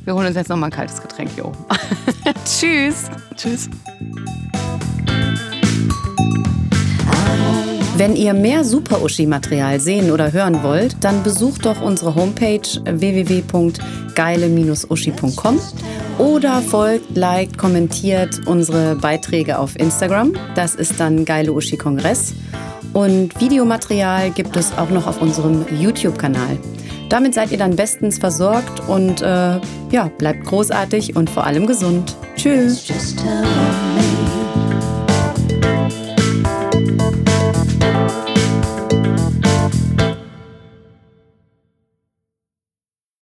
wir 0.05 0.13
holen 0.13 0.27
uns 0.27 0.35
jetzt 0.35 0.49
noch 0.49 0.57
mal 0.57 0.67
ein 0.67 0.71
kaltes 0.71 1.01
Getränk 1.01 1.31
hier 1.35 1.45
oben. 1.45 1.57
Tschüss. 2.45 3.09
Tschüss. 3.35 3.69
Wenn 7.95 8.15
ihr 8.15 8.33
mehr 8.33 8.63
Super-Uschi-Material 8.63 9.79
sehen 9.79 10.09
oder 10.11 10.33
hören 10.33 10.63
wollt, 10.63 10.95
dann 11.03 11.21
besucht 11.21 11.67
doch 11.67 11.79
unsere 11.79 12.15
Homepage 12.15 12.67
www.geile-uschi.com 12.85 15.59
oder 16.17 16.61
folgt, 16.61 17.15
liked, 17.15 17.57
kommentiert 17.57 18.41
unsere 18.47 18.95
Beiträge 18.95 19.59
auf 19.59 19.79
Instagram. 19.79 20.33
Das 20.55 20.73
ist 20.75 20.99
dann 20.99 21.23
Geile 21.23 21.53
Uschi 21.53 21.77
Kongress. 21.77 22.33
Und 22.93 23.39
Videomaterial 23.39 24.31
gibt 24.31 24.55
es 24.55 24.75
auch 24.77 24.89
noch 24.89 25.05
auf 25.07 25.21
unserem 25.21 25.65
YouTube-Kanal. 25.79 26.57
Damit 27.09 27.33
seid 27.33 27.51
ihr 27.51 27.57
dann 27.57 27.75
bestens 27.75 28.17
versorgt 28.17 28.87
und 28.87 29.21
äh, 29.21 29.59
ja, 29.91 30.09
bleibt 30.17 30.45
großartig 30.45 31.15
und 31.15 31.29
vor 31.29 31.45
allem 31.45 31.67
gesund. 31.67 32.15
Tschüss. 32.35 32.87